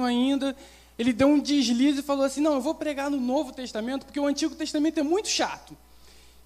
pouquinho 0.00 0.04
ainda, 0.04 0.56
ele 0.98 1.12
deu 1.12 1.28
um 1.28 1.38
deslize 1.38 2.00
e 2.00 2.02
falou 2.02 2.24
assim: 2.24 2.40
Não, 2.40 2.54
eu 2.54 2.60
vou 2.60 2.74
pregar 2.74 3.10
no 3.10 3.20
Novo 3.20 3.52
Testamento, 3.52 4.06
porque 4.06 4.20
o 4.20 4.26
Antigo 4.26 4.54
Testamento 4.54 4.98
é 4.98 5.02
muito 5.02 5.28
chato. 5.28 5.76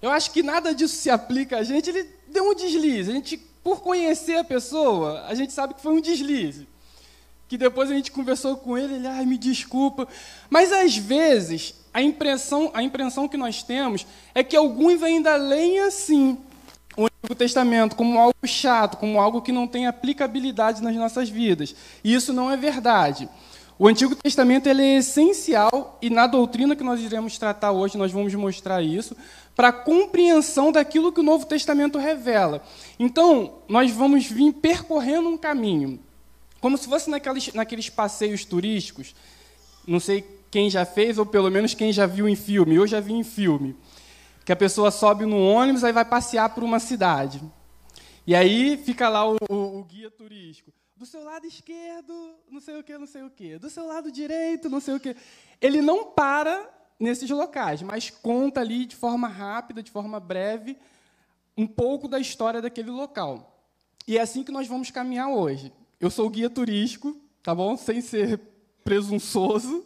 Eu 0.01 0.11
acho 0.11 0.31
que 0.31 0.43
nada 0.43 0.73
disso 0.73 0.95
se 0.95 1.09
aplica 1.09 1.57
a 1.57 1.63
gente. 1.63 1.89
Ele 1.89 2.07
deu 2.27 2.49
um 2.49 2.53
deslize. 2.53 3.09
A 3.09 3.13
gente, 3.13 3.37
por 3.63 3.81
conhecer 3.81 4.37
a 4.37 4.43
pessoa, 4.43 5.25
a 5.27 5.33
gente 5.33 5.53
sabe 5.53 5.73
que 5.73 5.81
foi 5.81 5.93
um 5.93 6.01
deslize. 6.01 6.67
Que 7.47 7.57
depois 7.57 7.89
a 7.89 7.93
gente 7.93 8.11
conversou 8.11 8.57
com 8.57 8.77
ele, 8.77 8.95
ele, 8.95 9.07
ai, 9.07 9.25
me 9.25 9.37
desculpa. 9.37 10.07
Mas 10.49 10.71
às 10.71 10.97
vezes, 10.97 11.75
a 11.93 12.01
impressão, 12.01 12.71
a 12.73 12.83
impressão 12.83 13.27
que 13.27 13.37
nós 13.37 13.63
temos 13.63 14.05
é 14.33 14.43
que 14.43 14.55
alguns 14.55 15.01
ainda 15.01 15.35
leem 15.35 15.79
assim 15.79 16.37
Antigo 17.25 17.35
Testamento 17.35 17.95
como 17.95 18.19
algo 18.19 18.35
chato, 18.45 18.97
como 18.97 19.19
algo 19.19 19.41
que 19.41 19.51
não 19.51 19.67
tem 19.67 19.87
aplicabilidade 19.87 20.81
nas 20.83 20.95
nossas 20.95 21.27
vidas. 21.27 21.75
E 22.03 22.13
isso 22.13 22.31
não 22.31 22.51
é 22.51 22.55
verdade. 22.55 23.27
O 23.79 23.87
Antigo 23.87 24.15
Testamento 24.15 24.69
é 24.69 24.97
essencial 24.97 25.97
e 26.01 26.09
na 26.09 26.27
doutrina 26.27 26.75
que 26.75 26.83
nós 26.83 27.01
iremos 27.01 27.37
tratar 27.37 27.71
hoje 27.71 27.97
nós 27.97 28.11
vamos 28.11 28.33
mostrar 28.35 28.81
isso 28.81 29.17
para 29.55 29.69
a 29.69 29.73
compreensão 29.73 30.71
daquilo 30.71 31.11
que 31.11 31.19
o 31.19 31.23
Novo 31.23 31.45
Testamento 31.45 31.97
revela. 31.97 32.61
Então, 32.99 33.55
nós 33.67 33.89
vamos 33.91 34.27
vir 34.27 34.53
percorrendo 34.53 35.27
um 35.27 35.37
caminho, 35.37 35.99
como 36.61 36.77
se 36.77 36.87
fosse 36.87 37.09
naqueles, 37.09 37.53
naqueles 37.53 37.89
passeios 37.89 38.45
turísticos. 38.45 39.15
Não 39.87 39.99
sei 39.99 40.23
quem 40.51 40.69
já 40.69 40.85
fez, 40.85 41.17
ou 41.17 41.25
pelo 41.25 41.49
menos 41.49 41.73
quem 41.73 41.91
já 41.91 42.05
viu 42.05 42.29
em 42.29 42.35
filme. 42.35 42.75
Eu 42.75 42.85
já 42.85 42.99
vi 42.99 43.13
em 43.13 43.23
filme. 43.23 43.75
Que 44.45 44.51
a 44.51 44.55
pessoa 44.55 44.91
sobe 44.91 45.25
no 45.25 45.37
ônibus 45.37 45.83
e 45.83 45.91
vai 45.91 46.05
passear 46.05 46.53
por 46.53 46.63
uma 46.63 46.79
cidade. 46.79 47.41
E 48.25 48.33
aí 48.33 48.77
fica 48.77 49.09
lá 49.09 49.29
o, 49.29 49.35
o, 49.49 49.79
o 49.79 49.83
guia 49.83 50.09
turístico. 50.09 50.71
Do 50.95 51.05
seu 51.05 51.23
lado 51.23 51.45
esquerdo, 51.45 52.13
não 52.49 52.61
sei 52.61 52.79
o 52.79 52.83
que, 52.83 52.97
não 52.97 53.07
sei 53.07 53.23
o 53.23 53.29
que. 53.29 53.57
Do 53.57 53.69
seu 53.69 53.85
lado 53.85 54.11
direito, 54.11 54.69
não 54.69 54.79
sei 54.79 54.95
o 54.95 54.99
que. 54.99 55.15
Ele 55.59 55.81
não 55.81 56.05
para 56.05 56.69
nesses 56.99 57.29
locais, 57.29 57.81
mas 57.81 58.09
conta 58.09 58.61
ali 58.61 58.85
de 58.85 58.95
forma 58.95 59.27
rápida, 59.27 59.83
de 59.83 59.91
forma 59.91 60.19
breve, 60.19 60.77
um 61.57 61.67
pouco 61.67 62.07
da 62.07 62.19
história 62.19 62.61
daquele 62.61 62.91
local. 62.91 63.59
E 64.07 64.17
é 64.17 64.21
assim 64.21 64.43
que 64.43 64.51
nós 64.51 64.67
vamos 64.67 64.91
caminhar 64.91 65.29
hoje. 65.29 65.73
Eu 65.99 66.09
sou 66.09 66.29
guia 66.29 66.49
turístico, 66.49 67.19
tá 67.41 67.53
bom? 67.53 67.75
Sem 67.75 68.01
ser 68.01 68.39
presunçoso. 68.83 69.85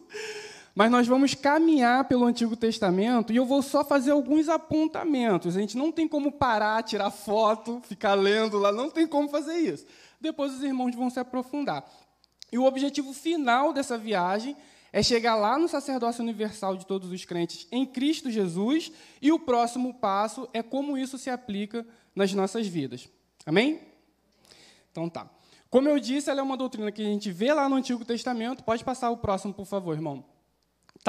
Mas 0.80 0.90
nós 0.90 1.06
vamos 1.06 1.34
caminhar 1.34 2.06
pelo 2.06 2.24
Antigo 2.24 2.56
Testamento 2.56 3.34
e 3.34 3.36
eu 3.36 3.46
vou 3.46 3.62
só 3.62 3.84
fazer 3.84 4.12
alguns 4.12 4.48
apontamentos. 4.48 5.58
A 5.58 5.60
gente 5.60 5.76
não 5.76 5.92
tem 5.92 6.08
como 6.08 6.32
parar, 6.32 6.82
tirar 6.84 7.12
foto, 7.12 7.82
ficar 7.84 8.14
lendo 8.14 8.58
lá, 8.58 8.72
não 8.72 8.90
tem 8.90 9.06
como 9.06 9.28
fazer 9.28 9.58
isso. 9.58 9.86
Depois 10.22 10.54
os 10.54 10.64
irmãos 10.64 10.96
vão 10.96 11.10
se 11.10 11.20
aprofundar. 11.20 11.84
E 12.50 12.58
o 12.58 12.64
objetivo 12.64 13.12
final 13.12 13.74
dessa 13.74 13.98
viagem 13.98 14.56
é 14.94 15.04
chegar 15.04 15.36
lá 15.36 15.60
no 15.60 15.68
sacerdócio 15.68 16.24
universal 16.24 16.78
de 16.78 16.86
todos 16.86 17.12
os 17.12 17.26
crentes 17.26 17.68
em 17.74 17.86
Cristo 17.86 18.32
Jesus, 18.32 18.90
e 19.22 19.34
o 19.34 19.40
próximo 19.40 19.94
passo 19.96 20.48
é 20.54 20.64
como 20.64 20.98
isso 20.98 21.18
se 21.18 21.30
aplica 21.30 21.86
nas 22.16 22.34
nossas 22.34 22.66
vidas. 22.68 23.10
Amém? 23.46 23.82
Então 24.94 25.10
tá. 25.10 25.30
Como 25.70 25.90
eu 25.90 26.00
disse, 26.00 26.30
ela 26.30 26.40
é 26.40 26.44
uma 26.44 26.56
doutrina 26.56 26.90
que 26.90 27.02
a 27.02 27.06
gente 27.06 27.30
vê 27.34 27.52
lá 27.54 27.68
no 27.68 27.76
Antigo 27.76 28.06
Testamento. 28.06 28.64
Pode 28.64 28.82
passar 28.86 29.10
o 29.12 29.18
próximo, 29.18 29.54
por 29.54 29.66
favor, 29.66 29.94
irmão. 29.94 30.24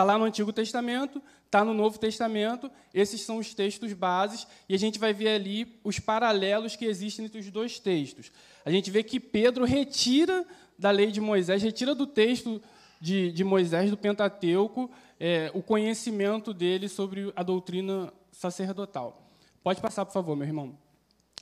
Está 0.01 0.07
lá 0.07 0.19
no 0.19 0.25
Antigo 0.25 0.51
Testamento, 0.51 1.23
está 1.45 1.63
no 1.63 1.75
Novo 1.75 1.99
Testamento, 1.99 2.71
esses 2.95 3.21
são 3.21 3.37
os 3.37 3.53
textos 3.53 3.93
bases, 3.93 4.47
e 4.67 4.75
a 4.75 4.79
gente 4.79 4.99
vai 4.99 5.13
ver 5.13 5.29
ali 5.29 5.79
os 5.85 5.99
paralelos 5.99 6.75
que 6.75 6.87
existem 6.87 7.27
entre 7.27 7.39
os 7.39 7.51
dois 7.51 7.79
textos. 7.79 8.33
A 8.65 8.71
gente 8.71 8.91
vê 8.91 9.03
que 9.03 9.21
Pedro 9.21 9.67
retira 9.67 10.47
da 10.79 10.91
lei 10.91 11.11
de 11.11 11.21
Moisés, 11.21 11.63
retira 11.63 11.95
do 11.95 12.07
texto 12.07 12.63
de, 12.99 13.31
de 13.31 13.45
Moisés, 13.45 13.91
do 13.91 13.97
Pentateuco, 13.99 14.91
é, 15.21 15.51
o 15.53 15.63
conhecimento 15.63 16.55
dele 16.55 16.89
sobre 16.89 17.31
a 17.37 17.43
doutrina 17.43 18.11
sacerdotal. 18.33 19.31
Pode 19.63 19.83
passar, 19.83 20.07
por 20.07 20.15
favor, 20.15 20.35
meu 20.35 20.47
irmão. 20.47 20.79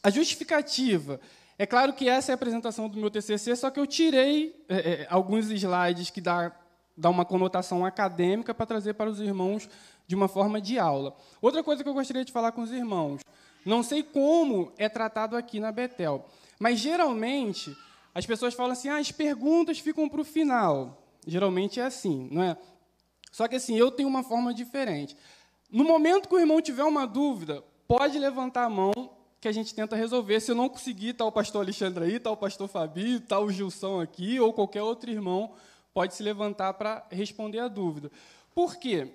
A 0.02 0.10
justificativa. 0.10 1.20
É 1.56 1.64
claro 1.64 1.92
que 1.92 2.08
essa 2.08 2.32
é 2.32 2.32
a 2.32 2.34
apresentação 2.34 2.88
do 2.88 2.98
meu 2.98 3.08
TCC, 3.08 3.54
só 3.54 3.70
que 3.70 3.78
eu 3.78 3.86
tirei 3.86 4.64
é, 4.68 4.76
é, 4.76 5.06
alguns 5.08 5.48
slides 5.48 6.10
que 6.10 6.20
dá, 6.20 6.52
dá 6.98 7.08
uma 7.08 7.24
conotação 7.24 7.86
acadêmica 7.86 8.52
para 8.52 8.66
trazer 8.66 8.94
para 8.94 9.08
os 9.08 9.20
irmãos 9.20 9.68
de 10.06 10.16
uma 10.16 10.26
forma 10.26 10.60
de 10.60 10.78
aula. 10.78 11.16
Outra 11.40 11.62
coisa 11.62 11.82
que 11.82 11.88
eu 11.88 11.94
gostaria 11.94 12.24
de 12.24 12.32
falar 12.32 12.50
com 12.52 12.62
os 12.62 12.72
irmãos. 12.72 13.20
Não 13.64 13.82
sei 13.82 14.02
como 14.02 14.72
é 14.76 14.88
tratado 14.88 15.36
aqui 15.36 15.60
na 15.60 15.70
Betel, 15.70 16.24
mas 16.58 16.80
geralmente 16.80 17.76
as 18.14 18.26
pessoas 18.26 18.54
falam 18.54 18.72
assim: 18.72 18.88
ah, 18.88 18.96
as 18.96 19.12
perguntas 19.12 19.78
ficam 19.78 20.08
para 20.08 20.20
o 20.20 20.24
final. 20.24 21.02
Geralmente 21.26 21.78
é 21.78 21.84
assim, 21.84 22.28
não 22.32 22.42
é? 22.42 22.56
Só 23.30 23.46
que 23.46 23.56
assim, 23.56 23.76
eu 23.76 23.90
tenho 23.90 24.08
uma 24.08 24.22
forma 24.22 24.52
diferente. 24.52 25.16
No 25.70 25.84
momento 25.84 26.28
que 26.28 26.34
o 26.34 26.38
irmão 26.38 26.60
tiver 26.60 26.84
uma 26.84 27.06
dúvida, 27.06 27.62
pode 27.86 28.18
levantar 28.18 28.64
a 28.64 28.70
mão 28.70 28.92
que 29.40 29.46
a 29.46 29.52
gente 29.52 29.74
tenta 29.74 29.94
resolver. 29.94 30.40
Se 30.40 30.50
eu 30.50 30.56
não 30.56 30.68
conseguir, 30.68 31.10
está 31.10 31.24
o 31.24 31.30
pastor 31.30 31.62
Alexandre 31.62 32.04
aí, 32.04 32.16
está 32.16 32.30
o 32.30 32.36
pastor 32.36 32.66
Fabi, 32.66 33.16
está 33.16 33.38
o 33.38 33.50
Gilson 33.50 34.00
aqui, 34.00 34.40
ou 34.40 34.52
qualquer 34.52 34.82
outro 34.82 35.10
irmão 35.10 35.52
pode 35.98 36.14
se 36.14 36.22
levantar 36.22 36.74
para 36.74 37.04
responder 37.10 37.58
a 37.58 37.66
dúvida. 37.66 38.08
Por 38.54 38.76
quê? 38.76 39.08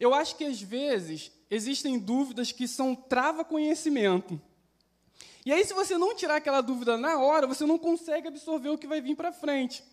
Eu 0.00 0.14
acho 0.14 0.36
que, 0.36 0.44
às 0.44 0.58
vezes, 0.58 1.30
existem 1.50 1.98
dúvidas 1.98 2.50
que 2.50 2.66
são 2.66 2.94
trava-conhecimento. 2.94 4.40
E 5.44 5.52
aí, 5.52 5.62
se 5.66 5.74
você 5.74 5.98
não 5.98 6.16
tirar 6.16 6.36
aquela 6.36 6.62
dúvida 6.62 6.96
na 6.96 7.18
hora, 7.18 7.46
você 7.46 7.66
não 7.66 7.76
consegue 7.76 8.28
absorver 8.28 8.70
o 8.70 8.78
que 8.78 8.86
vai 8.86 9.02
vir 9.02 9.16
para 9.16 9.34
frente. 9.34 9.84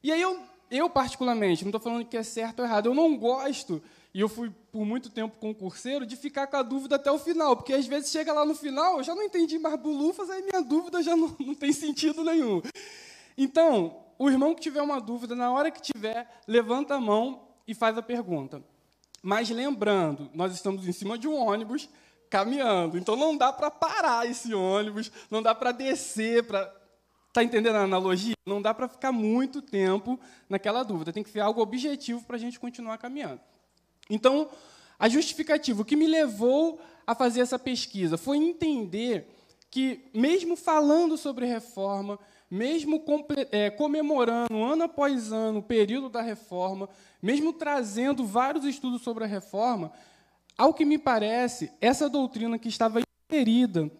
E 0.00 0.12
aí 0.12 0.22
eu 0.22 0.40
eu, 0.70 0.88
particularmente, 0.88 1.64
não 1.64 1.70
estou 1.70 1.80
falando 1.80 2.04
que 2.04 2.16
é 2.16 2.22
certo 2.22 2.60
ou 2.60 2.64
errado, 2.64 2.86
eu 2.86 2.94
não 2.94 3.16
gosto, 3.16 3.82
e 4.14 4.20
eu 4.20 4.28
fui 4.28 4.52
por 4.70 4.84
muito 4.84 5.10
tempo 5.10 5.36
concurseiro, 5.38 6.06
de 6.06 6.14
ficar 6.14 6.46
com 6.46 6.58
a 6.58 6.62
dúvida 6.62 6.94
até 6.94 7.10
o 7.10 7.18
final, 7.18 7.56
porque 7.56 7.72
às 7.72 7.86
vezes 7.86 8.12
chega 8.12 8.32
lá 8.32 8.44
no 8.44 8.54
final, 8.54 8.98
eu 8.98 9.02
já 9.02 9.16
não 9.16 9.22
entendi 9.24 9.58
mais 9.58 9.80
bulufas, 9.80 10.30
aí 10.30 10.42
minha 10.42 10.62
dúvida 10.62 11.02
já 11.02 11.16
não, 11.16 11.34
não 11.40 11.54
tem 11.56 11.72
sentido 11.72 12.22
nenhum. 12.22 12.62
Então, 13.36 14.07
o 14.18 14.28
irmão 14.28 14.54
que 14.54 14.60
tiver 14.60 14.82
uma 14.82 15.00
dúvida, 15.00 15.34
na 15.34 15.50
hora 15.52 15.70
que 15.70 15.80
tiver, 15.80 16.28
levanta 16.46 16.94
a 16.94 17.00
mão 17.00 17.48
e 17.66 17.74
faz 17.74 17.96
a 17.96 18.02
pergunta. 18.02 18.62
Mas 19.22 19.48
lembrando, 19.50 20.30
nós 20.34 20.52
estamos 20.52 20.86
em 20.86 20.92
cima 20.92 21.16
de 21.18 21.28
um 21.28 21.36
ônibus 21.36 21.88
caminhando, 22.28 22.98
então 22.98 23.16
não 23.16 23.36
dá 23.36 23.52
para 23.52 23.70
parar 23.70 24.28
esse 24.28 24.52
ônibus, 24.52 25.10
não 25.30 25.42
dá 25.42 25.54
para 25.54 25.72
descer, 25.72 26.46
para 26.46 26.78
Está 27.28 27.44
entendendo 27.44 27.76
a 27.76 27.82
analogia? 27.82 28.34
Não 28.44 28.60
dá 28.60 28.74
para 28.74 28.88
ficar 28.88 29.12
muito 29.12 29.62
tempo 29.62 30.18
naquela 30.48 30.82
dúvida. 30.82 31.12
Tem 31.12 31.22
que 31.22 31.30
ser 31.30 31.38
algo 31.38 31.60
objetivo 31.60 32.24
para 32.24 32.34
a 32.34 32.38
gente 32.38 32.58
continuar 32.58 32.98
caminhando. 32.98 33.40
Então, 34.10 34.48
a 34.98 35.08
justificativa, 35.08 35.80
o 35.80 35.84
que 35.84 35.94
me 35.94 36.06
levou 36.06 36.80
a 37.06 37.14
fazer 37.14 37.40
essa 37.40 37.58
pesquisa 37.58 38.16
foi 38.16 38.38
entender 38.38 39.28
que, 39.70 40.10
mesmo 40.12 40.56
falando 40.56 41.16
sobre 41.16 41.46
reforma, 41.46 42.18
mesmo 42.50 43.02
é, 43.52 43.70
comemorando 43.70 44.62
ano 44.62 44.84
após 44.84 45.32
ano 45.32 45.58
o 45.58 45.62
período 45.62 46.08
da 46.08 46.22
reforma, 46.22 46.88
mesmo 47.22 47.52
trazendo 47.52 48.24
vários 48.24 48.64
estudos 48.64 49.02
sobre 49.02 49.24
a 49.24 49.26
reforma, 49.26 49.92
ao 50.56 50.74
que 50.74 50.84
me 50.84 50.98
parece, 50.98 51.70
essa 51.80 52.08
doutrina 52.08 52.58
que 52.58 52.68
estava 52.68 53.00
inserida 53.30 53.90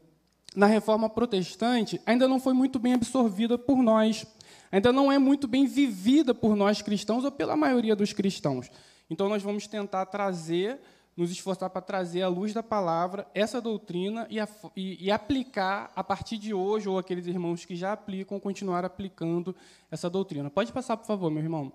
na 0.56 0.66
reforma 0.66 1.08
protestante 1.08 2.00
ainda 2.06 2.26
não 2.26 2.41
foi 2.41 2.53
muito 2.53 2.78
bem 2.78 2.94
absorvida 2.94 3.58
por 3.58 3.82
nós, 3.82 4.26
ainda 4.72 4.92
não 4.92 5.12
é 5.12 5.19
muito 5.19 5.47
bem 5.47 5.66
vivida 5.66 6.34
por 6.34 6.56
nós 6.56 6.82
cristãos 6.82 7.25
ou 7.25 7.31
pela 7.31 7.56
maioria 7.56 7.94
dos 7.94 8.12
cristãos. 8.12 8.70
Então, 9.10 9.28
nós 9.28 9.42
vamos 9.42 9.66
tentar 9.66 10.06
trazer, 10.06 10.81
nos 11.18 11.32
esforçar 11.32 11.68
para 11.68 11.82
trazer 11.82 12.22
à 12.22 12.28
luz 12.28 12.54
da 12.54 12.62
palavra 12.62 13.26
essa 13.34 13.60
doutrina 13.60 14.24
e, 14.30 14.38
a, 14.38 14.48
e, 14.76 15.06
e 15.06 15.10
aplicar 15.10 15.90
a 15.96 16.04
partir 16.04 16.38
de 16.38 16.54
hoje, 16.54 16.88
ou 16.88 16.96
aqueles 16.96 17.26
irmãos 17.26 17.64
que 17.64 17.74
já 17.74 17.92
aplicam, 17.92 18.38
continuar 18.38 18.84
aplicando 18.84 19.52
essa 19.90 20.08
doutrina. 20.08 20.48
Pode 20.48 20.72
passar, 20.72 20.96
por 20.96 21.06
favor, 21.06 21.28
meu 21.28 21.42
irmão. 21.42 21.72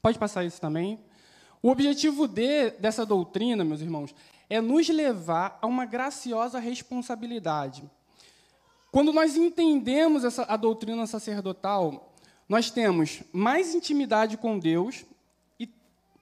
Pode 0.00 0.16
passar 0.16 0.44
isso 0.44 0.60
também. 0.60 0.96
O 1.60 1.70
objetivo 1.70 2.28
de, 2.28 2.70
dessa 2.78 3.04
doutrina, 3.04 3.64
meus 3.64 3.80
irmãos, 3.80 4.14
é 4.48 4.60
nos 4.60 4.88
levar 4.88 5.58
a 5.60 5.66
uma 5.66 5.84
graciosa 5.84 6.60
responsabilidade. 6.60 7.82
Quando 8.92 9.12
nós 9.12 9.36
entendemos 9.36 10.22
essa, 10.22 10.44
a 10.44 10.56
doutrina 10.56 11.04
sacerdotal, 11.08 12.14
nós 12.48 12.70
temos 12.70 13.24
mais 13.32 13.74
intimidade 13.74 14.36
com 14.36 14.56
Deus 14.56 15.04
e 15.58 15.68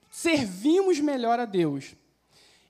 servimos 0.09 0.99
melhor 0.99 1.39
a 1.39 1.45
Deus. 1.45 1.93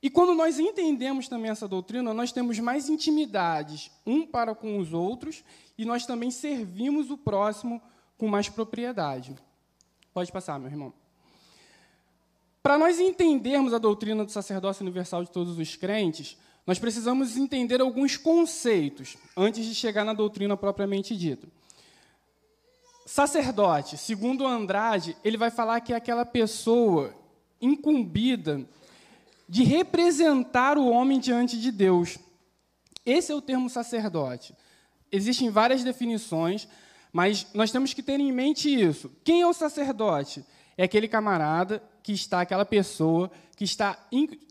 E 0.06 0.10
quando 0.12 0.36
nós 0.36 0.60
entendemos 0.60 1.28
também 1.28 1.50
essa 1.50 1.68
doutrina, 1.68 2.14
nós 2.14 2.32
temos 2.32 2.60
mais 2.60 2.90
intimidades 2.90 3.90
um 4.06 4.24
para 4.24 4.54
com 4.54 4.78
os 4.78 4.94
outros 4.94 5.44
e 5.76 5.84
nós 5.84 6.06
também 6.06 6.30
servimos 6.30 7.10
o 7.10 7.18
próximo 7.18 7.82
com 8.16 8.28
mais 8.28 8.48
propriedade. 8.48 9.36
Pode 10.14 10.32
passar, 10.32 10.60
meu 10.60 10.70
irmão. 10.70 10.94
Para 12.62 12.78
nós 12.78 13.00
entendermos 13.00 13.74
a 13.74 13.80
doutrina 13.80 14.24
do 14.24 14.32
sacerdócio 14.32 14.84
universal 14.84 15.24
de 15.24 15.32
todos 15.32 15.58
os 15.58 15.76
crentes, 15.76 16.38
nós 16.68 16.78
precisamos 16.78 17.36
entender 17.36 17.82
alguns 17.82 18.16
conceitos 18.16 19.18
antes 19.36 19.66
de 19.66 19.74
chegar 19.74 20.06
na 20.06 20.14
doutrina 20.14 20.56
propriamente 20.56 21.18
dita. 21.18 21.48
Sacerdote, 23.08 23.98
segundo 23.98 24.46
Andrade, 24.46 25.18
ele 25.24 25.36
vai 25.36 25.50
falar 25.50 25.82
que 25.82 25.94
é 25.94 25.96
aquela 25.96 26.28
pessoa 26.28 27.12
incumbida 27.60 28.70
de 29.48 29.64
representar 29.64 30.78
o 30.78 30.88
homem 30.90 31.20
diante 31.20 31.60
de 31.60 31.72
Deus. 31.72 32.18
Esse 33.06 33.32
é 33.32 33.36
o 33.36 33.42
termo 33.42 33.70
sacerdote. 33.70 34.56
Existem 35.12 35.50
várias 35.50 35.84
definições, 35.84 36.68
mas 37.14 37.48
nós 37.54 37.72
temos 37.72 37.94
que 37.94 38.02
ter 38.02 38.20
em 38.20 38.32
mente 38.32 38.70
isso. 38.70 39.12
Quem 39.24 39.42
é 39.42 39.48
o 39.48 39.54
sacerdote? 39.54 40.44
É 40.78 40.84
aquele 40.84 41.08
camarada 41.08 41.82
que 42.04 42.12
está, 42.12 42.42
aquela 42.42 42.66
pessoa 42.66 43.32
que 43.56 43.64
está. 43.64 43.98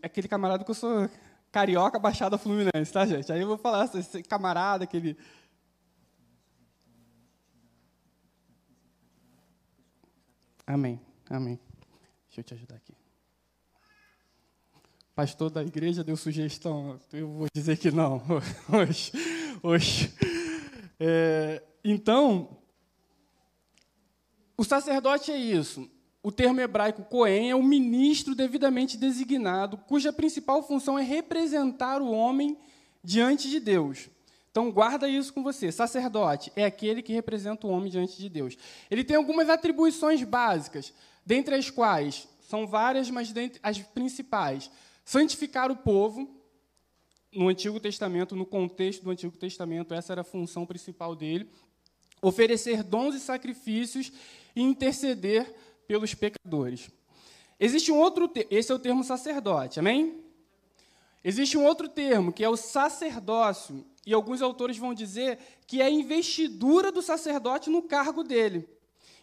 Aquele 0.01 0.27
camarada 0.27 0.63
que 0.63 0.71
eu 0.71 0.75
sou 0.75 1.09
carioca, 1.51 1.99
baixada 1.99 2.37
fluminense, 2.37 2.91
tá, 2.91 3.05
gente? 3.05 3.31
Aí 3.31 3.41
eu 3.41 3.47
vou 3.47 3.57
falar 3.57 3.89
esse 3.93 4.23
camarada, 4.23 4.85
aquele. 4.85 5.17
Amém, 10.65 10.99
amém. 11.29 11.59
Deixa 12.27 12.39
eu 12.39 12.43
te 12.43 12.53
ajudar 12.55 12.75
aqui. 12.75 12.94
Pastor 15.15 15.49
da 15.49 15.63
igreja 15.63 16.03
deu 16.03 16.17
sugestão, 16.17 16.99
eu 17.13 17.29
vou 17.29 17.47
dizer 17.55 17.77
que 17.77 17.89
não. 17.89 18.21
Hoje, 18.69 19.13
hoje. 19.63 20.13
É, 20.99 21.63
então, 21.85 22.57
o 24.57 24.65
sacerdote 24.65 25.31
é 25.31 25.37
isso. 25.37 25.89
O 26.21 26.33
termo 26.33 26.59
hebraico 26.59 27.01
Cohen 27.05 27.49
é 27.49 27.55
o 27.55 27.63
ministro 27.63 28.35
devidamente 28.35 28.97
designado, 28.97 29.77
cuja 29.77 30.11
principal 30.11 30.61
função 30.61 30.99
é 30.99 31.01
representar 31.01 32.01
o 32.01 32.11
homem 32.11 32.57
diante 33.01 33.49
de 33.49 33.61
Deus. 33.61 34.09
Então, 34.51 34.69
guarda 34.69 35.07
isso 35.07 35.33
com 35.33 35.41
você. 35.41 35.71
Sacerdote 35.71 36.51
é 36.57 36.65
aquele 36.65 37.01
que 37.01 37.13
representa 37.13 37.65
o 37.67 37.69
homem 37.69 37.89
diante 37.89 38.17
de 38.17 38.27
Deus. 38.27 38.57
Ele 38.91 39.03
tem 39.03 39.15
algumas 39.15 39.49
atribuições 39.49 40.21
básicas, 40.23 40.93
dentre 41.25 41.55
as 41.55 41.69
quais 41.69 42.27
são 42.41 42.67
várias, 42.67 43.09
mas 43.09 43.31
dentre 43.31 43.61
as 43.63 43.79
principais: 43.79 44.69
santificar 45.05 45.71
o 45.71 45.77
povo. 45.77 46.29
No 47.31 47.49
Antigo 47.49 47.79
Testamento, 47.79 48.35
no 48.35 48.45
contexto 48.45 49.03
do 49.03 49.11
Antigo 49.11 49.37
Testamento, 49.37 49.93
essa 49.93 50.13
era 50.13 50.21
a 50.21 50.25
função 50.25 50.65
principal 50.65 51.15
dele 51.15 51.49
oferecer 52.21 52.81
dons 52.81 53.13
e 53.13 53.19
sacrifícios 53.19 54.11
e 54.55 54.61
interceder 54.61 55.53
pelos 55.87 56.13
pecadores. 56.15 56.89
Existe 57.59 57.91
um 57.91 57.97
outro, 57.97 58.31
esse 58.49 58.71
é 58.71 58.75
o 58.75 58.79
termo 58.79 59.03
sacerdote, 59.03 59.79
amém? 59.79 60.23
Existe 61.23 61.57
um 61.57 61.63
outro 61.63 61.87
termo, 61.87 62.33
que 62.33 62.43
é 62.43 62.49
o 62.49 62.57
sacerdócio, 62.57 63.85
e 64.05 64.13
alguns 64.13 64.41
autores 64.41 64.77
vão 64.77 64.93
dizer 64.93 65.39
que 65.65 65.81
é 65.81 65.85
a 65.85 65.89
investidura 65.89 66.91
do 66.91 67.01
sacerdote 67.01 67.69
no 67.69 67.81
cargo 67.81 68.23
dele. 68.23 68.67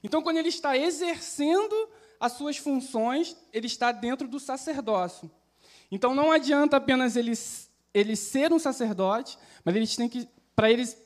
Então, 0.03 0.23
quando 0.23 0.39
ele 0.39 0.49
está 0.49 0.77
exercendo 0.77 1.89
as 2.19 2.33
suas 2.33 2.57
funções, 2.57 3.37
ele 3.53 3.67
está 3.67 3.93
dentro 3.93 4.27
do 4.27 4.41
sacerdócio. 4.41 5.31
Então, 5.93 6.15
não 6.15 6.33
adianta 6.33 6.79
apenas 6.79 7.17
ele, 7.17 7.35
ele 7.93 8.17
ser 8.17 8.51
um 8.51 8.59
sacerdote, 8.59 9.39
mas 9.63 9.77
eles 9.77 9.95
têm 9.95 10.09
que, 10.09 10.27
para 10.57 10.71
eles 10.71 10.97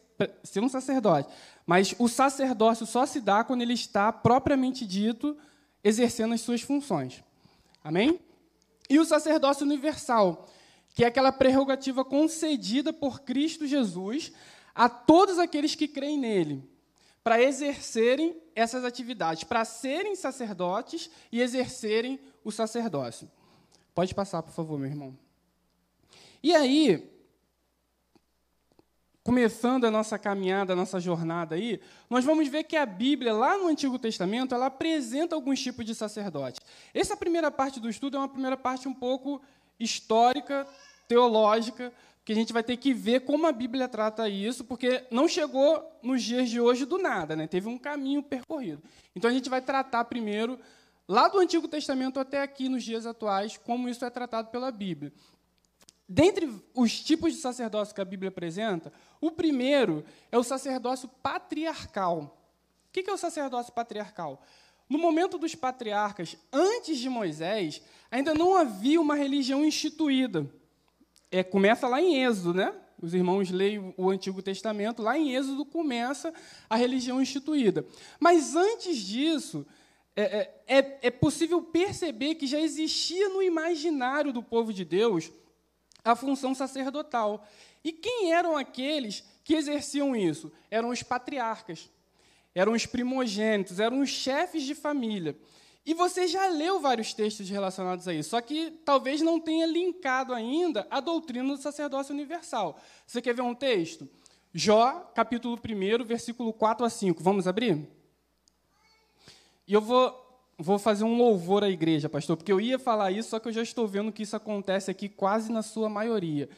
ser 0.44 0.60
um 0.60 0.68
sacerdote, 0.68 1.28
mas 1.66 1.92
o 1.98 2.08
sacerdócio 2.08 2.86
só 2.86 3.04
se 3.04 3.20
dá 3.20 3.42
quando 3.42 3.62
ele 3.62 3.74
está, 3.74 4.12
propriamente 4.12 4.86
dito, 4.86 5.36
exercendo 5.82 6.34
as 6.34 6.40
suas 6.40 6.62
funções. 6.62 7.24
Amém? 7.82 8.20
E 8.88 9.00
o 9.00 9.04
sacerdócio 9.04 9.66
universal, 9.66 10.46
que 10.94 11.02
é 11.02 11.08
aquela 11.08 11.32
prerrogativa 11.32 12.04
concedida 12.04 12.92
por 12.92 13.22
Cristo 13.22 13.66
Jesus 13.66 14.32
a 14.72 14.88
todos 14.88 15.36
aqueles 15.40 15.74
que 15.74 15.88
creem 15.88 16.16
nele, 16.16 16.62
para 17.24 17.42
exercerem 17.42 18.36
essas 18.54 18.84
atividades, 18.84 19.42
para 19.42 19.64
serem 19.64 20.14
sacerdotes 20.14 21.10
e 21.32 21.40
exercerem 21.42 22.20
o 22.44 22.52
sacerdócio. 22.52 23.28
Pode 23.96 24.14
passar, 24.14 24.42
por 24.42 24.52
favor, 24.52 24.78
meu 24.78 24.90
irmão. 24.90 25.16
E 26.42 26.54
aí, 26.54 27.10
começando 29.24 29.86
a 29.86 29.90
nossa 29.90 30.18
caminhada, 30.18 30.74
a 30.74 30.76
nossa 30.76 31.00
jornada 31.00 31.54
aí, 31.54 31.80
nós 32.10 32.22
vamos 32.22 32.46
ver 32.46 32.64
que 32.64 32.76
a 32.76 32.84
Bíblia, 32.84 33.32
lá 33.32 33.56
no 33.56 33.68
Antigo 33.68 33.98
Testamento, 33.98 34.54
ela 34.54 34.66
apresenta 34.66 35.34
alguns 35.34 35.62
tipos 35.62 35.82
de 35.82 35.94
sacerdote. 35.94 36.60
Essa 36.92 37.16
primeira 37.16 37.50
parte 37.50 37.80
do 37.80 37.88
estudo 37.88 38.18
é 38.18 38.20
uma 38.20 38.28
primeira 38.28 38.54
parte 38.54 38.86
um 38.86 38.92
pouco 38.92 39.40
histórica, 39.80 40.66
teológica, 41.08 41.90
que 42.22 42.32
a 42.32 42.36
gente 42.36 42.52
vai 42.52 42.62
ter 42.62 42.76
que 42.76 42.92
ver 42.92 43.20
como 43.20 43.46
a 43.46 43.52
Bíblia 43.52 43.88
trata 43.88 44.28
isso, 44.28 44.62
porque 44.62 45.04
não 45.10 45.26
chegou 45.26 45.98
nos 46.02 46.22
dias 46.22 46.50
de 46.50 46.60
hoje 46.60 46.84
do 46.84 46.98
nada, 46.98 47.34
né? 47.34 47.46
teve 47.46 47.66
um 47.66 47.78
caminho 47.78 48.22
percorrido. 48.22 48.82
Então 49.14 49.30
a 49.30 49.32
gente 49.32 49.48
vai 49.48 49.62
tratar 49.62 50.04
primeiro, 50.04 50.60
lá 51.08 51.28
do 51.28 51.38
Antigo 51.38 51.68
Testamento 51.68 52.18
até 52.18 52.42
aqui, 52.42 52.68
nos 52.68 52.82
dias 52.82 53.06
atuais, 53.06 53.56
como 53.56 53.88
isso 53.88 54.04
é 54.04 54.10
tratado 54.10 54.50
pela 54.50 54.70
Bíblia. 54.70 55.12
Dentre 56.08 56.48
os 56.74 57.00
tipos 57.00 57.32
de 57.32 57.40
sacerdócio 57.40 57.94
que 57.94 58.00
a 58.00 58.04
Bíblia 58.04 58.28
apresenta, 58.28 58.92
o 59.20 59.30
primeiro 59.30 60.04
é 60.30 60.38
o 60.38 60.44
sacerdócio 60.44 61.08
patriarcal. 61.22 62.38
O 62.88 62.92
que 62.92 63.10
é 63.10 63.12
o 63.12 63.18
sacerdócio 63.18 63.72
patriarcal? 63.72 64.40
No 64.88 64.98
momento 64.98 65.36
dos 65.36 65.54
patriarcas, 65.54 66.36
antes 66.52 66.98
de 66.98 67.08
Moisés, 67.08 67.82
ainda 68.08 68.32
não 68.32 68.56
havia 68.56 69.00
uma 69.00 69.16
religião 69.16 69.64
instituída. 69.64 70.48
É, 71.28 71.42
começa 71.42 71.88
lá 71.88 72.00
em 72.00 72.22
Êxodo, 72.22 72.54
né? 72.54 72.72
Os 73.02 73.12
irmãos 73.12 73.50
leem 73.50 73.92
o 73.96 74.08
Antigo 74.08 74.40
Testamento, 74.40 75.02
lá 75.02 75.18
em 75.18 75.34
Êxodo 75.34 75.66
começa 75.66 76.32
a 76.70 76.76
religião 76.76 77.20
instituída. 77.20 77.84
Mas 78.18 78.54
antes 78.54 78.96
disso, 78.98 79.66
é, 80.16 80.22
é, 80.22 80.78
é, 80.78 80.98
é 81.02 81.10
possível 81.10 81.60
perceber 81.60 82.36
que 82.36 82.46
já 82.46 82.58
existia 82.58 83.28
no 83.28 83.42
imaginário 83.42 84.32
do 84.32 84.42
povo 84.42 84.72
de 84.72 84.82
Deus 84.82 85.30
a 86.02 86.16
função 86.16 86.54
sacerdotal. 86.54 87.46
E 87.84 87.92
quem 87.92 88.32
eram 88.32 88.56
aqueles 88.56 89.22
que 89.44 89.54
exerciam 89.54 90.16
isso? 90.16 90.50
Eram 90.70 90.88
os 90.88 91.02
patriarcas, 91.02 91.90
eram 92.54 92.72
os 92.72 92.86
primogênitos, 92.86 93.78
eram 93.78 94.00
os 94.00 94.08
chefes 94.08 94.62
de 94.62 94.74
família. 94.74 95.36
E 95.84 95.94
você 95.94 96.26
já 96.26 96.48
leu 96.48 96.80
vários 96.80 97.12
textos 97.12 97.48
relacionados 97.48 98.08
a 98.08 98.14
isso, 98.14 98.30
só 98.30 98.40
que 98.40 98.72
talvez 98.84 99.20
não 99.20 99.38
tenha 99.38 99.66
linkado 99.66 100.32
ainda 100.34 100.84
a 100.90 100.98
doutrina 100.98 101.54
do 101.54 101.62
sacerdócio 101.62 102.12
universal. 102.12 102.80
Você 103.06 103.22
quer 103.22 103.34
ver 103.34 103.42
um 103.42 103.54
texto? 103.54 104.08
Jó, 104.52 105.12
capítulo 105.14 105.56
1, 105.56 106.04
versículo 106.04 106.52
4 106.52 106.86
a 106.86 106.90
5. 106.90 107.22
Vamos 107.22 107.46
abrir? 107.46 107.95
E 109.66 109.72
eu 109.72 109.80
vou 109.80 110.26
vou 110.58 110.78
fazer 110.78 111.04
um 111.04 111.16
louvor 111.16 111.62
à 111.62 111.68
igreja, 111.68 112.08
pastor, 112.08 112.36
porque 112.36 112.52
eu 112.52 112.60
ia 112.60 112.78
falar 112.78 113.12
isso, 113.12 113.30
só 113.30 113.38
que 113.38 113.48
eu 113.48 113.52
já 113.52 113.62
estou 113.62 113.86
vendo 113.86 114.12
que 114.12 114.22
isso 114.22 114.36
acontece 114.36 114.90
aqui 114.90 115.08
quase 115.08 115.52
na 115.52 115.62
sua 115.62 115.88
maioria. 115.88 116.48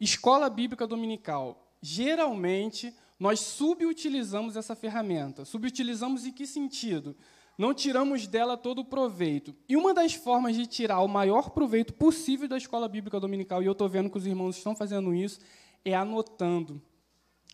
Escola 0.00 0.50
bíblica 0.50 0.86
dominical. 0.86 1.64
Geralmente, 1.80 2.92
nós 3.18 3.40
subutilizamos 3.40 4.56
essa 4.56 4.74
ferramenta. 4.74 5.44
Subutilizamos 5.44 6.26
em 6.26 6.32
que 6.32 6.46
sentido? 6.46 7.16
Não 7.56 7.72
tiramos 7.72 8.26
dela 8.26 8.56
todo 8.56 8.80
o 8.80 8.84
proveito. 8.84 9.54
E 9.68 9.76
uma 9.76 9.94
das 9.94 10.12
formas 10.12 10.54
de 10.54 10.66
tirar 10.66 11.00
o 11.00 11.08
maior 11.08 11.50
proveito 11.50 11.94
possível 11.94 12.48
da 12.48 12.58
escola 12.58 12.88
bíblica 12.88 13.18
dominical, 13.18 13.62
e 13.62 13.66
eu 13.66 13.72
estou 13.72 13.88
vendo 13.88 14.10
que 14.10 14.18
os 14.18 14.26
irmãos 14.26 14.56
estão 14.56 14.74
fazendo 14.74 15.14
isso, 15.14 15.40
é 15.84 15.94
anotando. 15.94 16.82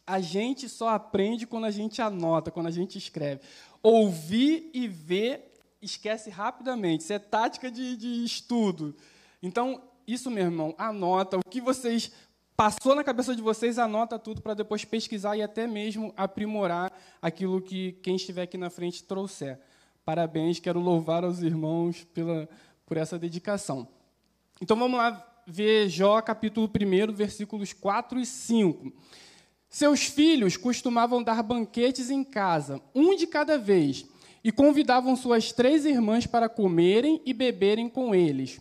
A 0.05 0.21
gente 0.21 0.69
só 0.69 0.89
aprende 0.89 1.47
quando 1.47 1.65
a 1.65 1.71
gente 1.71 2.03
anota, 2.03 2.51
quando 2.51 2.67
a 2.67 2.73
gente 2.73 2.99
escreve. 2.99 3.43
Ouvir 3.83 4.71
e 4.73 4.87
ver 4.87 5.53
esquece 5.81 6.31
rapidamente. 6.31 7.03
Isso 7.03 7.13
é 7.13 7.19
tática 7.19 7.71
de, 7.71 7.97
de 7.97 8.25
estudo. 8.25 8.95
Então, 9.43 9.83
isso, 10.07 10.31
meu 10.31 10.45
irmão, 10.45 10.75
anota. 10.79 11.39
O 11.39 11.43
que 11.43 11.61
vocês 11.61 12.13
passou 12.57 12.95
na 12.95 13.03
cabeça 13.03 13.35
de 13.35 13.43
vocês, 13.43 13.79
anota 13.79 14.19
tudo 14.19 14.41
para 14.41 14.55
depois 14.55 14.85
pesquisar 14.85 15.37
e 15.37 15.43
até 15.43 15.67
mesmo 15.67 16.13
aprimorar 16.17 16.93
aquilo 17.21 17.61
que 17.61 17.93
quem 18.03 18.17
estiver 18.17 18.43
aqui 18.43 18.57
na 18.57 18.71
frente 18.71 19.03
trouxer. 19.03 19.59
Parabéns, 20.05 20.61
quero 20.61 20.81
louvar 20.81 21.25
aos 21.25 21.41
irmãos 21.43 22.05
pela, 22.13 22.49
por 22.87 22.97
essa 22.97 23.19
dedicação. 23.19 23.89
Então 24.61 24.77
vamos 24.77 24.99
lá 24.99 25.29
ver 25.47 25.89
Jó 25.89 26.21
capítulo 26.21 26.69
1, 26.69 27.13
versículos 27.13 27.73
4 27.73 28.21
e 28.21 28.27
5. 28.27 28.93
Seus 29.73 30.05
filhos 30.05 30.59
costumavam 30.59 31.23
dar 31.23 31.43
banquetes 31.43 32.11
em 32.11 32.23
casa, 32.23 32.79
um 32.95 33.17
de 33.17 33.27
cada 33.27 33.57
vez, 33.57 34.05
e 34.45 34.53
convidavam 34.53 35.17
suas 35.17 35.51
três 35.51 35.87
irmãs 35.87 36.27
para 36.27 36.47
comerem 36.47 37.23
e 37.25 37.33
beberem 37.33 37.89
com 37.89 38.15
eles. 38.15 38.61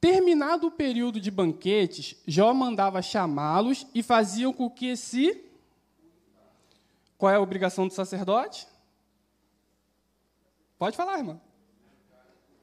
Terminado 0.00 0.68
o 0.68 0.70
período 0.70 1.20
de 1.20 1.30
banquetes, 1.30 2.16
Jó 2.26 2.54
mandava 2.54 3.02
chamá-los 3.02 3.86
e 3.94 4.02
faziam 4.02 4.54
com 4.54 4.70
que 4.70 4.96
se. 4.96 5.38
Qual 7.18 7.30
é 7.30 7.36
a 7.36 7.40
obrigação 7.40 7.86
do 7.86 7.92
sacerdote? 7.92 8.66
Pode 10.78 10.96
falar, 10.96 11.18
irmã. 11.18 11.38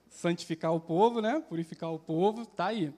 Santificar 0.10 0.74
o 0.74 0.80
povo, 0.80 1.22
né? 1.22 1.40
Purificar 1.48 1.94
o 1.94 2.00
povo, 2.00 2.48
tá 2.48 2.66
aí. 2.66 2.92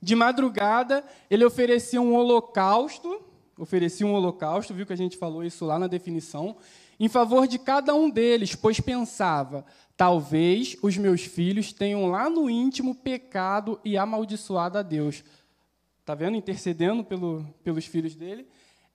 De 0.00 0.14
madrugada, 0.14 1.04
ele 1.28 1.44
oferecia 1.44 2.00
um 2.00 2.14
holocausto, 2.14 3.31
oferecia 3.58 4.06
um 4.06 4.14
holocausto, 4.14 4.74
viu 4.74 4.86
que 4.86 4.92
a 4.92 4.96
gente 4.96 5.16
falou 5.16 5.44
isso 5.44 5.64
lá 5.64 5.78
na 5.78 5.86
definição, 5.86 6.56
em 6.98 7.08
favor 7.08 7.46
de 7.46 7.58
cada 7.58 7.94
um 7.94 8.08
deles, 8.08 8.54
pois 8.54 8.80
pensava: 8.80 9.64
talvez 9.96 10.76
os 10.82 10.96
meus 10.96 11.22
filhos 11.22 11.72
tenham 11.72 12.06
lá 12.10 12.30
no 12.30 12.48
íntimo 12.48 12.94
pecado 12.94 13.80
e 13.84 13.96
amaldiçoado 13.96 14.78
a 14.78 14.82
Deus. 14.82 15.24
Está 16.00 16.14
vendo? 16.14 16.36
Intercedendo 16.36 17.04
pelo, 17.04 17.44
pelos 17.62 17.86
filhos 17.86 18.14
dele. 18.14 18.46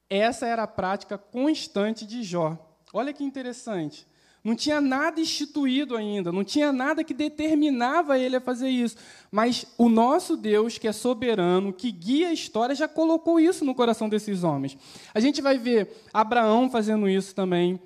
Essa 0.10 0.46
era 0.46 0.64
a 0.64 0.68
prática 0.68 1.18
constante 1.18 2.06
de 2.06 2.24
Jó. 2.24 2.58
Olha 2.94 3.14
que 3.14 3.24
interessante. 3.24 4.08
Não 4.44 4.56
tinha 4.56 4.80
nada 4.80 5.20
instituído 5.20 5.98
ainda, 5.98 6.32
não 6.32 6.44
tinha 6.44 6.72
nada 6.72 7.04
que 7.04 7.14
determinava 7.14 8.18
ele 8.18 8.36
a 8.36 8.42
fazer 8.42 8.70
isso. 8.70 8.96
Mas 9.30 9.66
o 9.78 9.90
nosso 9.90 10.38
Deus, 10.38 10.78
que 10.78 10.88
é 10.88 10.92
soberano, 10.92 11.74
que 11.74 11.92
guia 11.92 12.30
a 12.30 12.34
história, 12.34 12.74
já 12.74 12.88
colocou 12.88 13.40
isso 13.40 13.66
no 13.66 13.76
coração 13.76 14.08
desses 14.08 14.44
homens. 14.44 14.78
A 15.14 15.20
gente 15.20 15.42
vai 15.42 15.58
ver 15.58 15.90
Abraão 16.14 16.70
fazendo 16.70 17.10
isso 17.10 17.36
também. 17.36 17.80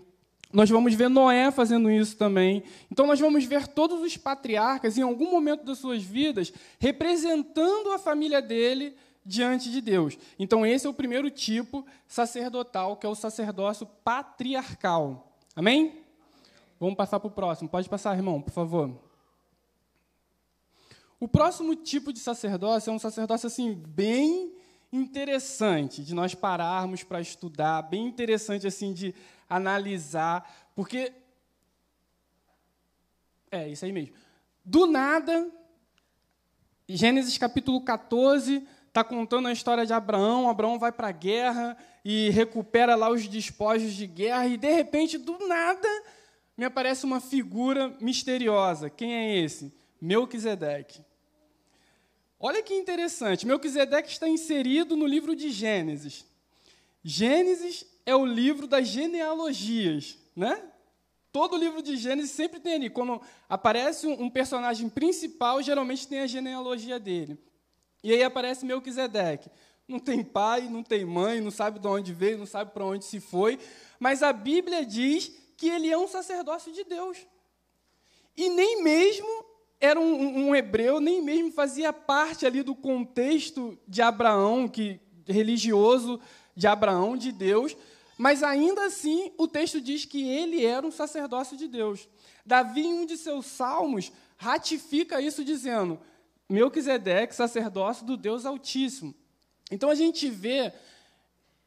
Nós 0.53 0.70
vamos 0.70 0.93
ver 0.93 1.10
Noé 1.10 1.50
fazendo 1.50 1.89
isso 1.89 2.17
também. 2.17 2.63
Então, 2.91 3.08
nós 3.08 3.20
vamos 3.20 3.46
ver 3.46 3.67
todos 3.67 4.01
os 4.01 4.17
patriarcas, 4.17 4.98
em 4.98 5.01
algum 5.01 5.31
momento 5.31 5.63
das 5.63 5.77
suas 5.77 6.03
vidas, 6.03 6.51
representando 6.77 7.91
a 7.91 7.98
família 7.98 8.41
dele 8.41 8.93
diante 9.25 9.72
de 9.72 9.79
Deus. 9.79 10.17
Então, 10.38 10.65
esse 10.65 10.86
é 10.86 10.89
o 10.89 10.93
primeiro 10.93 11.29
tipo 11.29 11.86
sacerdotal, 12.05 12.98
que 12.98 13.05
é 13.05 13.10
o 13.10 13.15
sacerdócio 13.15 13.88
patriarcal. 14.03 15.38
Amém? 15.55 16.00
Vamos 16.81 16.95
passar 16.95 17.19
para 17.19 17.27
o 17.27 17.31
próximo. 17.31 17.69
Pode 17.69 17.88
passar, 17.88 18.15
irmão, 18.15 18.41
por 18.41 18.50
favor. 18.50 19.00
O 21.19 21.27
próximo 21.27 21.75
tipo 21.75 22.11
de 22.11 22.17
sacerdócio 22.17 22.89
é 22.89 22.93
um 22.93 22.97
sacerdócio 22.97 23.45
assim 23.45 23.71
bem 23.71 24.51
interessante 24.91 26.03
de 26.03 26.15
nós 26.15 26.33
pararmos 26.33 27.03
para 27.03 27.21
estudar, 27.21 27.83
bem 27.83 28.07
interessante 28.07 28.65
assim 28.65 28.93
de 28.93 29.13
analisar, 29.47 30.71
porque 30.75 31.13
é 33.51 33.69
isso 33.69 33.85
aí 33.85 33.91
mesmo. 33.91 34.15
Do 34.65 34.88
nada, 34.88 35.51
Gênesis 36.89 37.38
capítulo 37.38 37.79
14 37.81 38.67
está 38.88 39.03
contando 39.03 39.47
a 39.47 39.53
história 39.53 39.85
de 39.85 39.93
Abraão. 39.93 40.50
Abraão 40.50 40.79
vai 40.79 40.91
para 40.91 41.09
a 41.09 41.11
guerra 41.11 41.77
e 42.03 42.31
recupera 42.31 42.95
lá 42.95 43.11
os 43.11 43.27
despojos 43.27 43.93
de 43.93 44.07
guerra 44.07 44.47
e 44.47 44.57
de 44.57 44.73
repente 44.73 45.19
do 45.19 45.47
nada 45.47 45.88
me 46.58 46.65
aparece 46.65 47.05
uma 47.05 47.20
figura 47.20 47.96
misteriosa. 48.00 48.89
Quem 48.89 49.13
é 49.13 49.38
esse? 49.38 49.74
Melquisedeque. 50.00 51.01
Olha 52.39 52.63
que 52.63 52.74
interessante. 52.74 53.46
Melquisedeque 53.46 54.10
está 54.10 54.27
inserido 54.27 54.96
no 54.96 55.05
livro 55.05 55.36
de 55.36 55.51
Gênesis. 55.51 56.25
Gênesis 57.03 57.86
é 58.05 58.15
o 58.15 58.25
livro 58.25 58.67
das 58.67 58.88
genealogias, 58.88 60.17
né? 60.36 60.63
Todo 61.31 61.55
livro 61.55 61.81
de 61.81 61.96
Gênesis 61.96 62.31
sempre 62.31 62.60
tem 62.60 62.74
ali. 62.74 62.89
Quando 62.89 63.22
aparece 63.48 64.05
um 64.08 64.29
personagem 64.29 64.89
principal, 64.89 65.62
geralmente 65.62 66.08
tem 66.08 66.20
a 66.20 66.27
genealogia 66.27 67.00
dele. 67.00 67.38
E 68.03 68.12
aí 68.12 68.24
aparece 68.24 68.65
Melquisedeque. 68.65 69.50
Não 69.88 70.00
tem 70.00 70.24
pai, 70.24 70.62
não 70.70 70.84
tem 70.84 71.05
mãe, 71.05 71.39
não 71.41 71.51
sabe 71.51 71.79
de 71.79 71.88
onde 71.88 72.13
veio, 72.13 72.38
não 72.38 72.46
sabe 72.46 72.72
para 72.72 72.86
onde 72.86 73.05
se 73.05 73.20
foi. 73.20 73.60
Mas 74.00 74.24
a 74.24 74.34
Bíblia 74.34 74.86
diz 74.86 75.31
que 75.61 75.69
ele 75.69 75.91
é 75.91 75.95
um 75.95 76.07
sacerdócio 76.07 76.73
de 76.73 76.83
Deus. 76.83 77.19
E 78.35 78.49
nem 78.49 78.81
mesmo 78.81 79.45
era 79.79 79.99
um, 79.99 80.47
um, 80.47 80.55
hebreu, 80.55 80.99
nem 80.99 81.21
mesmo 81.21 81.51
fazia 81.51 81.93
parte 81.93 82.47
ali 82.47 82.63
do 82.63 82.73
contexto 82.73 83.77
de 83.87 84.01
Abraão, 84.01 84.67
que 84.67 84.99
religioso 85.27 86.19
de 86.55 86.65
Abraão, 86.65 87.15
de 87.15 87.31
Deus, 87.31 87.77
mas 88.17 88.41
ainda 88.41 88.85
assim 88.85 89.31
o 89.37 89.47
texto 89.47 89.79
diz 89.79 90.03
que 90.03 90.27
ele 90.27 90.65
era 90.65 90.83
um 90.85 90.89
sacerdócio 90.91 91.55
de 91.55 91.67
Deus. 91.67 92.09
Davi, 92.43 92.81
em 92.81 92.93
um 92.95 93.05
de 93.05 93.15
seus 93.15 93.45
salmos, 93.45 94.11
ratifica 94.37 95.21
isso 95.21 95.45
dizendo: 95.45 95.99
Melquisedeque, 96.49 97.35
sacerdócio 97.35 98.03
do 98.03 98.17
Deus 98.17 98.47
Altíssimo. 98.47 99.13
Então 99.69 99.91
a 99.91 99.95
gente 99.95 100.27
vê 100.27 100.73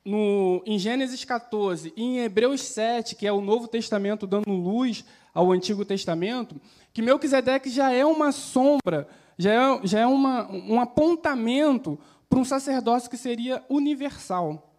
no, 0.04 0.62
em 0.66 0.78
Gênesis 0.78 1.24
14 1.24 1.92
e 1.96 2.02
em 2.02 2.18
Hebreus 2.18 2.60
7, 2.60 3.14
que 3.14 3.26
é 3.26 3.32
o 3.32 3.40
Novo 3.40 3.66
Testamento 3.66 4.26
dando 4.26 4.50
luz 4.50 5.04
ao 5.32 5.50
Antigo 5.50 5.84
Testamento, 5.84 6.60
que 6.92 7.02
Melquisedeque 7.02 7.70
já 7.70 7.90
é 7.90 8.04
uma 8.04 8.30
sombra, 8.30 9.08
já 9.38 9.52
é, 9.52 9.86
já 9.86 10.00
é 10.00 10.06
uma, 10.06 10.50
um 10.50 10.78
apontamento 10.80 11.98
para 12.28 12.38
um 12.38 12.44
sacerdócio 12.44 13.10
que 13.10 13.16
seria 13.16 13.64
universal, 13.68 14.70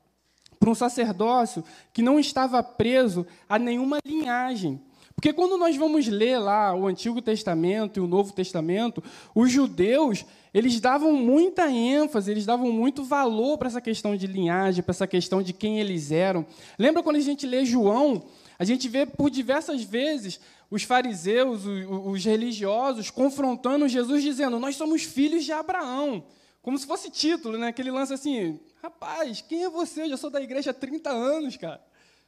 para 0.59 0.69
um 0.69 0.75
sacerdócio 0.75 1.63
que 1.91 2.01
não 2.01 2.19
estava 2.19 2.61
preso 2.61 3.25
a 3.49 3.57
nenhuma 3.57 3.97
linhagem. 4.05 4.81
Porque 5.25 5.33
quando 5.33 5.57
nós 5.57 5.75
vamos 5.75 6.05
ler 6.05 6.37
lá 6.37 6.75
o 6.75 6.85
Antigo 6.85 7.19
Testamento 7.19 7.97
e 7.97 7.99
o 7.99 8.05
Novo 8.05 8.31
Testamento, 8.31 9.03
os 9.33 9.51
judeus 9.51 10.23
eles 10.53 10.79
davam 10.79 11.13
muita 11.13 11.67
ênfase, 11.67 12.29
eles 12.29 12.45
davam 12.45 12.71
muito 12.71 13.03
valor 13.03 13.57
para 13.57 13.67
essa 13.67 13.81
questão 13.81 14.15
de 14.15 14.27
linhagem, 14.27 14.83
para 14.83 14.91
essa 14.91 15.07
questão 15.07 15.41
de 15.41 15.51
quem 15.51 15.79
eles 15.79 16.11
eram. 16.11 16.45
Lembra 16.77 17.01
quando 17.01 17.15
a 17.15 17.21
gente 17.21 17.43
lê 17.47 17.65
João? 17.65 18.23
A 18.59 18.63
gente 18.63 18.87
vê 18.87 19.03
por 19.03 19.31
diversas 19.31 19.81
vezes 19.81 20.39
os 20.69 20.83
fariseus, 20.83 21.65
os, 21.65 21.87
os 22.05 22.23
religiosos, 22.23 23.09
confrontando 23.09 23.89
Jesus, 23.89 24.21
dizendo: 24.21 24.59
Nós 24.59 24.75
somos 24.75 25.01
filhos 25.01 25.43
de 25.43 25.51
Abraão. 25.51 26.23
Como 26.61 26.77
se 26.77 26.85
fosse 26.85 27.09
título, 27.09 27.57
né? 27.57 27.69
Aquele 27.69 27.89
lance 27.89 28.13
assim: 28.13 28.59
Rapaz, 28.79 29.41
quem 29.41 29.63
é 29.63 29.69
você? 29.71 30.03
Eu 30.03 30.09
já 30.09 30.17
sou 30.17 30.29
da 30.29 30.39
igreja 30.39 30.69
há 30.69 30.73
30 30.73 31.09
anos, 31.09 31.57
cara. 31.57 31.81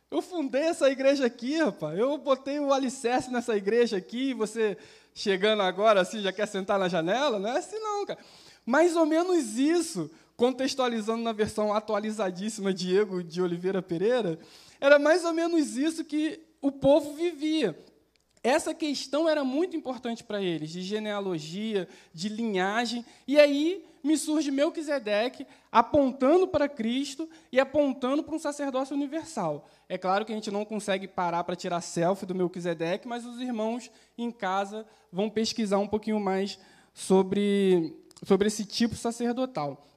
Eu 0.09 0.21
fundei 0.21 0.61
essa 0.63 0.89
igreja 0.89 1.25
aqui, 1.25 1.57
rapaz. 1.57 1.99
Eu 1.99 2.17
botei 2.17 2.59
o 2.59 2.71
alicerce 2.71 3.29
nessa 3.29 3.57
igreja 3.57 3.97
aqui, 3.97 4.33
você 4.33 4.77
chegando 5.13 5.61
agora 5.61 5.99
assim, 5.99 6.21
já 6.21 6.31
quer 6.31 6.47
sentar 6.47 6.79
na 6.79 6.87
janela? 6.87 7.37
Não 7.37 7.49
é 7.49 7.57
assim 7.57 7.77
não, 7.77 8.05
cara. 8.05 8.19
Mais 8.65 8.95
ou 8.95 9.05
menos 9.05 9.57
isso, 9.57 10.09
contextualizando 10.37 11.21
na 11.23 11.33
versão 11.33 11.73
atualizadíssima 11.73 12.73
Diego 12.73 13.21
de 13.21 13.41
Oliveira 13.41 13.81
Pereira, 13.81 14.39
era 14.79 14.97
mais 14.97 15.25
ou 15.25 15.33
menos 15.33 15.75
isso 15.75 16.05
que 16.05 16.39
o 16.61 16.71
povo 16.71 17.13
vivia. 17.13 17.77
Essa 18.41 18.73
questão 18.73 19.27
era 19.27 19.43
muito 19.43 19.75
importante 19.75 20.23
para 20.23 20.41
eles, 20.41 20.69
de 20.69 20.81
genealogia, 20.83 21.85
de 22.13 22.29
linhagem. 22.29 23.05
E 23.27 23.37
aí 23.37 23.83
me 24.01 24.17
surge 24.17 24.51
Melquisedeque 24.51 25.45
apontando 25.69 26.47
para 26.47 26.69
Cristo 26.69 27.29
e 27.51 27.59
apontando 27.59 28.23
para 28.23 28.35
um 28.35 28.39
sacerdócio 28.39 28.95
universal. 28.95 29.67
É 29.89 29.97
claro 29.97 30.25
que 30.25 30.33
a 30.33 30.35
gente 30.35 30.51
não 30.51 30.65
consegue 30.65 31.07
parar 31.07 31.43
para 31.45 31.55
tirar 31.55 31.79
selfie 31.79 32.25
do 32.25 32.35
Melquisedeque, 32.35 33.07
mas 33.07 33.25
os 33.25 33.39
irmãos 33.39 33.89
em 34.17 34.31
casa 34.31 34.85
vão 35.11 35.29
pesquisar 35.29 35.77
um 35.77 35.87
pouquinho 35.87 36.19
mais 36.19 36.59
sobre, 36.93 37.95
sobre 38.23 38.47
esse 38.47 38.65
tipo 38.65 38.95
sacerdotal. 38.95 39.87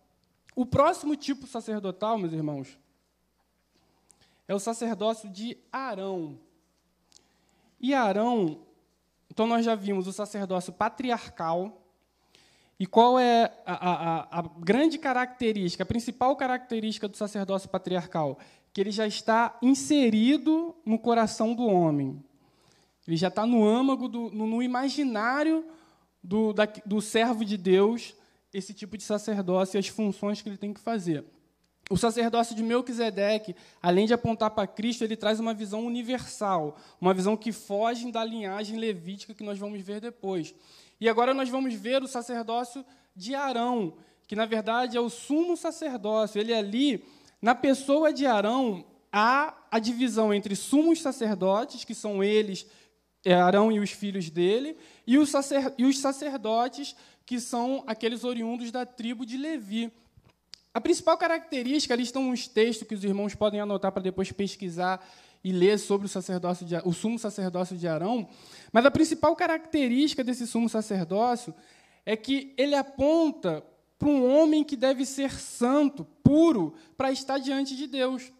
O 0.54 0.64
próximo 0.64 1.16
tipo 1.16 1.47
sacerdotal, 1.47 2.18
meus 2.18 2.32
irmãos, 2.32 2.78
é 4.47 4.54
o 4.54 4.61
sacerdócio 4.61 5.28
de 5.28 5.56
Arão. 5.73 6.38
E 7.80 7.94
Arão, 7.94 8.61
então 9.30 9.47
nós 9.47 9.64
já 9.64 9.75
vimos 9.75 10.06
o 10.06 10.12
sacerdócio 10.12 10.73
patriarcal. 10.73 11.80
E 12.78 12.87
qual 12.87 13.18
é 13.18 13.52
a, 13.66 13.75
a, 13.75 14.38
a 14.40 14.42
grande 14.59 14.99
característica, 14.99 15.82
a 15.82 15.87
principal 15.87 16.35
característica 16.37 17.09
do 17.09 17.16
sacerdócio 17.16 17.68
patriarcal? 17.68 18.38
Que 18.73 18.81
ele 18.81 18.91
já 18.91 19.07
está 19.07 19.59
inserido 19.62 20.75
no 20.85 20.99
coração 20.99 21.55
do 21.55 21.65
homem. 21.65 22.23
Ele 23.07 23.17
já 23.17 23.29
está 23.29 23.45
no 23.45 23.67
âmago, 23.67 24.09
do, 24.09 24.31
no, 24.31 24.62
imaginário 24.62 25.65
do, 26.23 26.53
da, 26.53 26.67
do 26.87 27.00
servo 27.00 27.45
de 27.45 27.57
Deus, 27.57 28.15
esse 28.53 28.73
tipo 28.73 28.97
de 28.97 29.03
sacerdócio 29.03 29.77
e 29.77 29.79
as 29.79 29.89
funções 29.89 30.41
que 30.41 30.49
ele 30.49 30.57
tem 30.57 30.73
que 30.73 30.81
fazer. 30.81 31.25
O 31.91 31.97
sacerdócio 31.97 32.55
de 32.55 32.62
Melquisedeque, 32.62 33.57
além 33.83 34.07
de 34.07 34.15
apontar 34.15 34.53
para 34.53 34.69
Cristo, 34.69 35.03
ele 35.03 35.17
traz 35.17 35.41
uma 35.41 35.53
visão 35.53 35.85
universal, 35.85 36.77
uma 37.00 37.12
visão 37.12 37.37
que 37.37 37.50
foge 37.50 38.12
da 38.12 38.25
linhagem 38.25 38.79
levítica 38.79 39.35
que 39.35 39.43
nós 39.43 39.59
vamos 39.59 39.81
ver 39.81 40.00
depois. 40.00 40.55
E 41.00 41.09
agora 41.09 41.35
nós 41.35 41.49
vamos 41.49 41.75
ver 41.75 42.00
o 42.00 42.07
sacerdócio 42.07 42.85
de 43.17 43.35
Arão, 43.35 43.95
que 44.29 44.37
na 44.37 44.47
verdade 44.47 44.97
é 44.97 45.00
o 45.00 45.11
sumo 45.11 45.57
sacerdócio. 45.57 46.41
Ele 46.41 46.55
ali 46.55 47.05
na 47.40 47.54
pessoa 47.54 48.12
de 48.12 48.26
Arão, 48.26 48.85
há 49.12 49.54
a 49.70 49.78
divisão 49.78 50.32
entre 50.32 50.54
sumos 50.54 51.00
sacerdotes, 51.00 51.85
que 51.85 51.94
são 51.94 52.23
eles, 52.23 52.66
é, 53.25 53.35
Arão 53.35 53.70
e 53.73 53.80
os 53.80 53.90
filhos 53.90 54.30
dele, 54.30 54.76
e 55.06 55.18
os, 55.18 55.30
sacer, 55.30 55.75
os 55.78 55.99
sacerdotes, 55.99 56.94
que 57.25 57.40
são 57.40 57.82
aqueles 57.87 58.25
oriundos 58.25 58.70
da 58.70 58.85
tribo 58.85 59.25
de 59.25 59.37
Levi. 59.37 59.92
A 60.73 60.80
principal 60.80 61.16
característica, 61.16 61.94
ali 61.94 62.02
estão 62.02 62.28
uns 62.28 62.47
textos 62.47 62.87
que 62.87 62.94
os 62.94 63.04
irmãos 63.04 63.35
podem 63.35 63.61
anotar 63.61 63.90
para 63.90 64.02
depois 64.02 64.30
pesquisar 64.30 65.04
e 65.42 65.52
ler 65.52 65.78
sobre 65.78 66.06
o, 66.06 66.09
sacerdócio 66.09 66.66
de, 66.66 66.76
o 66.85 66.92
sumo 66.92 67.18
sacerdócio 67.18 67.76
de 67.76 67.88
Arão, 67.88 68.28
mas 68.73 68.85
a 68.85 68.90
principal 68.90 69.35
característica 69.35 70.23
desse 70.23 70.47
sumo 70.47 70.68
sacerdócio 70.68 71.54
é 72.04 72.14
que 72.16 72.54
ele 72.56 72.75
aponta 72.75 73.64
para 73.99 74.09
um 74.09 74.35
homem 74.35 74.62
que 74.62 74.76
deve 74.76 75.04
ser 75.04 75.32
santo, 75.32 76.06
puro, 76.31 76.75
para 76.97 77.11
estar 77.11 77.39
diante 77.39 77.75
de 77.75 77.89
Deus. 77.89 78.33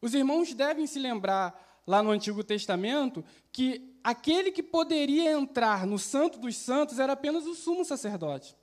Os 0.00 0.12
irmãos 0.12 0.52
devem 0.52 0.88
se 0.88 0.98
lembrar 0.98 1.80
lá 1.86 2.02
no 2.02 2.10
Antigo 2.10 2.42
Testamento 2.42 3.24
que 3.52 3.96
aquele 4.02 4.50
que 4.50 4.60
poderia 4.60 5.30
entrar 5.30 5.86
no 5.86 6.00
Santo 6.00 6.36
dos 6.40 6.56
Santos 6.56 6.98
era 6.98 7.12
apenas 7.12 7.46
o 7.46 7.54
sumo 7.54 7.84
sacerdote. 7.84 8.56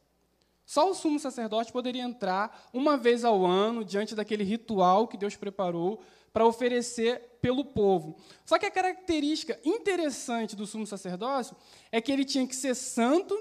Só 0.66 0.92
o 0.92 0.94
sumo 0.94 1.18
sacerdote 1.22 1.72
poderia 1.72 2.04
entrar 2.04 2.70
uma 2.74 2.98
vez 2.98 3.24
ao 3.24 3.46
ano, 3.46 3.86
diante 3.86 4.14
daquele 4.14 4.44
ritual 4.44 5.08
que 5.08 5.18
Deus 5.18 5.38
preparou 5.38 6.02
para 6.34 6.46
oferecer 6.46 7.38
pelo 7.42 7.64
povo. 7.64 8.18
Só 8.46 8.60
que 8.60 8.66
a 8.66 8.72
característica 8.72 9.58
interessante 9.64 10.54
do 10.54 10.68
sumo 10.68 10.86
sacerdócio 10.86 11.56
é 11.94 12.02
que 12.02 12.12
ele 12.12 12.26
tinha 12.26 12.46
que 12.46 12.58
ser 12.58 12.76
santo 12.76 13.40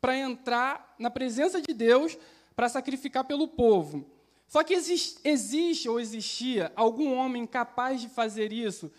para 0.00 0.18
entrar 0.18 0.96
na 0.98 1.10
presença 1.10 1.62
de 1.62 1.72
Deus 1.72 2.18
para 2.56 2.68
sacrificar 2.68 3.24
pelo 3.24 3.46
povo. 3.46 4.11
Só 4.52 4.62
que 4.62 4.74
existe, 4.74 5.18
existe 5.24 5.88
ou 5.88 5.98
existia 5.98 6.70
algum 6.76 7.16
homem 7.16 7.46
capaz 7.46 8.02
de 8.02 8.08
fazer 8.10 8.52
isso 8.52 8.92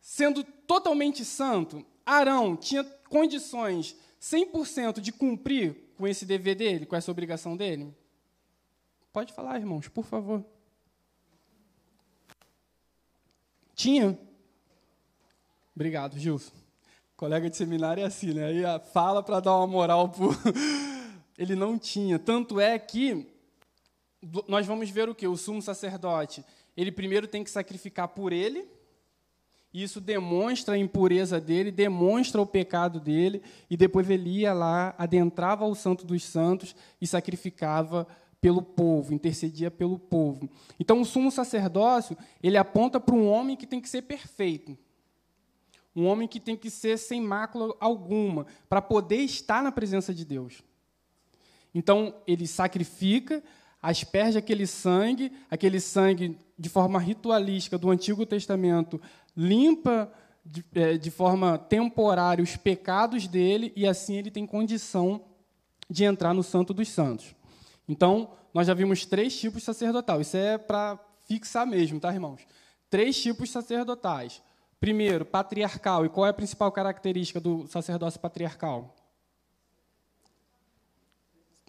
sendo 0.00 0.42
totalmente 0.42 1.24
santo? 1.24 1.86
Arão 2.04 2.56
tinha 2.56 2.82
condições 3.08 3.94
100% 4.20 4.98
de 4.98 5.12
cumprir 5.12 5.92
com 5.96 6.04
esse 6.04 6.26
dever 6.26 6.56
dele, 6.56 6.84
com 6.84 6.96
essa 6.96 7.12
obrigação 7.12 7.56
dele? 7.56 7.94
Pode 9.12 9.32
falar, 9.32 9.60
irmãos, 9.60 9.86
por 9.86 10.04
favor. 10.04 10.44
Tinha? 13.76 14.18
Obrigado, 15.76 16.18
Gilson. 16.18 16.50
Colega 17.16 17.48
de 17.48 17.56
seminário 17.56 18.02
é 18.02 18.04
assim, 18.06 18.34
né? 18.34 18.46
Aí 18.46 18.62
fala 18.92 19.22
para 19.22 19.38
dar 19.38 19.58
uma 19.58 19.66
moral 19.68 20.08
pro. 20.08 20.30
Ele 21.38 21.54
não 21.54 21.78
tinha. 21.78 22.18
Tanto 22.18 22.58
é 22.58 22.76
que 22.80 23.37
nós 24.46 24.66
vamos 24.66 24.90
ver 24.90 25.08
o 25.08 25.14
que? 25.14 25.26
O 25.26 25.36
sumo 25.36 25.62
sacerdote. 25.62 26.44
Ele 26.76 26.92
primeiro 26.92 27.26
tem 27.26 27.44
que 27.44 27.50
sacrificar 27.50 28.08
por 28.08 28.32
ele 28.32 28.68
isso 29.72 30.00
demonstra 30.00 30.74
a 30.74 30.78
impureza 30.78 31.40
dele, 31.40 31.70
demonstra 31.70 32.40
o 32.40 32.46
pecado 32.46 32.98
dele, 32.98 33.42
e 33.68 33.76
depois 33.76 34.08
ele 34.08 34.40
ia 34.40 34.52
lá, 34.52 34.94
adentrava 34.96 35.66
o 35.66 35.74
Santo 35.74 36.06
dos 36.06 36.24
Santos 36.24 36.74
e 37.00 37.06
sacrificava 37.06 38.06
pelo 38.40 38.62
povo, 38.62 39.12
intercedia 39.12 39.70
pelo 39.70 39.98
povo. 39.98 40.48
Então, 40.80 41.00
o 41.00 41.04
sumo 41.04 41.30
sacerdócio, 41.30 42.16
ele 42.42 42.56
aponta 42.56 42.98
para 42.98 43.14
um 43.14 43.28
homem 43.28 43.56
que 43.56 43.66
tem 43.66 43.80
que 43.80 43.88
ser 43.88 44.02
perfeito. 44.02 44.78
Um 45.94 46.06
homem 46.06 46.28
que 46.28 46.40
tem 46.40 46.56
que 46.56 46.70
ser 46.70 46.96
sem 46.96 47.20
mácula 47.20 47.74
alguma, 47.78 48.46
para 48.68 48.80
poder 48.80 49.18
estar 49.18 49.62
na 49.62 49.72
presença 49.72 50.14
de 50.14 50.24
Deus. 50.24 50.62
Então, 51.74 52.14
ele 52.26 52.46
sacrifica, 52.46 53.42
asperge 53.80 54.38
aquele 54.38 54.66
sangue, 54.66 55.32
aquele 55.50 55.80
sangue 55.80 56.38
de 56.58 56.68
forma 56.68 56.98
ritualística 56.98 57.78
do 57.78 57.90
Antigo 57.90 58.26
Testamento 58.26 59.00
limpa 59.36 60.12
de, 60.44 60.64
é, 60.74 60.96
de 60.96 61.10
forma 61.10 61.58
temporária 61.58 62.42
os 62.42 62.56
pecados 62.56 63.28
dele 63.28 63.72
e 63.76 63.86
assim 63.86 64.16
ele 64.16 64.30
tem 64.30 64.46
condição 64.46 65.22
de 65.88 66.04
entrar 66.04 66.34
no 66.34 66.42
Santo 66.42 66.74
dos 66.74 66.88
Santos. 66.88 67.34
Então, 67.88 68.30
nós 68.52 68.66
já 68.66 68.74
vimos 68.74 69.06
três 69.06 69.38
tipos 69.38 69.62
sacerdotais. 69.62 70.26
Isso 70.26 70.36
é 70.36 70.58
para 70.58 70.98
fixar 71.26 71.66
mesmo, 71.66 72.00
tá, 72.00 72.12
irmãos? 72.12 72.46
Três 72.90 73.20
tipos 73.20 73.50
sacerdotais. 73.50 74.42
Primeiro, 74.80 75.24
patriarcal. 75.24 76.04
E 76.04 76.08
qual 76.08 76.26
é 76.26 76.30
a 76.30 76.34
principal 76.34 76.70
característica 76.70 77.40
do 77.40 77.66
sacerdócio 77.66 78.20
patriarcal? 78.20 78.94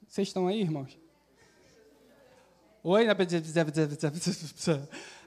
Vocês 0.08 0.28
estão 0.28 0.48
aí, 0.48 0.60
irmãos? 0.60 0.98
Oi? 2.84 3.06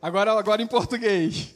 Agora, 0.00 0.32
agora 0.32 0.62
em 0.62 0.66
português. 0.66 1.54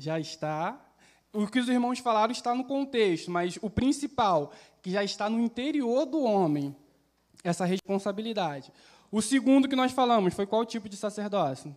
já 0.00 0.18
está. 0.18 0.80
O 1.32 1.46
que 1.46 1.58
os 1.58 1.68
irmãos 1.68 1.98
falaram 1.98 2.32
está 2.32 2.54
no 2.54 2.64
contexto, 2.64 3.30
mas 3.30 3.58
o 3.60 3.68
principal, 3.68 4.52
que 4.80 4.90
já 4.90 5.04
está 5.04 5.28
no 5.28 5.40
interior 5.40 6.06
do 6.06 6.22
homem, 6.22 6.74
essa 7.44 7.64
responsabilidade. 7.64 8.72
O 9.10 9.20
segundo 9.20 9.68
que 9.68 9.76
nós 9.76 9.92
falamos 9.92 10.34
foi 10.34 10.46
qual 10.46 10.64
tipo 10.64 10.88
de 10.88 10.96
sacerdócio? 10.96 11.76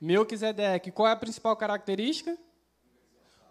Melquisedeque. 0.00 0.92
Qual 0.92 1.08
é 1.08 1.12
a 1.12 1.16
principal 1.16 1.56
característica? 1.56 2.38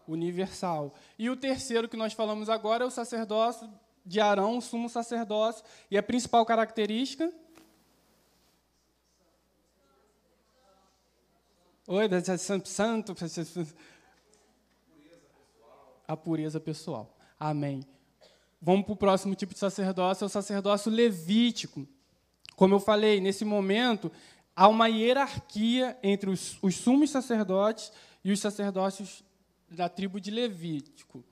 Universal. 0.07 0.93
E 1.17 1.29
o 1.29 1.35
terceiro 1.35 1.89
que 1.89 1.97
nós 1.97 2.13
falamos 2.13 2.49
agora 2.49 2.83
é 2.83 2.87
o 2.87 2.91
sacerdócio 2.91 3.69
de 4.05 4.21
Arão, 4.21 4.57
o 4.57 4.61
sumo 4.61 4.89
sacerdócio. 4.89 5.63
E 5.91 5.97
a 5.97 6.03
principal 6.03 6.45
característica? 6.45 7.31
Oi, 11.85 12.07
santo. 12.65 13.13
A 16.07 16.17
pureza 16.17 16.59
pessoal. 16.59 17.15
Amém. 17.39 17.85
Vamos 18.61 18.85
para 18.85 18.93
o 18.93 18.97
próximo 18.97 19.35
tipo 19.35 19.53
de 19.53 19.59
sacerdócio, 19.59 20.23
é 20.23 20.27
o 20.27 20.29
sacerdócio 20.29 20.91
levítico. 20.91 21.87
Como 22.55 22.73
eu 22.73 22.79
falei, 22.79 23.21
nesse 23.21 23.45
momento, 23.45 24.11
há 24.55 24.67
uma 24.67 24.87
hierarquia 24.87 25.97
entre 26.01 26.29
os, 26.29 26.57
os 26.61 26.75
sumos 26.75 27.11
sacerdotes 27.11 27.91
e 28.23 28.31
os 28.31 28.39
sacerdócios 28.39 29.23
da 29.69 29.89
tribo 29.89 30.19
de 30.19 30.31
Levítico. 30.31 31.23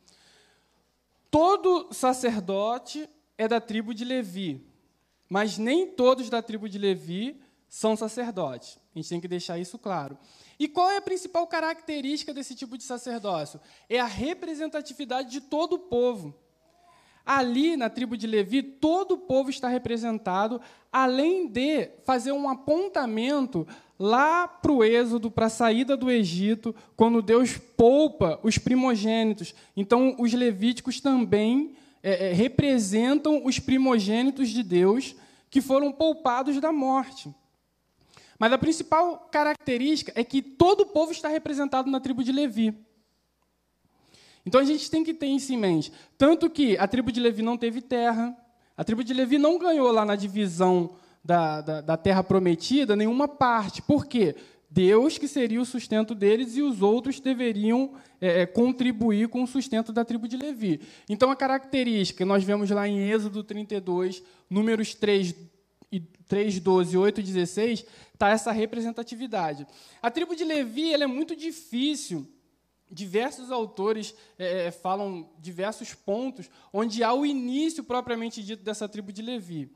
Todo 1.29 1.93
sacerdote 1.93 3.09
é 3.37 3.47
da 3.47 3.59
tribo 3.59 3.93
de 3.93 4.05
Levi, 4.05 4.65
mas 5.29 5.57
nem 5.57 5.87
todos 5.87 6.29
da 6.29 6.41
tribo 6.41 6.69
de 6.69 6.77
Levi 6.77 7.41
são 7.67 7.95
sacerdotes. 7.95 8.77
A 8.95 8.99
gente 8.99 9.09
tem 9.09 9.19
que 9.19 9.27
deixar 9.27 9.59
isso 9.59 9.77
claro. 9.77 10.17
E 10.57 10.67
qual 10.67 10.89
é 10.89 10.97
a 10.97 11.01
principal 11.01 11.45
característica 11.45 12.33
desse 12.33 12.55
tipo 12.55 12.77
de 12.77 12.83
sacerdócio? 12.83 13.59
É 13.89 13.99
a 13.99 14.05
representatividade 14.05 15.29
de 15.29 15.41
todo 15.41 15.73
o 15.73 15.79
povo. 15.79 16.33
Ali, 17.25 17.75
na 17.75 17.89
tribo 17.89 18.15
de 18.15 18.27
Levi, 18.27 18.61
todo 18.61 19.13
o 19.13 19.17
povo 19.17 19.49
está 19.49 19.67
representado, 19.67 20.61
além 20.91 21.47
de 21.47 21.89
fazer 22.03 22.31
um 22.31 22.47
apontamento 22.47 23.67
lá 23.97 24.47
para 24.47 24.71
o 24.71 24.83
Êxodo, 24.83 25.31
para 25.31 25.47
a 25.47 25.49
saída 25.49 25.97
do 25.97 26.11
Egito, 26.11 26.75
quando 26.95 27.21
Deus 27.21 27.57
poupa 27.57 28.39
os 28.43 28.57
primogênitos. 28.57 29.55
Então, 29.75 30.15
os 30.19 30.33
levíticos 30.33 30.99
também 30.99 31.75
é, 32.03 32.29
é, 32.29 32.33
representam 32.33 33.43
os 33.43 33.57
primogênitos 33.57 34.49
de 34.49 34.61
Deus 34.61 35.15
que 35.49 35.61
foram 35.61 35.91
poupados 35.91 36.61
da 36.61 36.71
morte. 36.71 37.33
Mas 38.37 38.53
a 38.53 38.57
principal 38.57 39.27
característica 39.31 40.11
é 40.15 40.23
que 40.23 40.41
todo 40.41 40.81
o 40.81 40.85
povo 40.85 41.11
está 41.11 41.27
representado 41.27 41.89
na 41.89 41.99
tribo 41.99 42.23
de 42.23 42.31
Levi. 42.31 42.77
Então 44.45 44.61
a 44.61 44.63
gente 44.63 44.89
tem 44.89 45.03
que 45.03 45.13
ter 45.13 45.27
isso 45.27 45.51
em 45.53 45.57
mente. 45.57 45.91
Tanto 46.17 46.49
que 46.49 46.77
a 46.77 46.87
tribo 46.87 47.11
de 47.11 47.19
Levi 47.19 47.41
não 47.41 47.57
teve 47.57 47.81
terra, 47.81 48.35
a 48.77 48.83
tribo 48.83 49.03
de 49.03 49.13
Levi 49.13 49.37
não 49.37 49.57
ganhou 49.57 49.91
lá 49.91 50.05
na 50.05 50.15
divisão 50.15 50.95
da, 51.23 51.61
da, 51.61 51.81
da 51.81 51.97
terra 51.97 52.23
prometida 52.23 52.95
nenhuma 52.95 53.27
parte. 53.27 53.81
Por 53.81 54.05
quê? 54.05 54.35
Deus 54.69 55.17
que 55.17 55.27
seria 55.27 55.61
o 55.61 55.65
sustento 55.65 56.13
deles 56.13 56.57
e 56.57 56.61
os 56.61 56.81
outros 56.81 57.19
deveriam 57.19 57.93
é, 58.19 58.41
é 58.41 58.45
contribuir 58.45 59.29
com 59.29 59.41
o 59.41 59.47
sustento 59.47 59.93
da 59.93 60.03
tribo 60.03 60.27
de 60.27 60.35
Levi. 60.35 60.81
Então, 61.07 61.31
a 61.31 61.35
característica, 61.35 62.25
nós 62.25 62.43
vemos 62.43 62.69
lá 62.69 62.87
em 62.87 63.09
Êxodo 63.09 63.41
32, 63.43 64.21
números 64.49 64.93
3, 64.93 65.33
3, 66.27 66.59
12, 66.59 66.97
8 66.97 67.21
16, 67.21 67.85
está 68.13 68.29
essa 68.29 68.51
representatividade. 68.51 69.65
A 70.01 70.11
tribo 70.11 70.35
de 70.35 70.43
Levi 70.43 70.93
é 70.93 71.07
muito 71.07 71.35
difícil. 71.35 72.27
Diversos 72.89 73.51
autores 73.51 74.13
é, 74.37 74.67
é, 74.67 74.71
falam 74.71 75.29
diversos 75.39 75.93
pontos 75.93 76.49
onde 76.71 77.03
há 77.03 77.13
o 77.13 77.25
início 77.25 77.83
propriamente 77.83 78.43
dito 78.43 78.63
dessa 78.63 78.87
tribo 78.87 79.11
de 79.11 79.21
Levi. 79.21 79.71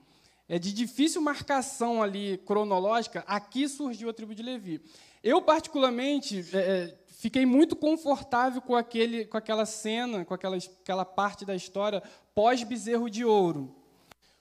É 0.48 0.58
de 0.58 0.74
difícil 0.74 1.22
marcação 1.22 2.02
ali 2.02 2.38
cronológica, 2.46 3.24
aqui 3.28 3.68
surgiu 3.68 4.10
a 4.10 4.14
tribo 4.14 4.34
de 4.34 4.42
Levi. 4.42 4.82
Eu, 5.24 5.42
particularmente, 5.42 6.46
é, 6.54 6.58
é 6.58 7.00
fiquei 7.20 7.46
muito 7.46 7.76
confortável 7.76 8.62
com, 8.62 8.76
aquele, 8.76 9.26
com 9.26 9.36
aquela 9.36 9.66
cena, 9.66 10.24
com 10.24 10.34
aquela, 10.34 10.56
aquela 10.56 11.04
parte 11.04 11.46
da 11.46 11.54
história 11.54 12.02
pós-bezerro 12.34 13.10
de 13.10 13.26
ouro. 13.26 13.76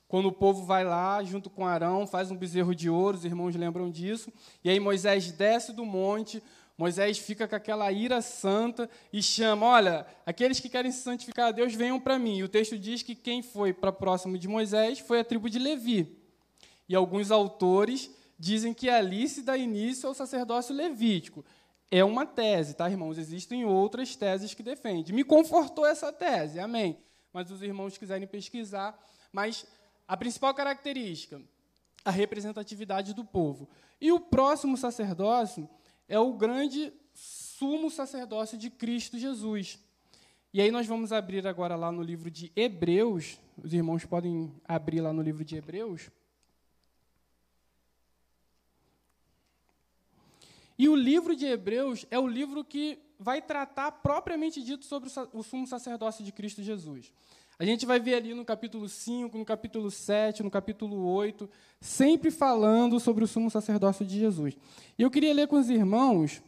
Quando 0.06 0.26
o 0.26 0.32
povo 0.32 0.64
vai 0.64 0.84
lá, 0.84 1.22
junto 1.22 1.50
com 1.50 1.66
Arão, 1.66 2.06
faz 2.06 2.30
um 2.30 2.36
bezerro 2.36 2.74
de 2.74 2.88
ouro, 2.88 3.18
os 3.18 3.24
irmãos 3.24 3.54
lembram 3.56 3.90
disso. 3.90 4.32
E 4.62 4.70
aí 4.70 4.78
Moisés 4.78 5.32
desce 5.32 5.72
do 5.72 5.84
monte, 5.84 6.42
Moisés 6.78 7.18
fica 7.18 7.48
com 7.48 7.56
aquela 7.56 7.90
ira 7.90 8.22
santa 8.22 8.88
e 9.12 9.20
chama: 9.20 9.66
Olha, 9.66 10.06
aqueles 10.24 10.60
que 10.60 10.68
querem 10.68 10.92
se 10.92 11.02
santificar 11.02 11.48
a 11.48 11.50
Deus, 11.50 11.74
venham 11.74 11.98
para 11.98 12.20
mim. 12.20 12.36
E 12.36 12.44
o 12.44 12.48
texto 12.48 12.78
diz 12.78 13.02
que 13.02 13.16
quem 13.16 13.42
foi 13.42 13.72
para 13.72 13.90
próximo 13.90 14.38
de 14.38 14.46
Moisés 14.46 15.00
foi 15.00 15.18
a 15.18 15.24
tribo 15.24 15.50
de 15.50 15.58
Levi. 15.58 16.16
E 16.88 16.94
alguns 16.94 17.32
autores 17.32 18.08
dizem 18.38 18.72
que 18.72 18.88
ali 18.88 19.28
se 19.28 19.42
dá 19.42 19.56
início 19.56 20.08
ao 20.08 20.14
sacerdócio 20.14 20.72
levítico. 20.72 21.44
É 21.90 22.04
uma 22.04 22.24
tese, 22.24 22.74
tá, 22.74 22.88
irmãos? 22.88 23.18
Existem 23.18 23.64
outras 23.64 24.14
teses 24.14 24.54
que 24.54 24.62
defendem. 24.62 25.12
Me 25.12 25.24
confortou 25.24 25.84
essa 25.84 26.12
tese, 26.12 26.60
amém. 26.60 26.96
Mas 27.32 27.50
os 27.50 27.60
irmãos 27.60 27.98
quiserem 27.98 28.28
pesquisar, 28.28 28.96
mas 29.32 29.66
a 30.06 30.16
principal 30.16 30.54
característica, 30.54 31.42
a 32.04 32.10
representatividade 32.10 33.14
do 33.14 33.24
povo. 33.24 33.68
E 34.00 34.12
o 34.12 34.20
próximo 34.20 34.76
sacerdócio 34.76 35.68
é 36.08 36.18
o 36.18 36.32
grande 36.32 36.92
sumo 37.12 37.90
sacerdócio 37.90 38.56
de 38.56 38.70
Cristo 38.70 39.18
Jesus. 39.18 39.78
E 40.52 40.60
aí 40.62 40.70
nós 40.70 40.86
vamos 40.86 41.12
abrir 41.12 41.46
agora 41.46 41.76
lá 41.76 41.92
no 41.92 42.02
livro 42.02 42.30
de 42.30 42.50
Hebreus. 42.56 43.38
Os 43.62 43.72
irmãos 43.74 44.04
podem 44.06 44.52
abrir 44.64 45.00
lá 45.00 45.12
no 45.12 45.20
livro 45.20 45.44
de 45.44 45.56
Hebreus. 45.56 46.10
E 50.78 50.88
o 50.88 50.96
livro 50.96 51.36
de 51.36 51.44
Hebreus 51.44 52.06
é 52.10 52.18
o 52.18 52.26
livro 52.26 52.64
que 52.64 52.98
vai 53.18 53.42
tratar 53.42 53.90
propriamente 53.90 54.62
dito 54.62 54.84
sobre 54.84 55.10
o 55.32 55.42
sumo 55.42 55.66
sacerdócio 55.66 56.24
de 56.24 56.32
Cristo 56.32 56.62
Jesus. 56.62 57.12
A 57.60 57.64
gente 57.64 57.84
vai 57.84 57.98
ver 57.98 58.14
ali 58.14 58.34
no 58.34 58.44
capítulo 58.44 58.88
5, 58.88 59.36
no 59.36 59.44
capítulo 59.44 59.90
7, 59.90 60.44
no 60.44 60.50
capítulo 60.50 61.04
8, 61.04 61.50
sempre 61.80 62.30
falando 62.30 63.00
sobre 63.00 63.24
o 63.24 63.26
sumo 63.26 63.50
sacerdócio 63.50 64.06
de 64.06 64.16
Jesus. 64.16 64.56
E 64.96 65.02
eu 65.02 65.10
queria 65.10 65.34
ler 65.34 65.48
com 65.48 65.56
os 65.56 65.68
irmãos. 65.68 66.40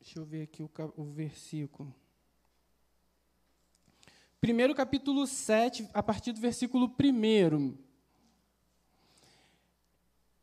Deixa 0.00 0.20
eu 0.20 0.24
ver 0.24 0.42
aqui 0.42 0.62
o, 0.62 0.70
o 0.96 1.04
versículo. 1.06 1.92
Primeiro 4.40 4.76
capítulo 4.76 5.26
7, 5.26 5.90
a 5.92 6.04
partir 6.04 6.30
do 6.30 6.40
versículo 6.40 6.86
1 6.86 7.85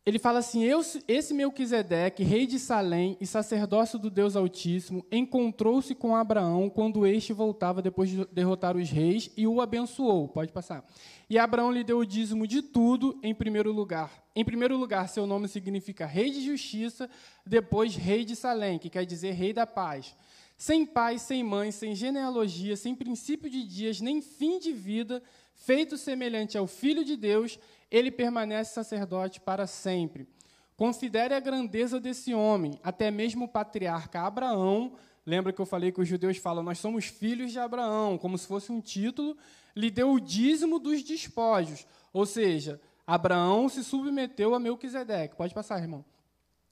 ele 0.06 0.20
fala 0.20 0.40
assim: 0.40 0.64
Esse 1.08 1.34
Melquisedeque, 1.34 2.24
rei 2.24 2.46
de 2.46 2.60
Salém 2.60 3.18
e 3.22 3.26
sacerdócio 3.26 3.98
do 3.98 4.10
Deus 4.10 4.36
Altíssimo, 4.36 5.06
encontrou-se 5.10 5.96
com 5.96 6.16
Abraão 6.16 6.70
quando 6.70 7.08
este 7.08 7.32
voltava 7.32 7.82
depois 7.82 8.10
de 8.10 8.26
derrotar 8.26 8.76
os 8.76 8.90
reis 8.90 9.32
e 9.38 9.48
o 9.48 9.62
abençoou. 9.62 10.28
Pode 10.28 10.52
passar. 10.52 10.86
E 11.30 11.40
Abraão 11.40 11.72
lhe 11.72 11.86
deu 11.86 12.00
o 12.00 12.06
dízimo 12.06 12.46
de 12.46 12.62
tudo 12.62 13.18
em 13.24 13.34
primeiro 13.34 13.72
lugar. 13.72 14.12
Em 14.36 14.44
primeiro 14.44 14.76
lugar, 14.76 15.08
seu 15.08 15.26
nome 15.26 15.48
significa 15.48 16.06
rei 16.06 16.32
de 16.32 16.42
justiça, 16.42 17.10
depois 17.46 17.96
rei 17.96 18.26
de 18.26 18.36
Salém, 18.36 18.78
que 18.78 18.90
quer 18.90 19.06
dizer 19.06 19.32
rei 19.32 19.54
da 19.54 19.66
paz. 19.66 20.14
Sem 20.58 20.86
pai, 20.86 21.18
sem 21.18 21.44
mãe, 21.44 21.72
sem 21.72 21.96
genealogia, 21.96 22.76
sem 22.76 22.94
princípio 22.94 23.50
de 23.50 23.64
dias, 23.64 24.00
nem 24.02 24.22
fim 24.22 24.60
de 24.60 24.72
vida, 24.72 25.24
feito 25.54 25.98
semelhante 25.98 26.58
ao 26.58 26.68
Filho 26.68 27.06
de 27.06 27.16
Deus, 27.16 27.60
ele 27.90 28.12
permanece 28.12 28.74
sacerdote 28.74 29.40
para 29.40 29.68
sempre. 29.68 30.28
Considere 30.76 31.34
a 31.34 31.40
grandeza 31.40 32.00
desse 32.00 32.34
homem, 32.34 32.80
até 32.84 33.12
mesmo 33.12 33.46
o 33.46 33.48
patriarca 33.48 34.22
Abraão. 34.22 34.94
Lembra 35.26 35.54
que 35.54 35.62
eu 35.62 35.66
falei 35.66 35.92
que 35.92 36.02
os 36.02 36.08
judeus 36.08 36.38
falam, 36.38 36.64
nós 36.64 36.80
somos 36.80 37.06
filhos 37.06 37.52
de 37.52 37.60
Abraão, 37.60 38.18
como 38.18 38.38
se 38.38 38.48
fosse 38.48 38.72
um 38.72 38.82
título, 38.82 39.38
lhe 39.76 39.90
deu 39.92 40.12
o 40.12 40.20
dízimo 40.20 40.80
dos 40.80 41.04
despojos. 41.04 41.86
Ou 42.12 42.26
seja, 42.26 42.82
Abraão 43.06 43.70
se 43.70 43.84
submeteu 43.84 44.56
a 44.56 44.60
Melquisedeque. 44.60 45.36
Pode 45.36 45.54
passar, 45.54 45.80
irmão. 45.80 46.04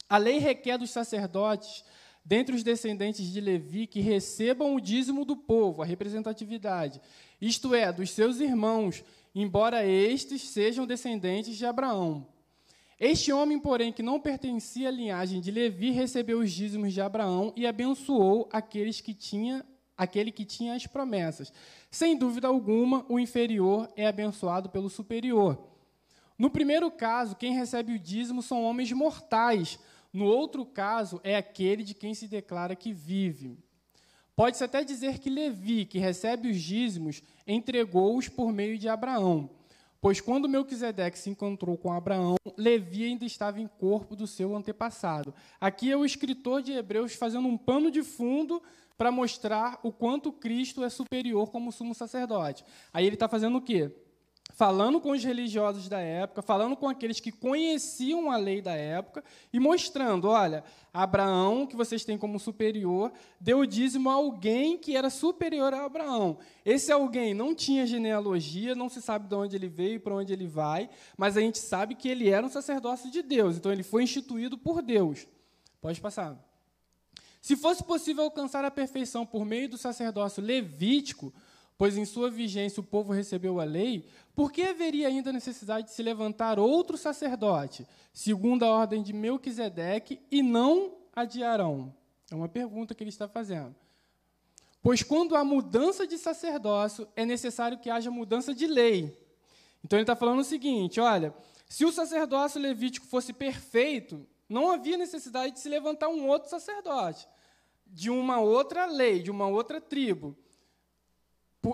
A 0.10 0.18
lei 0.18 0.40
requer 0.40 0.78
dos 0.78 0.92
sacerdotes, 0.92 1.84
dentre 2.26 2.56
os 2.56 2.64
descendentes 2.64 3.26
de 3.26 3.40
Levi, 3.40 3.88
que 3.88 4.02
recebam 4.02 4.76
o 4.76 4.82
dízimo 4.82 5.24
do 5.24 5.38
povo, 5.38 5.82
a 5.82 5.86
representatividade, 5.86 7.00
isto 7.42 7.74
é, 7.74 7.92
dos 7.92 8.12
seus 8.12 8.40
irmãos, 8.40 9.04
embora 9.34 9.86
estes 9.86 10.44
sejam 10.50 10.86
descendentes 10.86 11.58
de 11.58 11.66
Abraão. 11.66 12.28
Este 13.00 13.34
homem, 13.34 13.58
porém, 13.58 13.92
que 13.92 14.04
não 14.04 14.20
pertencia 14.20 14.90
à 14.90 14.92
linhagem 14.92 15.42
de 15.42 15.50
Levi, 15.50 15.90
recebeu 15.90 16.38
os 16.38 16.52
dízimos 16.52 16.94
de 16.94 17.02
Abraão 17.02 17.52
e 17.56 17.66
abençoou 17.66 18.48
aqueles 18.54 19.02
que 19.02 19.12
tinha, 19.12 19.66
aquele 19.98 20.32
que 20.32 20.46
tinha 20.46 20.76
as 20.76 20.86
promessas. 20.86 21.52
Sem 21.90 22.16
dúvida 22.16 22.48
alguma, 22.48 23.04
o 23.10 23.20
inferior 23.20 23.92
é 23.96 24.06
abençoado 24.06 24.70
pelo 24.70 24.88
superior. 24.88 25.58
No 26.38 26.52
primeiro 26.52 26.92
caso, 26.92 27.36
quem 27.36 27.54
recebe 27.54 27.94
o 27.94 28.00
dízimo 28.00 28.44
são 28.44 28.64
homens 28.64 28.92
mortais. 28.92 29.80
No 30.14 30.26
outro 30.26 30.64
caso, 30.64 31.20
é 31.24 31.36
aquele 31.36 31.84
de 31.84 31.96
quem 31.96 32.14
se 32.14 32.28
declara 32.28 32.76
que 32.76 32.94
vive. 32.94 33.58
Pode-se 34.36 34.64
até 34.64 34.84
dizer 34.84 35.20
que 35.20 35.30
Levi, 35.30 35.86
que 35.86 36.00
recebe 36.00 36.50
os 36.50 36.62
dízimos, 36.62 37.22
entregou-os 37.46 38.28
por 38.28 38.52
meio 38.52 38.78
de 38.78 38.88
Abraão. 38.88 39.50
Pois 40.00 40.20
quando 40.20 40.50
Melquisedeque 40.50 41.20
se 41.20 41.30
encontrou 41.30 41.78
com 41.78 41.94
Abraão, 41.94 42.36
Levi 42.58 43.06
ainda 43.06 43.24
estava 43.24 43.62
em 43.62 43.68
corpo 43.68 44.16
do 44.16 44.26
seu 44.26 44.56
antepassado. 44.56 45.32
Aqui 45.60 45.92
é 45.92 45.96
o 45.96 46.04
escritor 46.04 46.64
de 46.64 46.72
Hebreus 46.72 47.14
fazendo 47.14 47.48
um 47.48 47.56
pano 47.56 47.92
de 47.92 48.02
fundo 48.02 48.64
para 48.98 49.12
mostrar 49.12 49.80
o 49.84 49.92
quanto 49.92 50.32
Cristo 50.32 50.84
é 50.84 50.90
superior 50.90 51.52
como 51.52 51.72
sumo 51.72 51.94
sacerdote. 51.94 52.64
Aí 52.92 53.06
ele 53.06 53.16
está 53.16 53.28
fazendo 53.28 53.58
o 53.58 53.62
quê? 53.62 53.92
Falando 54.54 55.00
com 55.00 55.12
os 55.12 55.24
religiosos 55.24 55.88
da 55.88 56.00
época, 56.00 56.42
falando 56.42 56.76
com 56.76 56.88
aqueles 56.88 57.20
que 57.20 57.32
conheciam 57.32 58.32
a 58.32 58.38
lei 58.38 58.62
da 58.62 58.74
época 58.74 59.24
e 59.52 59.60
mostrando: 59.60 60.28
olha, 60.28 60.64
Abraão, 60.94 61.66
que 61.66 61.76
vocês 61.76 62.04
têm 62.04 62.18
como 62.18 62.40
superior, 62.40 63.12
deu 63.40 63.66
dízimo 63.66 64.10
a 64.10 64.14
alguém 64.14 64.78
que 64.78 64.96
era 64.96 65.10
superior 65.10 65.74
a 65.74 65.86
Abraão. 65.86 66.38
Esse 66.66 66.92
alguém 66.92 67.34
não 67.34 67.56
tinha 67.56 67.88
genealogia, 67.88 68.76
não 68.76 68.90
se 68.90 69.02
sabe 69.02 69.28
de 69.28 69.36
onde 69.36 69.56
ele 69.56 69.70
veio 69.70 69.96
e 69.96 70.00
para 70.00 70.16
onde 70.16 70.34
ele 70.34 70.48
vai, 70.48 70.90
mas 71.18 71.38
a 71.38 71.42
gente 71.42 71.60
sabe 71.60 71.96
que 71.96 72.10
ele 72.10 72.30
era 72.30 72.46
um 72.46 72.50
sacerdócio 72.50 73.10
de 73.10 73.22
Deus, 73.22 73.58
então 73.58 73.72
ele 73.72 73.84
foi 73.84 74.04
instituído 74.04 74.58
por 74.58 74.82
Deus. 74.82 75.28
Pode 75.82 76.00
passar. 76.00 76.38
Se 77.42 77.56
fosse 77.56 77.84
possível 77.84 78.24
alcançar 78.26 78.64
a 78.64 78.70
perfeição 78.70 79.26
por 79.26 79.44
meio 79.44 79.68
do 79.68 79.78
sacerdócio 79.78 80.44
levítico, 80.44 81.34
pois 81.82 81.98
em 81.98 82.06
sua 82.06 82.30
vigência 82.30 82.80
o 82.80 82.84
povo 82.84 83.12
recebeu 83.12 83.60
a 83.60 83.64
lei, 83.64 84.06
por 84.36 84.52
que 84.52 84.62
haveria 84.62 85.08
ainda 85.08 85.34
necessidade 85.34 85.88
de 85.88 85.94
se 85.94 86.04
levantar 86.04 86.60
outro 86.60 86.96
sacerdote, 86.96 87.88
segundo 88.14 88.62
a 88.62 88.68
ordem 88.70 89.02
de 89.02 89.12
Melquisedeque, 89.12 90.22
e 90.30 90.44
não 90.44 91.00
a 91.12 91.26
de 91.26 91.44
Arão? 91.44 91.92
É 92.30 92.36
uma 92.36 92.48
pergunta 92.48 92.94
que 92.94 93.02
ele 93.02 93.10
está 93.10 93.28
fazendo. 93.28 93.76
Pois 94.80 95.02
quando 95.02 95.36
há 95.36 95.44
mudança 95.44 96.06
de 96.06 96.20
sacerdócio, 96.20 97.08
é 97.16 97.26
necessário 97.26 97.80
que 97.80 97.90
haja 97.90 98.12
mudança 98.12 98.54
de 98.54 98.68
lei. 98.68 99.18
Então 99.84 99.98
ele 99.98 100.04
está 100.04 100.16
falando 100.16 100.42
o 100.42 100.44
seguinte: 100.44 101.00
olha, 101.00 101.34
se 101.68 101.84
o 101.84 101.92
sacerdócio 101.92 102.62
levítico 102.62 103.08
fosse 103.08 103.34
perfeito, 103.34 104.24
não 104.48 104.70
havia 104.70 105.00
necessidade 105.00 105.54
de 105.54 105.60
se 105.60 105.68
levantar 105.68 106.10
um 106.10 106.28
outro 106.28 106.48
sacerdote, 106.48 107.28
de 107.88 108.12
uma 108.12 108.40
outra 108.40 108.86
lei, 108.86 109.24
de 109.24 109.32
uma 109.32 109.48
outra 109.48 109.82
tribo. 109.82 110.38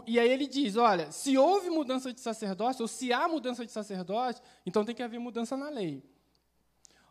E 0.06 0.19
aí 0.19 0.30
ele 0.30 0.47
diz: 0.47 0.76
olha, 0.76 1.12
se 1.12 1.38
houve 1.38 1.69
mudança 1.69 2.12
de 2.12 2.19
sacerdócio, 2.19 2.82
ou 2.82 2.88
se 2.88 3.13
há 3.13 3.28
mudança 3.28 3.65
de 3.65 3.71
sacerdócio, 3.71 4.43
então 4.65 4.84
tem 4.84 4.93
que 4.93 5.04
haver 5.04 5.19
mudança 5.19 5.56
na 5.56 5.69
lei. 5.69 6.04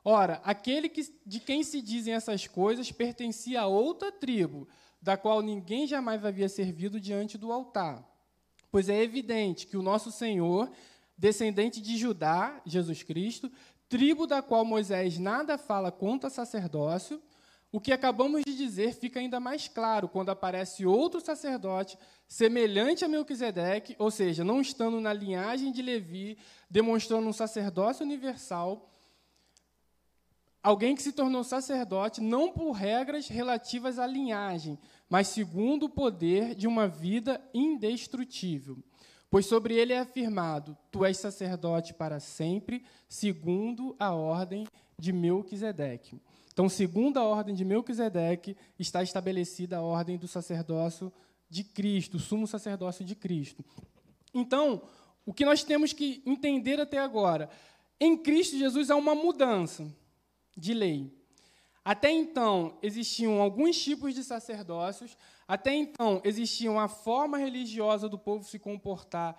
Ora, 0.04 0.40
aquele 0.44 0.88
que, 0.88 1.02
de 1.24 1.40
quem 1.40 1.64
se 1.64 1.82
dizem 1.82 2.14
essas 2.14 2.46
coisas 2.46 2.92
pertencia 2.92 3.62
a 3.62 3.66
outra 3.66 4.12
tribo, 4.12 4.68
da 5.02 5.16
qual 5.16 5.42
ninguém 5.42 5.86
jamais 5.86 6.24
havia 6.24 6.48
servido 6.48 7.00
diante 7.00 7.36
do 7.36 7.50
altar. 7.50 8.06
Pois 8.70 8.88
é 8.88 9.02
evidente 9.02 9.66
que 9.66 9.76
o 9.76 9.82
nosso 9.82 10.12
Senhor, 10.12 10.70
descendente 11.16 11.80
de 11.80 11.96
Judá, 11.96 12.60
Jesus 12.64 13.02
Cristo, 13.02 13.50
tribo 13.88 14.26
da 14.26 14.42
qual 14.42 14.64
Moisés 14.64 15.18
nada 15.18 15.56
fala 15.56 15.90
quanto 15.90 16.26
a 16.26 16.30
sacerdócio, 16.30 17.20
o 17.72 17.80
que 17.80 17.92
acabamos 17.92 18.42
de 18.44 18.56
dizer 18.56 18.94
fica 18.94 19.20
ainda 19.20 19.40
mais 19.40 19.68
claro 19.68 20.08
quando 20.08 20.30
aparece 20.30 20.86
outro 20.86 21.20
sacerdote 21.20 21.98
semelhante 22.28 23.04
a 23.04 23.08
Melquisedeque, 23.08 23.94
ou 23.98 24.10
seja, 24.10 24.44
não 24.44 24.60
estando 24.60 25.00
na 25.00 25.12
linhagem 25.12 25.72
de 25.72 25.82
Levi, 25.82 26.38
demonstrando 26.70 27.28
um 27.28 27.32
sacerdócio 27.32 28.04
universal, 28.04 28.90
alguém 30.62 30.96
que 30.96 31.02
se 31.02 31.12
tornou 31.12 31.44
sacerdote 31.44 32.20
não 32.20 32.52
por 32.52 32.72
regras 32.72 33.28
relativas 33.28 33.98
à 33.98 34.06
linhagem, 34.06 34.78
mas 35.08 35.28
segundo 35.28 35.84
o 35.86 35.90
poder 35.90 36.54
de 36.54 36.66
uma 36.66 36.88
vida 36.88 37.40
indestrutível. 37.54 38.78
Pois 39.30 39.46
sobre 39.46 39.74
ele 39.74 39.92
é 39.92 39.98
afirmado: 39.98 40.76
Tu 40.90 41.04
és 41.04 41.16
sacerdote 41.18 41.94
para 41.94 42.20
sempre, 42.20 42.84
segundo 43.08 43.94
a 43.98 44.12
ordem 44.12 44.66
de 44.98 45.12
Melquisedeque. 45.12 46.20
Então, 46.56 46.70
segundo 46.70 47.18
a 47.18 47.22
ordem 47.22 47.54
de 47.54 47.66
Melquisedeque, 47.66 48.56
está 48.78 49.02
estabelecida 49.02 49.76
a 49.76 49.82
ordem 49.82 50.16
do 50.16 50.26
sacerdócio 50.26 51.12
de 51.50 51.62
Cristo, 51.62 52.16
o 52.16 52.18
sumo 52.18 52.46
sacerdócio 52.46 53.04
de 53.04 53.14
Cristo. 53.14 53.62
Então, 54.32 54.80
o 55.26 55.34
que 55.34 55.44
nós 55.44 55.62
temos 55.62 55.92
que 55.92 56.22
entender 56.24 56.80
até 56.80 56.96
agora, 56.96 57.50
em 58.00 58.16
Cristo 58.16 58.56
Jesus 58.56 58.88
há 58.88 58.96
uma 58.96 59.14
mudança 59.14 59.86
de 60.56 60.72
lei. 60.72 61.12
Até 61.84 62.10
então 62.10 62.78
existiam 62.82 63.38
alguns 63.42 63.78
tipos 63.78 64.14
de 64.14 64.24
sacerdócios, 64.24 65.14
até 65.46 65.74
então 65.74 66.22
existia 66.24 66.72
a 66.80 66.88
forma 66.88 67.36
religiosa 67.36 68.08
do 68.08 68.18
povo 68.18 68.44
se 68.44 68.58
comportar 68.58 69.36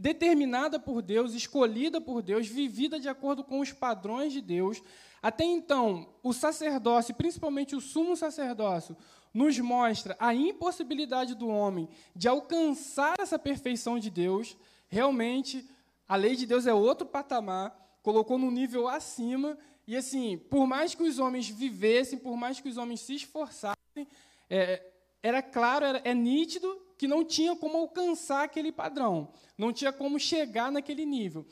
determinada 0.00 0.80
por 0.80 1.02
Deus, 1.02 1.34
escolhida 1.34 2.00
por 2.00 2.22
Deus, 2.22 2.46
vivida 2.46 2.98
de 2.98 3.06
acordo 3.06 3.44
com 3.44 3.60
os 3.60 3.70
padrões 3.70 4.32
de 4.32 4.40
Deus. 4.40 4.82
Até 5.20 5.44
então, 5.44 6.08
o 6.22 6.32
sacerdócio, 6.32 7.14
principalmente 7.14 7.76
o 7.76 7.82
sumo 7.82 8.16
sacerdócio, 8.16 8.96
nos 9.34 9.58
mostra 9.58 10.16
a 10.18 10.34
impossibilidade 10.34 11.34
do 11.34 11.48
homem 11.48 11.86
de 12.16 12.26
alcançar 12.26 13.16
essa 13.18 13.38
perfeição 13.38 13.98
de 13.98 14.08
Deus. 14.08 14.56
Realmente, 14.88 15.68
a 16.08 16.16
lei 16.16 16.34
de 16.34 16.46
Deus 16.46 16.66
é 16.66 16.72
outro 16.72 17.06
patamar, 17.06 17.98
colocou 18.02 18.38
no 18.38 18.50
nível 18.50 18.88
acima. 18.88 19.58
E 19.86 19.94
assim, 19.94 20.38
por 20.48 20.66
mais 20.66 20.94
que 20.94 21.02
os 21.02 21.18
homens 21.18 21.46
vivessem, 21.46 22.18
por 22.18 22.38
mais 22.38 22.58
que 22.58 22.70
os 22.70 22.78
homens 22.78 23.00
se 23.00 23.16
esforçassem, 23.16 24.08
é, 24.48 24.82
era 25.22 25.42
claro, 25.42 25.84
era, 25.84 26.00
é 26.04 26.14
nítido 26.14 26.89
que 27.00 27.08
não 27.08 27.24
tinha 27.24 27.56
como 27.56 27.78
alcançar 27.78 28.44
aquele 28.44 28.70
padrão, 28.70 29.32
não 29.56 29.72
tinha 29.72 29.90
como 29.90 30.20
chegar 30.20 30.70
naquele 30.70 31.06
nível. 31.06 31.46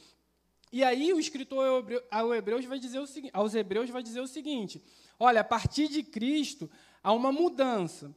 E 0.71 0.85
aí 0.85 1.11
o 1.11 1.19
escritor 1.19 1.87
ao 2.11 2.35
Hebreus 2.35 2.67
vai 2.67 2.79
dizer 2.79 2.99
o 2.99 3.07
seguinte, 3.07 3.31
aos 3.33 3.55
Hebreus 3.55 3.89
vai 3.89 4.03
dizer 4.03 4.21
o 4.21 4.27
seguinte: 4.27 4.85
olha, 5.19 5.41
a 5.41 5.45
partir 5.45 5.89
de 5.89 6.03
Cristo 6.03 6.71
há 7.03 7.15
uma 7.15 7.33
mudança. 7.33 8.15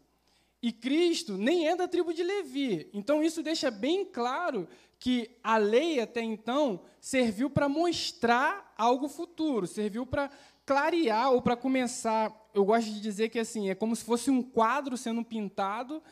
E 0.61 0.73
Cristo 0.73 1.37
nem 1.37 1.69
é 1.69 1.73
da 1.73 1.87
tribo 1.87 2.13
de 2.13 2.21
Levi. 2.21 2.89
Então 2.93 3.23
isso 3.23 3.41
deixa 3.41 3.71
bem 3.71 4.03
claro 4.03 4.67
que 4.99 5.31
a 5.41 5.55
lei 5.55 6.01
até 6.01 6.21
então 6.21 6.81
serviu 6.99 7.49
para 7.49 7.69
mostrar 7.69 8.73
algo 8.77 9.07
futuro, 9.07 9.65
serviu 9.65 10.05
para 10.05 10.29
clarear 10.65 11.31
ou 11.31 11.41
para 11.41 11.55
começar. 11.55 12.29
Eu 12.53 12.65
gosto 12.65 12.91
de 12.91 12.99
dizer 12.99 13.29
que 13.29 13.39
assim 13.39 13.69
é 13.69 13.73
como 13.73 13.95
se 13.95 14.03
fosse 14.03 14.29
um 14.29 14.43
quadro 14.43 14.97
sendo 14.97 15.23
pintado 15.23 16.03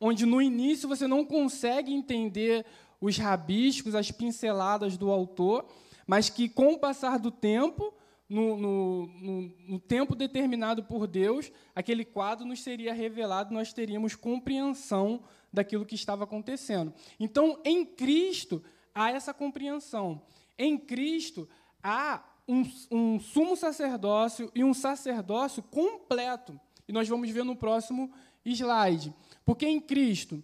onde 0.00 0.26
no 0.26 0.40
início 0.40 0.88
você 0.88 1.06
não 1.06 1.24
consegue 1.24 1.92
entender 1.92 2.64
os 3.00 3.16
rabiscos, 3.18 3.94
as 3.94 4.10
pinceladas 4.10 4.96
do 4.96 5.10
autor, 5.10 5.66
mas 6.06 6.28
que 6.28 6.48
com 6.48 6.74
o 6.74 6.78
passar 6.78 7.18
do 7.18 7.30
tempo, 7.30 7.92
no, 8.28 8.56
no, 8.56 9.06
no, 9.06 9.54
no, 9.68 9.78
tempo 9.78 10.14
determinado 10.14 10.82
por 10.82 11.06
Deus, 11.06 11.50
aquele 11.74 12.04
quadro 12.04 12.44
nos 12.44 12.62
seria 12.62 12.92
revelado, 12.92 13.54
nós 13.54 13.72
teríamos 13.72 14.14
compreensão 14.14 15.22
daquilo 15.52 15.86
que 15.86 15.94
estava 15.94 16.24
acontecendo. 16.24 16.92
Então, 17.20 17.60
em 17.64 17.84
Cristo, 17.84 18.62
há 18.94 19.10
essa 19.10 19.32
compreensão. 19.32 20.22
Em 20.58 20.76
Cristo, 20.76 21.48
há 21.82 22.22
um, 22.48 22.64
um 22.90 23.20
sumo 23.20 23.56
sacerdócio 23.56 24.50
e 24.54 24.64
um 24.64 24.74
sacerdócio 24.74 25.62
completo. 25.62 26.58
E 26.88 26.92
nós 26.92 27.08
vamos 27.08 27.30
ver 27.30 27.44
no 27.44 27.56
próximo 27.56 28.10
slide. 28.44 29.14
Porque 29.46 29.64
em 29.64 29.80
Cristo, 29.80 30.42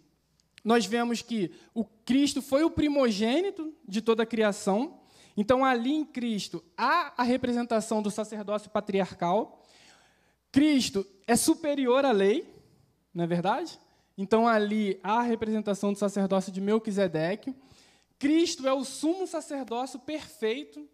nós 0.65 0.87
vemos 0.87 1.21
que 1.21 1.51
o 1.75 1.85
Cristo 1.85 2.41
foi 2.41 2.63
o 2.63 2.71
primogênito 2.71 3.75
de 3.87 4.01
toda 4.01 4.23
a 4.23 4.27
criação. 4.27 5.01
Então, 5.37 5.65
ali 5.65 5.93
em 5.93 6.05
Cristo, 6.05 6.63
há 6.79 7.13
a 7.17 7.25
representação 7.25 8.01
do 8.01 8.13
sacerdócio 8.13 8.71
patriarcal. 8.71 9.61
Cristo 10.53 11.05
é 11.27 11.35
superior 11.35 12.05
à 12.05 12.13
lei, 12.13 12.49
não 13.13 13.25
é 13.25 13.27
verdade? 13.27 13.77
Então, 14.17 14.47
ali 14.47 15.01
há 15.03 15.19
a 15.19 15.23
representação 15.23 15.93
do 15.93 15.99
sacerdócio 15.99 16.53
de 16.53 16.61
Melquisedeque. 16.61 17.53
Cristo 18.21 18.69
é 18.69 18.73
o 18.73 18.85
sumo 18.85 19.27
sacerdócio 19.27 19.99
perfeito, 19.99 20.89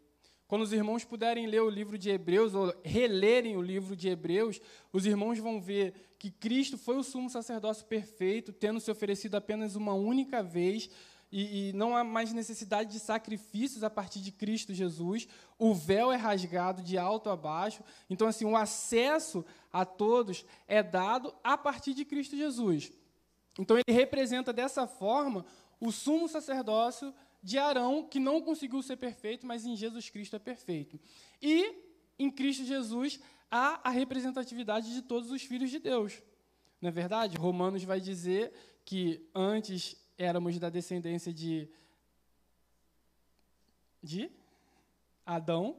quando 0.49 0.63
os 0.63 0.73
irmãos 0.73 1.05
puderem 1.05 1.47
ler 1.47 1.61
o 1.61 1.69
livro 1.69 1.99
de 1.99 2.09
Hebreus, 2.09 2.55
ou 2.55 2.75
relerem 2.83 3.59
o 3.59 3.63
livro 3.63 3.95
de 3.95 4.09
Hebreus, 4.09 4.59
os 4.91 5.05
irmãos 5.05 5.39
vão 5.39 5.61
ver 5.61 5.93
que 6.19 6.31
Cristo 6.31 6.79
foi 6.79 6.97
o 6.97 7.03
sumo 7.03 7.29
sacerdócio 7.29 7.85
perfeito, 7.85 8.51
tendo 8.51 8.81
se 8.81 8.91
oferecido 8.91 9.35
apenas 9.35 9.77
uma 9.77 9.93
única 9.93 10.43
vez, 10.43 10.89
e, 11.31 11.69
e, 11.69 11.73
não 11.75 11.95
há 11.95 12.03
mais 12.03 12.33
necessidade 12.33 12.91
de 12.91 12.99
sacrifícios 12.99 13.85
a 13.85 13.91
partir 13.91 14.21
de 14.21 14.33
Cristo 14.33 14.73
Jesus. 14.73 15.29
O 15.59 15.75
véu 15.75 16.11
é 16.11 16.17
rasgado 16.17 16.81
de 16.83 16.97
alto 16.97 17.29
a 17.29 17.37
baixo. 17.37 17.85
Então, 18.09 18.27
assim, 18.27 18.47
o 18.47 18.57
acesso 18.57 19.45
a 19.71 19.85
todos 19.85 20.47
é 20.67 20.83
dado 20.83 21.35
a 21.45 21.59
partir 21.59 21.93
de 21.93 22.07
Cristo 22.07 22.35
Jesus. 22.35 22.91
Então, 23.59 23.77
ele 23.77 23.95
representa 23.95 24.55
dessa 24.55 24.87
forma 24.87 25.45
o 25.79 25.93
sumo 25.93 26.27
sacerdócio 26.27 27.13
de 27.43 27.59
Arão, 27.59 28.07
que 28.07 28.19
não 28.19 28.41
conseguiu 28.41 28.83
ser 28.83 28.97
perfeito, 28.97 29.47
mas 29.47 29.65
em 29.65 29.77
Jesus 29.77 30.11
Cristo 30.11 30.37
é 30.37 30.39
perfeito. 30.39 30.99
E 31.41 31.75
em 32.19 32.31
Cristo 32.31 32.65
Jesus 32.65 33.21
há 33.51 33.81
a 33.89 33.91
representatividade 33.91 34.93
de 34.93 35.03
todos 35.03 35.31
os 35.31 35.43
filhos 35.43 35.71
de 35.71 35.79
Deus. 35.79 36.23
Não 36.81 36.89
é 36.89 36.93
verdade? 36.93 37.37
Romanos 37.37 37.85
vai 37.85 38.01
dizer 38.01 38.53
que 38.85 39.29
antes 39.35 39.97
éramos 40.17 40.59
da 40.59 40.69
descendência 40.69 41.33
de 41.33 41.69
de 44.03 44.31
Adão 45.27 45.77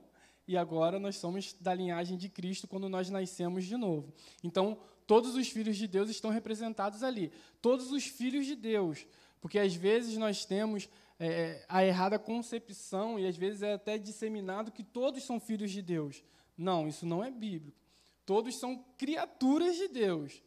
e 0.47 0.57
agora 0.57 0.99
nós 0.99 1.15
somos 1.15 1.53
da 1.53 1.73
linhagem 1.73 2.17
de 2.17 2.27
Cristo 2.27 2.67
quando 2.67 2.89
nós 2.89 3.09
nascemos 3.09 3.65
de 3.65 3.77
novo. 3.77 4.13
Então, 4.43 4.79
todos 5.05 5.35
os 5.35 5.47
filhos 5.47 5.77
de 5.77 5.87
Deus 5.87 6.09
estão 6.09 6.31
representados 6.31 7.03
ali. 7.03 7.31
Todos 7.61 7.91
os 7.91 8.05
filhos 8.05 8.45
de 8.45 8.55
Deus. 8.55 9.05
Porque 9.39 9.59
às 9.59 9.73
vezes 9.75 10.17
nós 10.17 10.45
temos 10.45 10.89
é, 11.19 11.65
a 11.67 11.83
errada 11.83 12.17
concepção, 12.17 13.19
e 13.19 13.27
às 13.27 13.35
vezes 13.35 13.61
é 13.61 13.73
até 13.73 13.97
disseminado 13.97 14.71
que 14.71 14.83
todos 14.83 15.23
são 15.23 15.39
filhos 15.39 15.71
de 15.71 15.81
Deus. 15.81 16.23
Não, 16.57 16.87
isso 16.87 17.05
não 17.05 17.23
é 17.23 17.29
bíblico. 17.29 17.77
Todos 18.25 18.57
são 18.57 18.85
criaturas 18.97 19.75
de 19.75 19.87
Deus. 19.89 20.41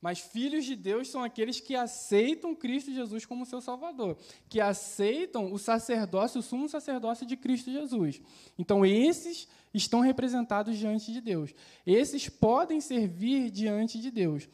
Mas 0.00 0.20
filhos 0.20 0.64
de 0.64 0.76
Deus 0.76 1.08
são 1.08 1.24
aqueles 1.24 1.58
que 1.58 1.74
aceitam 1.74 2.54
Cristo 2.54 2.92
Jesus 2.92 3.26
como 3.26 3.44
seu 3.44 3.60
Salvador, 3.60 4.16
que 4.48 4.60
aceitam 4.60 5.52
o 5.52 5.58
sacerdócio, 5.58 6.38
o 6.38 6.42
sumo 6.42 6.68
sacerdócio 6.68 7.26
de 7.26 7.36
Cristo 7.36 7.72
Jesus. 7.72 8.20
Então, 8.56 8.86
esses 8.86 9.48
estão 9.74 10.00
representados 10.00 10.76
diante 10.76 11.12
de 11.12 11.20
Deus. 11.20 11.52
Esses 11.84 12.28
podem 12.28 12.80
servir 12.80 13.50
diante 13.50 13.98
de 13.98 14.10
Deus. 14.10 14.48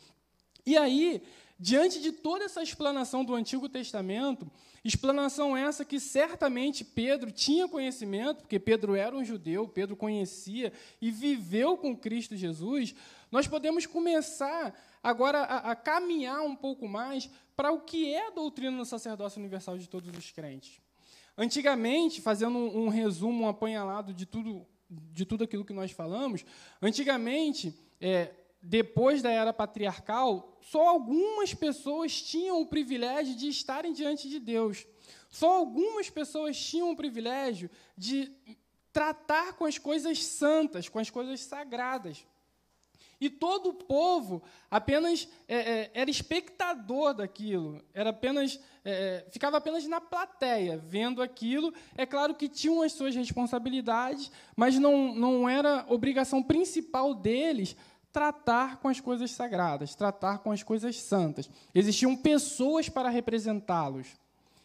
E 0.65 0.79
aí, 0.79 1.23
Diante 1.59 2.01
de 2.01 2.11
toda 2.11 2.45
essa 2.45 2.63
explanação 2.63 3.25
do 3.25 3.35
Antigo 3.35 3.69
Testamento, 3.69 4.51
explanação 4.85 5.57
essa 5.57 5.85
que 5.85 5.99
certamente 5.99 6.85
Pedro 6.85 7.33
tinha 7.33 7.67
conhecimento, 7.67 8.43
porque 8.43 8.59
Pedro 8.59 8.95
era 8.95 9.17
um 9.17 9.25
judeu, 9.25 9.67
Pedro 9.67 9.97
conhecia 9.97 10.73
e 11.01 11.11
viveu 11.11 11.77
com 11.77 11.97
Cristo 11.97 12.37
Jesus, 12.37 12.95
nós 13.33 13.49
podemos 13.49 13.87
começar 13.87 14.79
agora 15.03 15.39
a, 15.41 15.71
a 15.71 15.77
caminhar 15.77 16.43
um 16.43 16.55
pouco 16.55 16.87
mais 16.87 17.31
para 17.57 17.73
o 17.73 17.81
que 17.81 18.13
é 18.13 18.29
a 18.29 18.31
doutrina 18.31 18.77
do 18.77 18.85
sacerdócio 18.85 19.41
universal 19.41 19.79
de 19.79 19.89
todos 19.89 20.15
os 20.17 20.31
crentes. 20.31 20.81
Antigamente, 21.37 22.21
fazendo 22.21 22.59
um, 22.59 22.85
um 22.85 22.89
resumo, 22.89 23.45
um 23.45 23.49
apanhalado 23.49 24.13
de 24.13 24.27
tudo, 24.27 24.67
de 24.89 25.25
tudo 25.25 25.45
aquilo 25.45 25.65
que 25.65 25.73
nós 25.73 25.91
falamos, 25.91 26.45
antigamente, 26.81 27.75
é, 28.01 28.31
depois 28.65 29.21
da 29.21 29.31
era 29.31 29.53
patriarcal, 29.53 30.57
só 30.61 30.89
algumas 30.89 31.53
pessoas 31.53 32.21
tinham 32.23 32.61
o 32.63 32.67
privilégio 32.67 33.37
de 33.37 33.49
estarem 33.49 33.93
diante 33.93 34.29
de 34.29 34.41
Deus. 34.41 34.87
Só 35.29 35.53
algumas 35.53 36.09
pessoas 36.09 36.59
tinham 36.59 36.91
o 36.91 36.97
privilégio 36.97 37.71
de 37.97 38.33
tratar 38.91 39.53
com 39.55 39.67
as 39.67 39.77
coisas 39.77 40.25
santas, 40.25 40.89
com 40.89 40.99
as 40.99 41.11
coisas 41.11 41.41
sagradas. 41.41 42.25
E 43.21 43.31
todo 43.31 43.71
o 43.71 43.75
povo 43.75 44.43
apenas 44.71 45.29
é, 45.47 45.57
é, 45.57 45.91
era 45.95 46.11
espectador 46.11 47.15
daquilo, 47.15 47.83
era 47.93 48.11
apenas 48.11 48.61
é, 48.85 49.25
é 49.27 49.31
ficava 49.31 49.57
apenas 49.57 49.87
na 49.87 50.01
plateia, 50.01 50.77
vendo 50.77 51.23
aquilo. 51.23 51.73
É 51.97 52.05
claro 52.05 52.35
que 52.35 52.49
tinham 52.49 52.83
as 52.83 52.93
suas 52.93 53.15
responsabilidades, 53.15 54.31
mas 54.57 54.79
não, 54.79 55.15
não 55.15 55.49
era 55.49 55.87
obrigação 55.89 56.43
principal 56.43 57.15
deles 57.15 57.77
tratar 58.15 58.77
com 58.77 58.87
as 58.87 59.01
coisas 59.01 59.33
sagradas, 59.33 59.97
tratar 59.97 60.39
com 60.39 60.53
as 60.53 60.63
coisas 60.63 61.01
santas. 61.01 61.51
Existiam 61.75 62.15
pessoas 62.17 62.89
para 62.89 63.09
representá-los. 63.09 64.07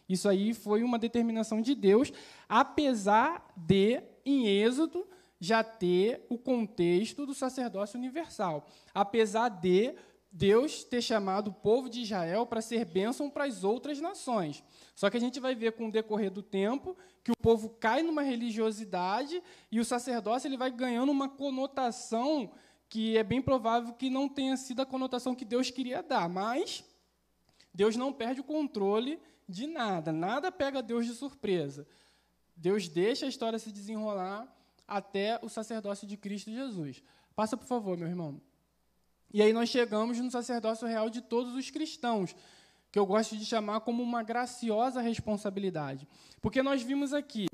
Isso 0.08 0.28
aí 0.28 0.54
foi 0.54 0.84
uma 0.84 1.00
determinação 1.00 1.60
de 1.60 1.74
Deus, 1.74 2.12
apesar 2.48 3.52
de, 3.56 4.00
em 4.24 4.46
Êxodo, 4.46 5.04
já 5.40 5.64
ter 5.64 6.24
o 6.28 6.38
contexto 6.38 7.26
do 7.26 7.34
sacerdócio 7.34 7.98
universal. 7.98 8.68
Apesar 8.94 9.48
de 9.48 9.96
Deus 10.30 10.84
ter 10.84 11.02
chamado 11.02 11.48
o 11.48 11.52
povo 11.52 11.90
de 11.90 12.02
Israel 12.02 12.46
para 12.46 12.60
ser 12.60 12.84
bênção 12.84 13.28
para 13.28 13.46
as 13.46 13.64
outras 13.64 14.00
nações. 14.00 14.62
Só 14.94 15.10
que 15.10 15.16
a 15.16 15.20
gente 15.20 15.40
vai 15.40 15.56
ver 15.56 15.72
com 15.72 15.88
o 15.88 15.90
decorrer 15.90 16.30
do 16.30 16.42
tempo 16.42 16.96
que 17.24 17.32
o 17.32 17.36
povo 17.42 17.70
cai 17.80 18.04
numa 18.04 18.22
religiosidade 18.22 19.42
e 19.72 19.80
o 19.80 19.84
sacerdócio 19.84 20.46
ele 20.46 20.56
vai 20.56 20.70
ganhando 20.70 21.10
uma 21.10 21.28
conotação 21.28 22.52
que 22.90 23.16
é 23.16 23.22
bem 23.22 23.40
provável 23.40 23.94
que 23.94 24.10
não 24.10 24.28
tenha 24.28 24.56
sido 24.56 24.82
a 24.82 24.86
conotação 24.86 25.32
que 25.32 25.44
Deus 25.44 25.70
queria 25.70 26.02
dar, 26.02 26.28
mas 26.28 26.84
Deus 27.72 27.94
não 27.94 28.12
perde 28.12 28.40
o 28.40 28.44
controle 28.44 29.20
de 29.48 29.68
nada, 29.68 30.10
nada 30.10 30.50
pega 30.50 30.82
Deus 30.82 31.06
de 31.06 31.14
surpresa. 31.14 31.86
Deus 32.56 32.88
deixa 32.88 33.26
a 33.26 33.28
história 33.28 33.60
se 33.60 33.70
desenrolar 33.70 34.46
até 34.88 35.38
o 35.40 35.48
sacerdócio 35.48 36.06
de 36.06 36.16
Cristo 36.16 36.50
Jesus. 36.50 37.00
Passa, 37.36 37.56
por 37.56 37.66
favor, 37.66 37.96
meu 37.96 38.08
irmão. 38.08 38.40
E 39.32 39.40
aí 39.40 39.52
nós 39.52 39.68
chegamos 39.68 40.18
no 40.18 40.28
sacerdócio 40.28 40.86
real 40.88 41.08
de 41.08 41.20
todos 41.20 41.54
os 41.54 41.70
cristãos, 41.70 42.34
que 42.90 42.98
eu 42.98 43.06
gosto 43.06 43.36
de 43.36 43.46
chamar 43.46 43.82
como 43.82 44.02
uma 44.02 44.24
graciosa 44.24 45.00
responsabilidade. 45.00 46.08
Porque 46.40 46.60
nós 46.60 46.82
vimos 46.82 47.12
aqui 47.12 47.46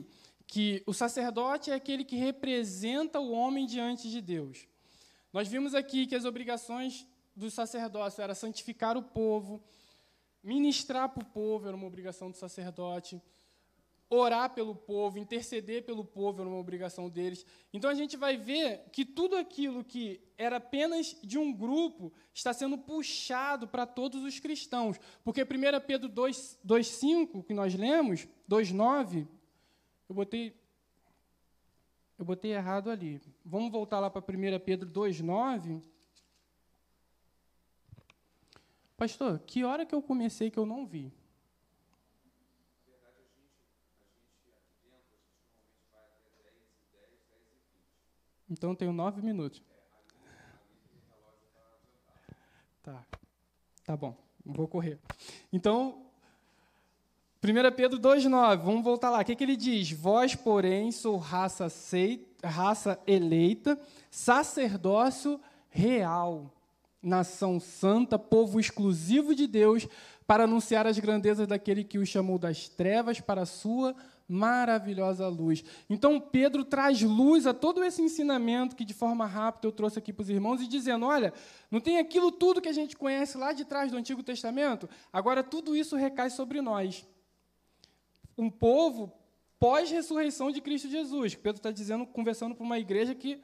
que 0.46 0.82
o 0.86 0.94
sacerdote 0.94 1.70
é 1.70 1.74
aquele 1.74 2.04
que 2.04 2.16
representa 2.16 3.20
o 3.20 3.32
homem 3.32 3.66
diante 3.66 4.10
de 4.10 4.22
Deus. 4.22 4.66
Nós 5.36 5.48
vimos 5.48 5.74
aqui 5.74 6.06
que 6.06 6.14
as 6.14 6.24
obrigações 6.24 7.06
do 7.36 7.50
sacerdócio 7.50 8.22
era 8.22 8.34
santificar 8.34 8.96
o 8.96 9.02
povo, 9.02 9.62
ministrar 10.42 11.10
para 11.10 11.22
o 11.22 11.26
povo 11.26 11.68
era 11.68 11.76
uma 11.76 11.86
obrigação 11.86 12.30
do 12.30 12.38
sacerdote, 12.38 13.20
orar 14.08 14.54
pelo 14.54 14.74
povo, 14.74 15.18
interceder 15.18 15.84
pelo 15.84 16.02
povo 16.02 16.40
era 16.40 16.48
uma 16.48 16.58
obrigação 16.58 17.10
deles. 17.10 17.44
Então 17.70 17.90
a 17.90 17.94
gente 17.94 18.16
vai 18.16 18.38
ver 18.38 18.88
que 18.90 19.04
tudo 19.04 19.36
aquilo 19.36 19.84
que 19.84 20.22
era 20.38 20.56
apenas 20.56 21.14
de 21.22 21.36
um 21.36 21.52
grupo 21.52 22.14
está 22.32 22.54
sendo 22.54 22.78
puxado 22.78 23.68
para 23.68 23.84
todos 23.84 24.24
os 24.24 24.40
cristãos. 24.40 24.98
Porque 25.22 25.42
1 25.42 25.46
Pedro 25.86 26.08
2,5, 26.08 27.44
que 27.44 27.52
nós 27.52 27.74
lemos, 27.74 28.26
2,9, 28.48 29.28
eu 30.08 30.14
botei. 30.14 30.65
Eu 32.18 32.24
botei 32.24 32.52
errado 32.52 32.90
ali. 32.90 33.20
Vamos 33.44 33.70
voltar 33.70 34.00
lá 34.00 34.10
para 34.10 34.22
1 34.22 34.58
Pedro 34.64 34.88
2,9. 34.90 35.82
Pastor, 38.96 39.38
que 39.40 39.62
hora 39.62 39.84
que 39.84 39.94
eu 39.94 40.00
comecei 40.00 40.50
que 40.50 40.58
eu 40.58 40.64
não 40.64 40.86
vi? 40.86 41.12
Então 48.48 48.74
tenho 48.74 48.92
nove 48.92 49.20
minutos. 49.20 49.62
Tá. 52.82 53.04
Tá 53.84 53.96
bom. 53.96 54.16
Vou 54.44 54.68
correr. 54.68 54.98
Então, 55.52 56.05
1 57.46 57.72
Pedro 57.76 58.00
2,9, 58.00 58.64
vamos 58.64 58.82
voltar 58.82 59.08
lá. 59.08 59.20
O 59.20 59.24
que, 59.24 59.36
que 59.36 59.44
ele 59.44 59.54
diz? 59.54 59.92
Vós, 59.92 60.34
porém, 60.34 60.90
sou 60.90 61.16
raça, 61.16 61.66
aceita, 61.66 62.48
raça 62.48 62.98
eleita, 63.06 63.78
sacerdócio 64.10 65.40
real, 65.68 66.52
nação 67.00 67.60
santa, 67.60 68.18
povo 68.18 68.58
exclusivo 68.58 69.32
de 69.32 69.46
Deus, 69.46 69.86
para 70.26 70.42
anunciar 70.42 70.88
as 70.88 70.98
grandezas 70.98 71.46
daquele 71.46 71.84
que 71.84 71.98
o 71.98 72.04
chamou 72.04 72.36
das 72.36 72.68
trevas 72.68 73.20
para 73.20 73.42
a 73.42 73.46
sua 73.46 73.94
maravilhosa 74.28 75.28
luz. 75.28 75.62
Então 75.88 76.18
Pedro 76.18 76.64
traz 76.64 77.00
luz 77.00 77.46
a 77.46 77.54
todo 77.54 77.84
esse 77.84 78.02
ensinamento 78.02 78.74
que 78.74 78.84
de 78.84 78.92
forma 78.92 79.24
rápida 79.24 79.68
eu 79.68 79.72
trouxe 79.72 80.00
aqui 80.00 80.12
para 80.12 80.24
os 80.24 80.30
irmãos 80.30 80.60
e 80.60 80.66
dizendo, 80.66 81.06
olha, 81.06 81.32
não 81.70 81.78
tem 81.78 81.98
aquilo 81.98 82.32
tudo 82.32 82.60
que 82.60 82.68
a 82.68 82.72
gente 82.72 82.96
conhece 82.96 83.38
lá 83.38 83.52
de 83.52 83.64
trás 83.64 83.92
do 83.92 83.96
Antigo 83.96 84.20
Testamento, 84.24 84.88
agora 85.12 85.44
tudo 85.44 85.76
isso 85.76 85.94
recai 85.94 86.28
sobre 86.28 86.60
nós. 86.60 87.06
Um 88.36 88.50
povo 88.50 89.12
pós-ressurreição 89.58 90.50
de 90.50 90.60
Cristo 90.60 90.88
Jesus. 90.88 91.34
Pedro 91.34 91.58
está 91.58 91.70
dizendo, 91.70 92.06
conversando 92.06 92.54
para 92.54 92.64
uma 92.64 92.78
igreja 92.78 93.14
que 93.14 93.40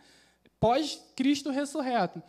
pós-Cristo 0.61 1.51
ressurreto. 1.51 2.23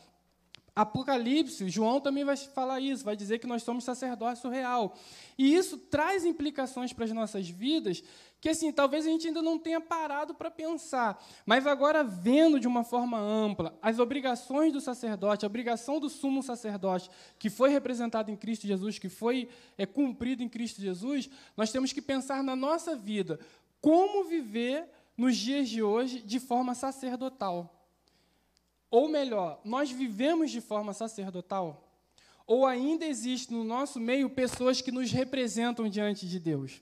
Apocalipse, 0.75 1.69
João 1.69 2.01
também 2.01 2.23
vai 2.23 2.35
falar 2.35 2.79
isso, 2.79 3.03
vai 3.03 3.15
dizer 3.15 3.37
que 3.37 3.45
nós 3.45 3.61
somos 3.61 3.83
sacerdócio 3.83 4.49
real. 4.49 4.97
E 5.37 5.53
isso 5.53 5.77
traz 5.77 6.25
implicações 6.25 6.91
para 6.91 7.05
as 7.05 7.11
nossas 7.11 7.47
vidas 7.47 8.03
que, 8.43 8.49
assim, 8.49 8.73
talvez 8.73 9.05
a 9.05 9.09
gente 9.09 9.25
ainda 9.25 9.41
não 9.41 9.57
tenha 9.57 9.79
parado 9.79 10.35
para 10.35 10.51
pensar. 10.51 11.25
Mas 11.45 11.65
agora, 11.65 12.03
vendo 12.03 12.59
de 12.59 12.67
uma 12.67 12.83
forma 12.83 13.17
ampla 13.17 13.73
as 13.81 13.99
obrigações 13.99 14.73
do 14.73 14.81
sacerdote, 14.81 15.45
a 15.45 15.47
obrigação 15.47 15.97
do 15.97 16.09
sumo 16.09 16.43
sacerdote, 16.43 17.09
que 17.39 17.49
foi 17.49 17.69
representado 17.69 18.29
em 18.29 18.35
Cristo 18.35 18.67
Jesus, 18.67 18.99
que 18.99 19.07
foi 19.07 19.47
é, 19.77 19.85
cumprido 19.85 20.43
em 20.43 20.49
Cristo 20.49 20.81
Jesus, 20.81 21.29
nós 21.55 21.71
temos 21.71 21.93
que 21.93 22.01
pensar 22.01 22.43
na 22.43 22.53
nossa 22.53 22.97
vida, 22.97 23.39
como 23.79 24.25
viver 24.25 24.89
nos 25.15 25.37
dias 25.37 25.69
de 25.69 25.81
hoje 25.81 26.19
de 26.19 26.37
forma 26.37 26.75
sacerdotal. 26.75 27.87
Ou 28.91 29.07
melhor, 29.07 29.61
nós 29.63 29.89
vivemos 29.89 30.51
de 30.51 30.59
forma 30.59 30.91
sacerdotal? 30.91 31.89
Ou 32.45 32.65
ainda 32.65 33.05
existe 33.05 33.53
no 33.53 33.63
nosso 33.63 34.01
meio 34.01 34.29
pessoas 34.29 34.81
que 34.81 34.91
nos 34.91 35.13
representam 35.13 35.87
diante 35.87 36.27
de 36.27 36.41
Deus? 36.41 36.81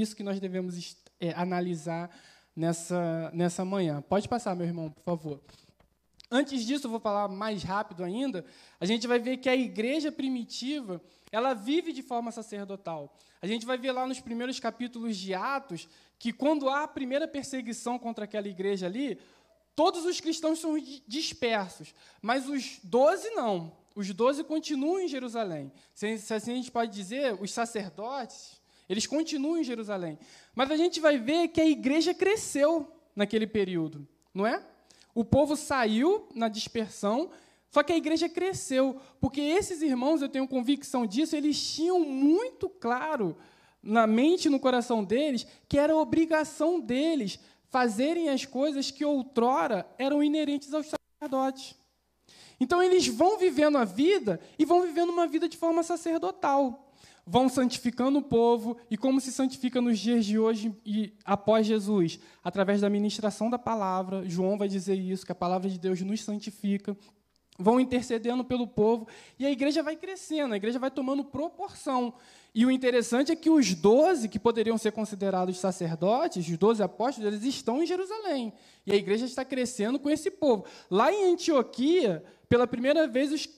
Isso 0.00 0.16
que 0.16 0.22
nós 0.22 0.40
devemos 0.40 0.96
é, 1.20 1.32
analisar 1.32 2.10
nessa, 2.54 3.30
nessa 3.32 3.64
manhã. 3.64 4.02
Pode 4.02 4.28
passar, 4.28 4.54
meu 4.54 4.66
irmão, 4.66 4.90
por 4.90 5.02
favor. 5.04 5.40
Antes 6.30 6.64
disso, 6.64 6.86
eu 6.86 6.90
vou 6.90 7.00
falar 7.00 7.28
mais 7.28 7.62
rápido 7.62 8.02
ainda. 8.02 8.44
A 8.80 8.84
gente 8.84 9.06
vai 9.06 9.18
ver 9.18 9.36
que 9.36 9.48
a 9.48 9.56
igreja 9.56 10.10
primitiva 10.10 11.00
ela 11.30 11.54
vive 11.54 11.92
de 11.92 12.02
forma 12.02 12.32
sacerdotal. 12.32 13.14
A 13.40 13.46
gente 13.46 13.64
vai 13.64 13.78
ver 13.78 13.92
lá 13.92 14.06
nos 14.06 14.20
primeiros 14.20 14.58
capítulos 14.58 15.16
de 15.16 15.34
Atos 15.34 15.88
que 16.18 16.32
quando 16.32 16.68
há 16.68 16.84
a 16.84 16.88
primeira 16.88 17.28
perseguição 17.28 17.98
contra 17.98 18.24
aquela 18.24 18.48
igreja 18.48 18.86
ali, 18.86 19.18
Todos 19.76 20.06
os 20.06 20.18
cristãos 20.22 20.58
são 20.58 20.74
dispersos, 21.06 21.94
mas 22.22 22.48
os 22.48 22.80
doze 22.82 23.28
não. 23.30 23.76
Os 23.94 24.10
doze 24.12 24.42
continuam 24.42 25.00
em 25.00 25.06
Jerusalém. 25.06 25.70
Se 25.92 26.32
assim 26.32 26.52
a 26.52 26.56
gente 26.56 26.70
pode 26.70 26.90
dizer, 26.92 27.36
os 27.40 27.52
sacerdotes, 27.52 28.55
eles 28.88 29.06
continuam 29.06 29.58
em 29.58 29.64
Jerusalém. 29.64 30.18
Mas 30.54 30.70
a 30.70 30.76
gente 30.76 31.00
vai 31.00 31.18
ver 31.18 31.48
que 31.48 31.60
a 31.60 31.66
igreja 31.66 32.14
cresceu 32.14 32.90
naquele 33.14 33.46
período, 33.46 34.06
não 34.32 34.46
é? 34.46 34.62
O 35.14 35.24
povo 35.24 35.56
saiu 35.56 36.28
na 36.34 36.48
dispersão, 36.48 37.30
só 37.70 37.82
que 37.82 37.92
a 37.92 37.96
igreja 37.96 38.28
cresceu, 38.28 39.00
porque 39.20 39.40
esses 39.40 39.82
irmãos, 39.82 40.22
eu 40.22 40.28
tenho 40.28 40.46
convicção 40.46 41.06
disso, 41.06 41.34
eles 41.34 41.60
tinham 41.74 42.00
muito 42.00 42.68
claro 42.68 43.36
na 43.82 44.06
mente 44.06 44.46
e 44.46 44.50
no 44.50 44.60
coração 44.60 45.02
deles 45.04 45.46
que 45.68 45.78
era 45.78 45.96
obrigação 45.96 46.80
deles 46.80 47.38
fazerem 47.68 48.28
as 48.28 48.44
coisas 48.44 48.90
que 48.90 49.04
outrora 49.04 49.86
eram 49.98 50.22
inerentes 50.22 50.72
aos 50.72 50.86
sacerdotes. 50.86 51.74
Então 52.58 52.82
eles 52.82 53.06
vão 53.06 53.38
vivendo 53.38 53.76
a 53.76 53.84
vida 53.84 54.40
e 54.58 54.64
vão 54.64 54.82
vivendo 54.82 55.10
uma 55.10 55.26
vida 55.26 55.48
de 55.48 55.56
forma 55.56 55.82
sacerdotal. 55.82 56.85
Vão 57.26 57.48
santificando 57.48 58.20
o 58.20 58.22
povo, 58.22 58.76
e 58.88 58.96
como 58.96 59.20
se 59.20 59.32
santifica 59.32 59.80
nos 59.80 59.98
dias 59.98 60.24
de 60.24 60.38
hoje 60.38 60.72
e 60.84 61.12
após 61.24 61.66
Jesus? 61.66 62.20
Através 62.44 62.80
da 62.80 62.88
ministração 62.88 63.50
da 63.50 63.58
palavra. 63.58 64.28
João 64.28 64.56
vai 64.56 64.68
dizer 64.68 64.94
isso, 64.94 65.26
que 65.26 65.32
a 65.32 65.34
palavra 65.34 65.68
de 65.68 65.76
Deus 65.78 66.00
nos 66.02 66.22
santifica 66.22 66.96
vão 67.58 67.80
intercedendo 67.80 68.44
pelo 68.44 68.66
povo, 68.66 69.08
e 69.38 69.46
a 69.46 69.50
igreja 69.50 69.82
vai 69.82 69.96
crescendo, 69.96 70.54
a 70.54 70.56
igreja 70.56 70.78
vai 70.78 70.90
tomando 70.90 71.24
proporção. 71.24 72.14
E 72.54 72.64
o 72.64 72.70
interessante 72.70 73.32
é 73.32 73.36
que 73.36 73.50
os 73.50 73.74
doze, 73.74 74.28
que 74.28 74.38
poderiam 74.38 74.78
ser 74.78 74.92
considerados 74.92 75.58
sacerdotes, 75.58 76.46
os 76.46 76.56
doze 76.56 76.82
apóstolos, 76.82 77.32
eles 77.32 77.44
estão 77.44 77.82
em 77.82 77.86
Jerusalém. 77.86 78.52
E 78.86 78.92
a 78.92 78.96
igreja 78.96 79.26
está 79.26 79.44
crescendo 79.44 79.98
com 79.98 80.08
esse 80.08 80.30
povo. 80.30 80.64
Lá 80.90 81.12
em 81.12 81.32
Antioquia, 81.32 82.24
pela 82.48 82.66
primeira 82.66 83.06
vez, 83.06 83.32
os, 83.32 83.48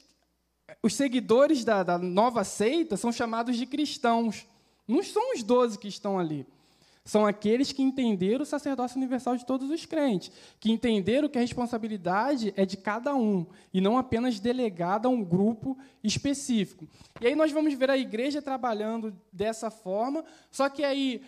os 0.82 0.94
seguidores 0.94 1.64
da, 1.64 1.82
da 1.82 1.98
nova 1.98 2.44
seita 2.44 2.96
são 2.96 3.12
chamados 3.12 3.56
de 3.56 3.66
cristãos. 3.66 4.46
Não 4.86 5.02
são 5.02 5.34
os 5.34 5.42
doze 5.42 5.78
que 5.78 5.88
estão 5.88 6.18
ali 6.18 6.46
são 7.08 7.24
aqueles 7.24 7.72
que 7.72 7.80
entenderam 7.80 8.42
o 8.42 8.46
sacerdócio 8.46 8.98
universal 8.98 9.34
de 9.34 9.46
todos 9.46 9.70
os 9.70 9.86
crentes, 9.86 10.30
que 10.60 10.70
entenderam 10.70 11.26
que 11.26 11.38
a 11.38 11.40
responsabilidade 11.40 12.52
é 12.54 12.66
de 12.66 12.76
cada 12.76 13.14
um 13.14 13.46
e 13.72 13.80
não 13.80 13.96
apenas 13.96 14.38
delegada 14.38 15.08
a 15.08 15.10
um 15.10 15.24
grupo 15.24 15.74
específico. 16.04 16.86
E 17.18 17.26
aí 17.26 17.34
nós 17.34 17.50
vamos 17.50 17.72
ver 17.72 17.88
a 17.88 17.96
igreja 17.96 18.42
trabalhando 18.42 19.18
dessa 19.32 19.70
forma, 19.70 20.22
só 20.50 20.68
que 20.68 20.84
aí 20.84 21.22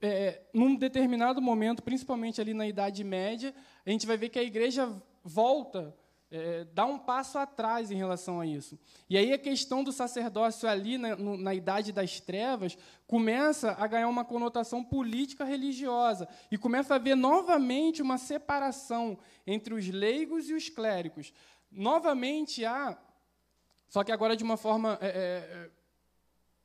é, 0.00 0.40
num 0.54 0.74
determinado 0.74 1.42
momento, 1.42 1.82
principalmente 1.82 2.40
ali 2.40 2.54
na 2.54 2.66
Idade 2.66 3.04
Média, 3.04 3.54
a 3.84 3.90
gente 3.90 4.06
vai 4.06 4.16
ver 4.16 4.30
que 4.30 4.38
a 4.38 4.42
igreja 4.42 4.90
volta 5.22 5.94
é, 6.30 6.64
dá 6.72 6.84
um 6.84 6.98
passo 6.98 7.38
atrás 7.38 7.90
em 7.90 7.94
relação 7.94 8.40
a 8.40 8.46
isso. 8.46 8.78
E 9.08 9.16
aí 9.16 9.32
a 9.32 9.38
questão 9.38 9.84
do 9.84 9.92
sacerdócio 9.92 10.68
ali, 10.68 10.98
na, 10.98 11.14
no, 11.14 11.36
na 11.36 11.54
Idade 11.54 11.92
das 11.92 12.18
Trevas, 12.20 12.76
começa 13.06 13.72
a 13.78 13.86
ganhar 13.86 14.08
uma 14.08 14.24
conotação 14.24 14.82
política 14.82 15.44
religiosa 15.44 16.28
e 16.50 16.58
começa 16.58 16.94
a 16.94 16.96
haver 16.96 17.16
novamente 17.16 18.02
uma 18.02 18.18
separação 18.18 19.18
entre 19.46 19.74
os 19.74 19.88
leigos 19.88 20.48
e 20.48 20.54
os 20.54 20.68
clérigos. 20.68 21.32
Novamente 21.70 22.64
há, 22.64 22.98
só 23.88 24.02
que 24.02 24.10
agora 24.10 24.36
de 24.36 24.42
uma 24.42 24.56
forma 24.56 24.98
é, 25.00 25.06
é, 25.06 25.10
é 25.10 25.70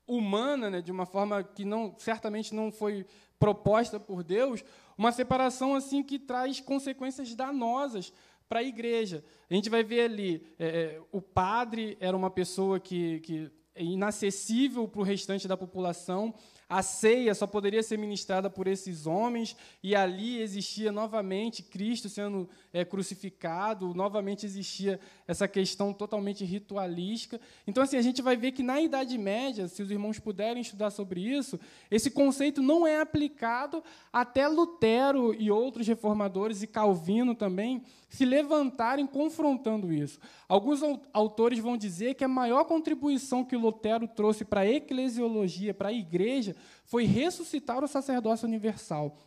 humana, 0.07 0.69
né, 0.69 0.81
de 0.81 0.91
uma 0.91 1.05
forma 1.05 1.43
que 1.43 1.63
não, 1.63 1.95
certamente 1.97 2.53
não 2.53 2.71
foi 2.71 3.05
proposta 3.39 3.99
por 3.99 4.23
Deus, 4.23 4.63
uma 4.97 5.11
separação 5.11 5.73
assim 5.73 6.03
que 6.03 6.19
traz 6.19 6.59
consequências 6.59 7.33
danosas 7.33 8.13
para 8.51 8.59
a 8.59 8.63
igreja. 8.63 9.23
A 9.49 9.53
gente 9.53 9.69
vai 9.69 9.81
ver 9.81 10.01
ali, 10.01 10.45
é, 10.59 10.67
é, 10.67 11.01
o 11.09 11.21
padre 11.21 11.95
era 12.01 12.17
uma 12.17 12.29
pessoa 12.29 12.81
que, 12.81 13.21
que 13.21 13.49
inacessível 13.77 14.89
para 14.89 14.99
o 14.99 15.05
restante 15.05 15.47
da 15.47 15.55
população. 15.55 16.33
A 16.67 16.81
ceia 16.81 17.33
só 17.33 17.47
poderia 17.47 17.81
ser 17.81 17.97
ministrada 17.97 18.49
por 18.49 18.67
esses 18.67 19.05
homens, 19.05 19.55
e 19.81 19.95
ali 19.95 20.41
existia 20.41 20.91
novamente 20.91 21.63
Cristo 21.63 22.09
sendo 22.09 22.49
é, 22.73 22.83
crucificado, 22.83 23.93
novamente 23.93 24.45
existia 24.45 24.99
essa 25.27 25.47
questão 25.47 25.93
totalmente 25.93 26.43
ritualística. 26.43 27.39
Então, 27.65 27.83
assim, 27.83 27.97
a 27.97 28.01
gente 28.01 28.21
vai 28.21 28.35
ver 28.35 28.51
que 28.51 28.63
na 28.63 28.81
Idade 28.81 29.17
Média, 29.17 29.69
se 29.69 29.81
os 29.81 29.91
irmãos 29.91 30.19
puderem 30.19 30.61
estudar 30.61 30.91
sobre 30.91 31.21
isso, 31.21 31.57
esse 31.89 32.11
conceito 32.11 32.61
não 32.61 32.85
é 32.85 32.99
aplicado 32.99 33.83
até 34.11 34.45
Lutero 34.47 35.33
e 35.33 35.49
outros 35.49 35.87
reformadores, 35.87 36.61
e 36.61 36.67
Calvino 36.67 37.33
também, 37.33 37.81
se 38.11 38.25
levantarem 38.25 39.07
confrontando 39.07 39.91
isso. 39.91 40.19
Alguns 40.47 40.81
autores 41.13 41.59
vão 41.59 41.77
dizer 41.77 42.13
que 42.13 42.25
a 42.25 42.27
maior 42.27 42.65
contribuição 42.65 43.45
que 43.45 43.55
Lutero 43.55 44.05
trouxe 44.05 44.43
para 44.43 44.61
a 44.61 44.67
eclesiologia, 44.67 45.73
para 45.73 45.89
a 45.89 45.93
igreja, 45.93 46.53
foi 46.83 47.05
ressuscitar 47.05 47.81
o 47.81 47.87
sacerdócio 47.87 48.45
universal. 48.45 49.17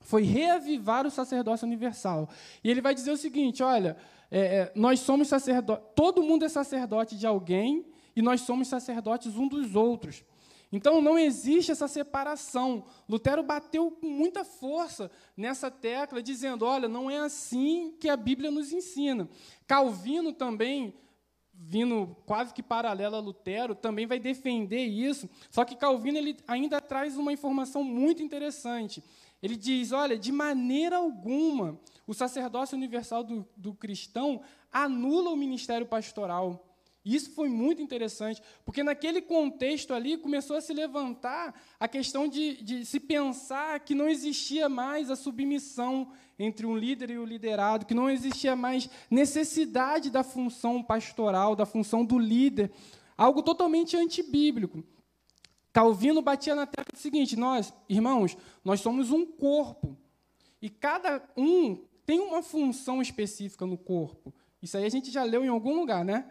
Foi 0.00 0.24
reavivar 0.24 1.06
o 1.06 1.12
sacerdócio 1.12 1.64
universal. 1.64 2.28
E 2.62 2.68
ele 2.68 2.80
vai 2.80 2.92
dizer 2.92 3.12
o 3.12 3.16
seguinte: 3.16 3.62
olha, 3.62 3.96
é, 4.28 4.40
é, 4.40 4.72
nós 4.74 4.98
somos 4.98 5.28
sacerdotes, 5.28 5.86
todo 5.94 6.20
mundo 6.20 6.44
é 6.44 6.48
sacerdote 6.48 7.16
de 7.16 7.28
alguém 7.28 7.86
e 8.16 8.20
nós 8.20 8.40
somos 8.40 8.66
sacerdotes 8.66 9.36
um 9.36 9.46
dos 9.46 9.76
outros. 9.76 10.24
Então 10.74 11.00
não 11.00 11.16
existe 11.16 11.70
essa 11.70 11.86
separação. 11.86 12.84
Lutero 13.08 13.44
bateu 13.44 13.92
com 13.92 14.08
muita 14.08 14.44
força 14.44 15.08
nessa 15.36 15.70
tecla, 15.70 16.20
dizendo: 16.20 16.64
olha, 16.64 16.88
não 16.88 17.08
é 17.08 17.18
assim 17.18 17.94
que 18.00 18.08
a 18.08 18.16
Bíblia 18.16 18.50
nos 18.50 18.72
ensina. 18.72 19.28
Calvino 19.68 20.32
também 20.32 20.92
vindo 21.56 22.16
quase 22.26 22.52
que 22.52 22.60
paralelo 22.60 23.14
a 23.14 23.20
Lutero, 23.20 23.76
também 23.76 24.04
vai 24.04 24.18
defender 24.18 24.84
isso. 24.84 25.30
Só 25.48 25.64
que 25.64 25.76
Calvino 25.76 26.18
ele 26.18 26.36
ainda 26.48 26.80
traz 26.80 27.16
uma 27.16 27.32
informação 27.32 27.84
muito 27.84 28.20
interessante. 28.20 29.00
Ele 29.40 29.54
diz: 29.54 29.92
olha, 29.92 30.18
de 30.18 30.32
maneira 30.32 30.96
alguma 30.96 31.78
o 32.04 32.12
sacerdócio 32.12 32.76
universal 32.76 33.22
do, 33.22 33.46
do 33.56 33.72
cristão 33.72 34.42
anula 34.72 35.30
o 35.30 35.36
ministério 35.36 35.86
pastoral. 35.86 36.73
Isso 37.04 37.32
foi 37.32 37.50
muito 37.50 37.82
interessante, 37.82 38.42
porque 38.64 38.82
naquele 38.82 39.20
contexto 39.20 39.92
ali 39.92 40.16
começou 40.16 40.56
a 40.56 40.60
se 40.62 40.72
levantar 40.72 41.54
a 41.78 41.86
questão 41.86 42.26
de, 42.26 42.62
de, 42.62 42.86
se 42.86 42.98
pensar 42.98 43.78
que 43.80 43.94
não 43.94 44.08
existia 44.08 44.70
mais 44.70 45.10
a 45.10 45.16
submissão 45.16 46.10
entre 46.38 46.64
um 46.64 46.74
líder 46.74 47.10
e 47.10 47.18
o 47.18 47.24
liderado, 47.26 47.84
que 47.84 47.92
não 47.92 48.08
existia 48.08 48.56
mais 48.56 48.88
necessidade 49.10 50.10
da 50.10 50.24
função 50.24 50.82
pastoral, 50.82 51.54
da 51.54 51.66
função 51.66 52.06
do 52.06 52.18
líder, 52.18 52.72
algo 53.18 53.42
totalmente 53.42 53.96
antibíblico. 53.96 54.82
Calvino 55.74 56.22
batia 56.22 56.54
na 56.54 56.66
tecla 56.66 56.92
do 56.92 56.98
seguinte: 56.98 57.36
nós, 57.36 57.74
irmãos, 57.86 58.34
nós 58.64 58.80
somos 58.80 59.10
um 59.10 59.26
corpo, 59.26 59.94
e 60.62 60.70
cada 60.70 61.22
um 61.36 61.84
tem 62.06 62.18
uma 62.20 62.42
função 62.42 63.02
específica 63.02 63.66
no 63.66 63.76
corpo. 63.76 64.32
Isso 64.62 64.78
aí 64.78 64.86
a 64.86 64.88
gente 64.88 65.10
já 65.10 65.22
leu 65.22 65.44
em 65.44 65.48
algum 65.48 65.74
lugar, 65.74 66.02
né? 66.02 66.30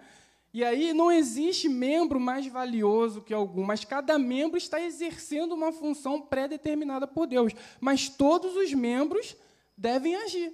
E 0.54 0.64
aí 0.64 0.94
não 0.94 1.12
existe 1.12 1.68
membro 1.68 2.20
mais 2.20 2.46
valioso 2.46 3.22
que 3.22 3.34
algum, 3.34 3.64
mas 3.64 3.84
cada 3.84 4.20
membro 4.20 4.56
está 4.56 4.80
exercendo 4.80 5.54
uma 5.54 5.72
função 5.72 6.22
pré-determinada 6.22 7.08
por 7.08 7.26
Deus. 7.26 7.54
Mas 7.82 8.08
todos 8.08 8.56
os 8.56 8.72
membros 8.72 9.36
devem 9.76 10.16
agir. 10.16 10.54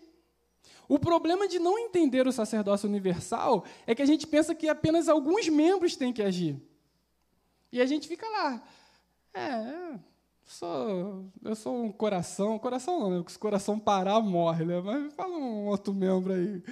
O 0.87 0.97
problema 0.97 1.49
de 1.49 1.59
não 1.59 1.77
entender 1.77 2.25
o 2.25 2.31
sacerdócio 2.31 2.87
universal 2.87 3.65
é 3.85 3.93
que 3.93 4.01
a 4.01 4.05
gente 4.05 4.25
pensa 4.25 4.55
que 4.55 4.69
apenas 4.69 5.09
alguns 5.09 5.49
membros 5.49 5.97
têm 5.97 6.13
que 6.13 6.23
agir. 6.23 6.57
E 7.69 7.81
a 7.81 7.85
gente 7.85 8.07
fica 8.07 8.27
lá. 8.27 8.63
É, 9.33 9.99
sou, 10.45 11.25
eu 11.43 11.55
sou 11.55 11.83
um 11.83 11.91
coração. 11.91 12.57
Coração 12.57 12.99
não, 13.01 13.09
né? 13.19 13.23
se 13.27 13.35
o 13.35 13.39
coração 13.39 13.77
parar, 13.77 14.21
morre, 14.21 14.63
né? 14.63 14.81
Mas 14.81 15.13
fala 15.13 15.35
um 15.35 15.67
outro 15.67 15.93
membro 15.93 16.33
aí 16.33 16.63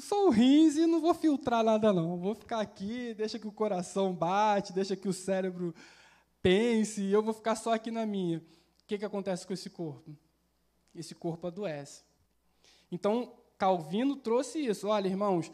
sou 0.00 0.30
rins 0.30 0.76
e 0.76 0.86
não 0.86 1.00
vou 1.00 1.14
filtrar 1.14 1.62
nada, 1.62 1.92
não. 1.92 2.16
Vou 2.18 2.34
ficar 2.34 2.60
aqui, 2.60 3.14
deixa 3.14 3.38
que 3.38 3.46
o 3.46 3.52
coração 3.52 4.14
bate, 4.14 4.72
deixa 4.72 4.96
que 4.96 5.08
o 5.08 5.12
cérebro 5.12 5.74
pense, 6.40 7.02
e 7.02 7.12
eu 7.12 7.22
vou 7.22 7.34
ficar 7.34 7.54
só 7.54 7.74
aqui 7.74 7.90
na 7.90 8.06
minha. 8.06 8.38
O 8.38 8.42
que, 8.86 8.98
que 8.98 9.04
acontece 9.04 9.46
com 9.46 9.52
esse 9.52 9.70
corpo? 9.70 10.16
Esse 10.94 11.14
corpo 11.14 11.46
adoece. 11.46 12.02
Então, 12.90 13.32
Calvino 13.56 14.16
trouxe 14.16 14.58
isso. 14.58 14.88
Olha, 14.88 15.08
irmãos, 15.08 15.50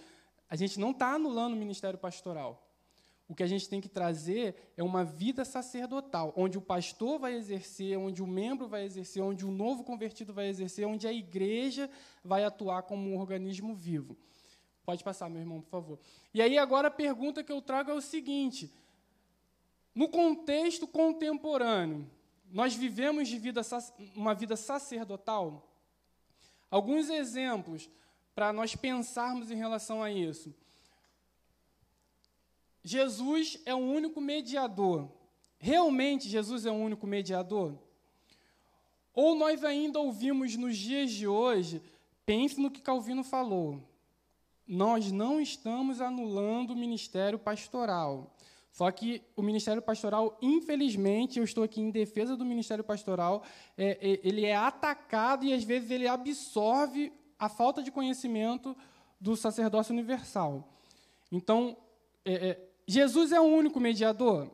a 0.48 0.56
gente 0.56 0.80
não 0.80 0.92
está 0.92 1.14
anulando 1.14 1.52
o 1.52 1.56
ministério 1.56 1.98
pastoral. 1.98 2.67
O 3.28 3.34
que 3.34 3.42
a 3.42 3.46
gente 3.46 3.68
tem 3.68 3.78
que 3.78 3.90
trazer 3.90 4.72
é 4.74 4.82
uma 4.82 5.04
vida 5.04 5.44
sacerdotal, 5.44 6.32
onde 6.34 6.56
o 6.56 6.62
pastor 6.62 7.18
vai 7.18 7.34
exercer, 7.34 7.98
onde 7.98 8.22
o 8.22 8.26
membro 8.26 8.66
vai 8.66 8.84
exercer, 8.84 9.22
onde 9.22 9.44
o 9.44 9.50
novo 9.50 9.84
convertido 9.84 10.32
vai 10.32 10.48
exercer, 10.48 10.86
onde 10.86 11.06
a 11.06 11.12
igreja 11.12 11.90
vai 12.24 12.42
atuar 12.42 12.82
como 12.84 13.10
um 13.10 13.18
organismo 13.18 13.74
vivo. 13.74 14.16
Pode 14.82 15.04
passar, 15.04 15.28
meu 15.28 15.40
irmão, 15.40 15.60
por 15.60 15.68
favor. 15.68 15.98
E 16.32 16.40
aí, 16.40 16.56
agora, 16.56 16.88
a 16.88 16.90
pergunta 16.90 17.44
que 17.44 17.52
eu 17.52 17.60
trago 17.60 17.90
é 17.90 17.94
o 17.94 18.00
seguinte: 18.00 18.72
no 19.94 20.08
contexto 20.08 20.86
contemporâneo, 20.86 22.10
nós 22.50 22.74
vivemos 22.74 23.30
vida, 23.30 23.60
uma 24.16 24.34
vida 24.34 24.56
sacerdotal? 24.56 25.70
Alguns 26.70 27.10
exemplos 27.10 27.90
para 28.34 28.52
nós 28.54 28.74
pensarmos 28.74 29.50
em 29.50 29.56
relação 29.56 30.02
a 30.02 30.10
isso. 30.10 30.54
Jesus 32.82 33.58
é 33.64 33.74
o 33.74 33.78
único 33.78 34.20
mediador. 34.20 35.08
Realmente 35.58 36.28
Jesus 36.28 36.64
é 36.64 36.70
o 36.70 36.74
único 36.74 37.06
mediador? 37.06 37.76
Ou 39.12 39.34
nós 39.34 39.64
ainda 39.64 39.98
ouvimos 39.98 40.56
nos 40.56 40.76
dias 40.76 41.10
de 41.10 41.26
hoje, 41.26 41.82
pense 42.24 42.60
no 42.60 42.70
que 42.70 42.80
Calvino 42.80 43.24
falou. 43.24 43.82
Nós 44.66 45.10
não 45.10 45.40
estamos 45.40 46.00
anulando 46.00 46.70
o 46.70 46.76
ministério 46.76 47.38
pastoral. 47.38 48.32
Só 48.70 48.88
que 48.92 49.22
o 49.34 49.42
ministério 49.42 49.82
pastoral, 49.82 50.38
infelizmente, 50.40 51.38
eu 51.38 51.44
estou 51.44 51.64
aqui 51.64 51.80
em 51.80 51.90
defesa 51.90 52.36
do 52.36 52.44
ministério 52.44 52.84
pastoral, 52.84 53.42
é, 53.76 53.98
é, 54.00 54.20
ele 54.22 54.44
é 54.44 54.54
atacado 54.54 55.44
e 55.44 55.52
às 55.52 55.64
vezes 55.64 55.90
ele 55.90 56.06
absorve 56.06 57.12
a 57.38 57.48
falta 57.48 57.82
de 57.82 57.90
conhecimento 57.90 58.76
do 59.20 59.34
sacerdócio 59.34 59.92
universal. 59.92 60.68
Então, 61.32 61.76
é, 62.24 62.50
é 62.50 62.67
Jesus 62.90 63.32
é 63.32 63.38
o 63.38 63.44
único 63.44 63.78
mediador? 63.78 64.50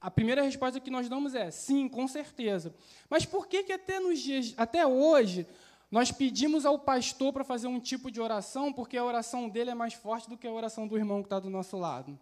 A 0.00 0.10
primeira 0.10 0.40
resposta 0.40 0.80
que 0.80 0.90
nós 0.90 1.10
damos 1.10 1.34
é 1.34 1.50
sim, 1.50 1.90
com 1.90 2.08
certeza. 2.08 2.74
Mas 3.10 3.26
por 3.26 3.46
que, 3.46 3.62
que 3.62 3.72
até, 3.74 4.00
nos 4.00 4.18
dias, 4.18 4.54
até 4.56 4.86
hoje 4.86 5.46
nós 5.90 6.10
pedimos 6.10 6.64
ao 6.64 6.78
pastor 6.78 7.34
para 7.34 7.44
fazer 7.44 7.66
um 7.66 7.78
tipo 7.78 8.10
de 8.10 8.18
oração 8.18 8.72
porque 8.72 8.96
a 8.96 9.04
oração 9.04 9.46
dele 9.46 9.68
é 9.68 9.74
mais 9.74 9.92
forte 9.92 10.26
do 10.26 10.38
que 10.38 10.46
a 10.46 10.52
oração 10.52 10.88
do 10.88 10.96
irmão 10.96 11.20
que 11.20 11.26
está 11.26 11.38
do 11.38 11.50
nosso 11.50 11.76
lado? 11.76 12.18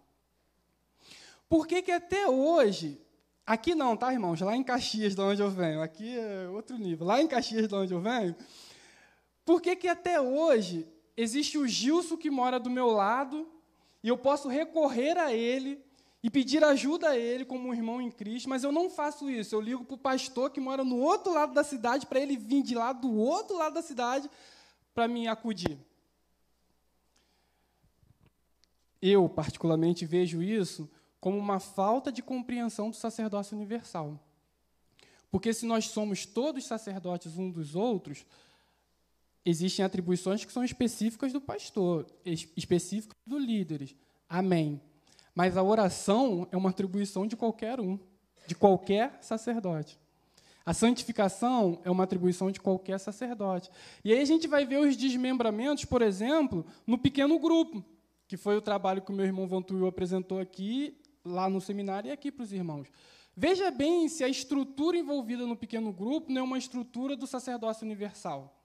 Por 1.47 1.65
que, 1.65 1.81
que 1.83 1.91
até 1.93 2.27
hoje, 2.27 3.01
aqui 3.45 3.73
não, 3.73 3.95
tá, 3.95 4.11
irmãos? 4.11 4.41
Lá 4.41 4.57
em 4.57 4.63
Caxias, 4.63 5.15
de 5.15 5.21
onde 5.21 5.41
eu 5.41 5.49
venho, 5.49 5.81
aqui 5.81 6.17
é 6.17 6.49
outro 6.49 6.77
nível. 6.77 7.07
Lá 7.07 7.21
em 7.21 7.27
Caxias, 7.27 7.69
de 7.69 7.75
onde 7.75 7.93
eu 7.93 8.01
venho, 8.01 8.35
por 9.45 9.61
que, 9.61 9.73
que 9.77 9.87
até 9.87 10.19
hoje 10.19 10.85
existe 11.15 11.57
o 11.57 11.65
Gilson 11.65 12.17
que 12.17 12.29
mora 12.29 12.59
do 12.59 12.69
meu 12.69 12.87
lado 12.87 13.47
e 14.03 14.07
eu 14.07 14.17
posso 14.17 14.47
recorrer 14.47 15.17
a 15.17 15.33
Ele 15.33 15.83
e 16.21 16.29
pedir 16.29 16.63
ajuda 16.63 17.09
a 17.09 17.17
Ele 17.17 17.45
como 17.45 17.69
um 17.69 17.73
irmão 17.73 18.01
em 18.01 18.11
Cristo, 18.11 18.49
mas 18.49 18.63
eu 18.63 18.71
não 18.71 18.89
faço 18.89 19.29
isso. 19.29 19.55
Eu 19.55 19.61
ligo 19.61 19.83
para 19.83 19.95
o 19.95 19.97
pastor 19.97 20.49
que 20.51 20.59
mora 20.59 20.83
no 20.83 20.97
outro 20.97 21.33
lado 21.33 21.53
da 21.53 21.63
cidade 21.63 22.05
para 22.05 22.19
ele 22.19 22.37
vir 22.37 22.61
de 22.61 22.75
lá 22.75 22.91
do 22.91 23.13
outro 23.15 23.57
lado 23.57 23.73
da 23.73 23.81
cidade 23.81 24.29
para 24.93 25.07
me 25.07 25.27
acudir. 25.27 25.77
Eu, 29.01 29.29
particularmente, 29.29 30.05
vejo 30.05 30.43
isso 30.43 30.89
como 31.21 31.37
uma 31.37 31.59
falta 31.59 32.11
de 32.11 32.21
compreensão 32.21 32.89
do 32.89 32.95
sacerdócio 32.95 33.55
universal. 33.55 34.19
Porque 35.31 35.53
se 35.53 35.65
nós 35.65 35.85
somos 35.85 36.25
todos 36.25 36.65
sacerdotes 36.65 37.37
um 37.37 37.49
dos 37.49 37.75
outros, 37.75 38.25
existem 39.45 39.83
atribuições 39.83 40.43
que 40.43 40.51
são 40.51 40.63
específicas 40.63 41.33
do 41.33 41.41
pastor, 41.41 42.05
específicas 42.25 43.17
do 43.25 43.37
líderes. 43.37 43.95
Amém. 44.27 44.81
Mas 45.33 45.57
a 45.57 45.63
oração 45.63 46.47
é 46.51 46.57
uma 46.57 46.69
atribuição 46.69 47.25
de 47.25 47.35
qualquer 47.35 47.79
um, 47.79 47.97
de 48.45 48.55
qualquer 48.55 49.17
sacerdote. 49.21 49.99
A 50.65 50.73
santificação 50.73 51.79
é 51.83 51.89
uma 51.89 52.03
atribuição 52.03 52.51
de 52.51 52.59
qualquer 52.59 52.99
sacerdote. 52.99 53.71
E 54.03 54.13
aí 54.13 54.21
a 54.21 54.25
gente 54.25 54.47
vai 54.47 54.65
ver 54.65 54.77
os 54.77 54.95
desmembramentos, 54.95 55.85
por 55.85 56.01
exemplo, 56.01 56.65
no 56.85 56.97
pequeno 56.97 57.39
grupo, 57.39 57.83
que 58.27 58.37
foi 58.37 58.55
o 58.55 58.61
trabalho 58.61 59.01
que 59.01 59.11
o 59.11 59.15
meu 59.15 59.25
irmão 59.25 59.47
Vantuil 59.47 59.87
apresentou 59.87 60.39
aqui, 60.39 60.95
lá 61.25 61.49
no 61.49 61.59
seminário 61.59 62.09
e 62.09 62.11
aqui 62.11 62.31
para 62.31 62.43
os 62.43 62.53
irmãos. 62.53 62.87
Veja 63.35 63.71
bem 63.71 64.07
se 64.09 64.23
a 64.23 64.29
estrutura 64.29 64.97
envolvida 64.97 65.47
no 65.47 65.55
pequeno 65.55 65.93
grupo 65.93 66.31
não 66.31 66.41
é 66.41 66.43
uma 66.43 66.57
estrutura 66.57 67.15
do 67.15 67.25
sacerdócio 67.25 67.85
universal. 67.85 68.58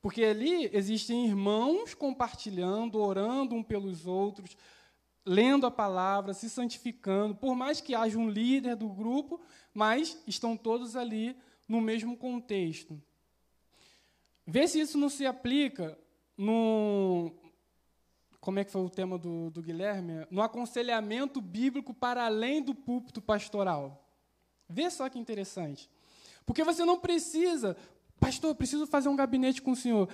Porque 0.00 0.24
ali 0.24 0.70
existem 0.72 1.26
irmãos 1.26 1.94
compartilhando, 1.94 3.00
orando 3.00 3.54
um 3.54 3.62
pelos 3.62 4.06
outros, 4.06 4.56
lendo 5.24 5.66
a 5.66 5.70
palavra, 5.70 6.32
se 6.32 6.48
santificando, 6.48 7.34
por 7.34 7.54
mais 7.54 7.80
que 7.80 7.94
haja 7.94 8.18
um 8.18 8.30
líder 8.30 8.76
do 8.76 8.88
grupo, 8.88 9.40
mas 9.74 10.22
estão 10.26 10.56
todos 10.56 10.96
ali 10.96 11.36
no 11.66 11.80
mesmo 11.80 12.16
contexto. 12.16 13.00
Vê 14.46 14.66
se 14.66 14.80
isso 14.80 14.96
não 14.96 15.10
se 15.10 15.26
aplica 15.26 15.98
no. 16.36 17.30
Como 18.40 18.58
é 18.58 18.64
que 18.64 18.70
foi 18.70 18.80
o 18.80 18.88
tema 18.88 19.18
do, 19.18 19.50
do 19.50 19.60
Guilherme? 19.60 20.26
No 20.30 20.40
aconselhamento 20.40 21.40
bíblico 21.40 21.92
para 21.92 22.24
além 22.24 22.62
do 22.62 22.74
púlpito 22.74 23.20
pastoral. 23.20 24.08
Vê 24.66 24.88
só 24.90 25.08
que 25.10 25.18
interessante. 25.18 25.90
Porque 26.46 26.64
você 26.64 26.82
não 26.82 26.98
precisa, 26.98 27.76
pastor, 28.18 28.54
preciso 28.54 28.86
fazer 28.86 29.08
um 29.08 29.16
gabinete 29.16 29.62
com 29.62 29.72
o 29.72 29.76
senhor. 29.76 30.08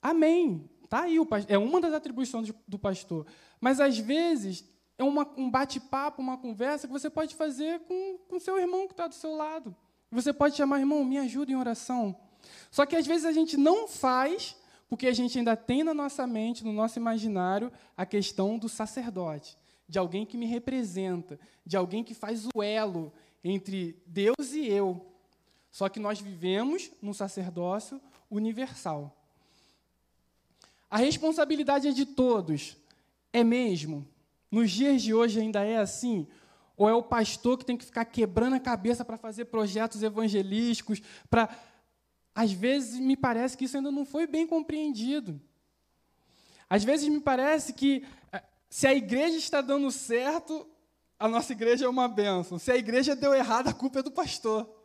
Amém. 0.00 0.68
Tá 0.88 1.02
aí, 1.02 1.16
é 1.48 1.56
uma 1.56 1.80
das 1.80 1.94
atribuições 1.94 2.52
do 2.68 2.78
pastor. 2.78 3.26
Mas 3.60 3.80
às 3.80 3.98
vezes 3.98 4.64
é 4.98 5.04
uma, 5.04 5.26
um 5.36 5.50
bate-papo, 5.50 6.20
uma 6.20 6.36
conversa 6.36 6.86
que 6.86 6.92
você 6.92 7.08
pode 7.08 7.34
fazer 7.34 7.80
com 7.80 8.36
o 8.36 8.40
seu 8.40 8.58
irmão 8.58 8.86
que 8.86 8.92
está 8.92 9.06
do 9.06 9.14
seu 9.14 9.34
lado. 9.34 9.74
Você 10.10 10.32
pode 10.32 10.56
chamar, 10.56 10.80
irmão, 10.80 11.04
me 11.04 11.18
ajuda 11.18 11.50
em 11.50 11.56
oração. 11.56 12.14
Só 12.70 12.84
que 12.84 12.96
às 12.96 13.06
vezes 13.06 13.24
a 13.24 13.32
gente 13.32 13.56
não 13.56 13.88
faz 13.88 14.56
porque 14.92 15.06
a 15.06 15.12
gente 15.14 15.38
ainda 15.38 15.56
tem 15.56 15.82
na 15.82 15.94
nossa 15.94 16.26
mente, 16.26 16.62
no 16.62 16.70
nosso 16.70 16.98
imaginário, 16.98 17.72
a 17.96 18.04
questão 18.04 18.58
do 18.58 18.68
sacerdote, 18.68 19.56
de 19.88 19.98
alguém 19.98 20.26
que 20.26 20.36
me 20.36 20.44
representa, 20.44 21.40
de 21.64 21.78
alguém 21.78 22.04
que 22.04 22.12
faz 22.12 22.46
o 22.54 22.62
elo 22.62 23.10
entre 23.42 23.96
Deus 24.06 24.52
e 24.52 24.66
eu. 24.66 25.11
Só 25.72 25.88
que 25.88 25.98
nós 25.98 26.20
vivemos 26.20 26.90
num 27.00 27.14
sacerdócio 27.14 28.00
universal. 28.30 29.16
A 30.90 30.98
responsabilidade 30.98 31.88
é 31.88 31.92
de 31.92 32.04
todos. 32.04 32.76
É 33.32 33.42
mesmo? 33.42 34.06
Nos 34.50 34.70
dias 34.70 35.00
de 35.00 35.14
hoje 35.14 35.40
ainda 35.40 35.64
é 35.64 35.78
assim? 35.78 36.28
Ou 36.76 36.86
é 36.86 36.92
o 36.92 37.02
pastor 37.02 37.56
que 37.56 37.64
tem 37.64 37.78
que 37.78 37.86
ficar 37.86 38.04
quebrando 38.04 38.54
a 38.54 38.60
cabeça 38.60 39.02
para 39.02 39.16
fazer 39.16 39.46
projetos 39.46 40.02
evangelísticos, 40.02 41.00
para 41.30 41.48
às 42.34 42.52
vezes 42.52 43.00
me 43.00 43.16
parece 43.16 43.56
que 43.56 43.64
isso 43.64 43.76
ainda 43.76 43.90
não 43.90 44.04
foi 44.04 44.26
bem 44.26 44.46
compreendido. 44.46 45.40
Às 46.68 46.84
vezes 46.84 47.08
me 47.08 47.20
parece 47.20 47.72
que 47.72 48.06
eh, 48.30 48.42
se 48.68 48.86
a 48.86 48.94
igreja 48.94 49.36
está 49.36 49.62
dando 49.62 49.90
certo, 49.90 50.66
a 51.18 51.28
nossa 51.28 51.52
igreja 51.52 51.86
é 51.86 51.88
uma 51.88 52.08
bênção. 52.08 52.58
Se 52.58 52.70
a 52.70 52.76
igreja 52.76 53.16
deu 53.16 53.34
errado, 53.34 53.68
a 53.68 53.72
culpa 53.72 54.00
é 54.00 54.02
do 54.02 54.10
pastor. 54.10 54.81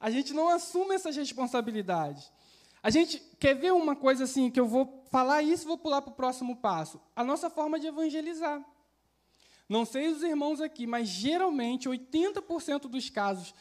A 0.00 0.10
gente 0.10 0.32
não 0.32 0.48
assume 0.48 0.94
essas 0.94 1.16
responsabilidades. 1.16 2.30
A 2.82 2.90
gente 2.90 3.18
quer 3.40 3.54
ver 3.54 3.72
uma 3.72 3.96
coisa 3.96 4.24
assim, 4.24 4.50
que 4.50 4.60
eu 4.60 4.66
vou 4.66 5.04
falar 5.10 5.42
isso 5.42 5.66
vou 5.66 5.78
pular 5.78 6.02
para 6.02 6.12
o 6.12 6.14
próximo 6.14 6.56
passo. 6.56 7.00
A 7.16 7.24
nossa 7.24 7.50
forma 7.50 7.78
de 7.78 7.86
evangelizar. 7.86 8.64
Não 9.68 9.84
sei 9.84 10.08
os 10.08 10.22
irmãos 10.22 10.60
aqui, 10.60 10.86
mas 10.86 11.08
geralmente 11.08 11.88
80% 11.88 12.82
dos 12.82 13.10
casos 13.10 13.54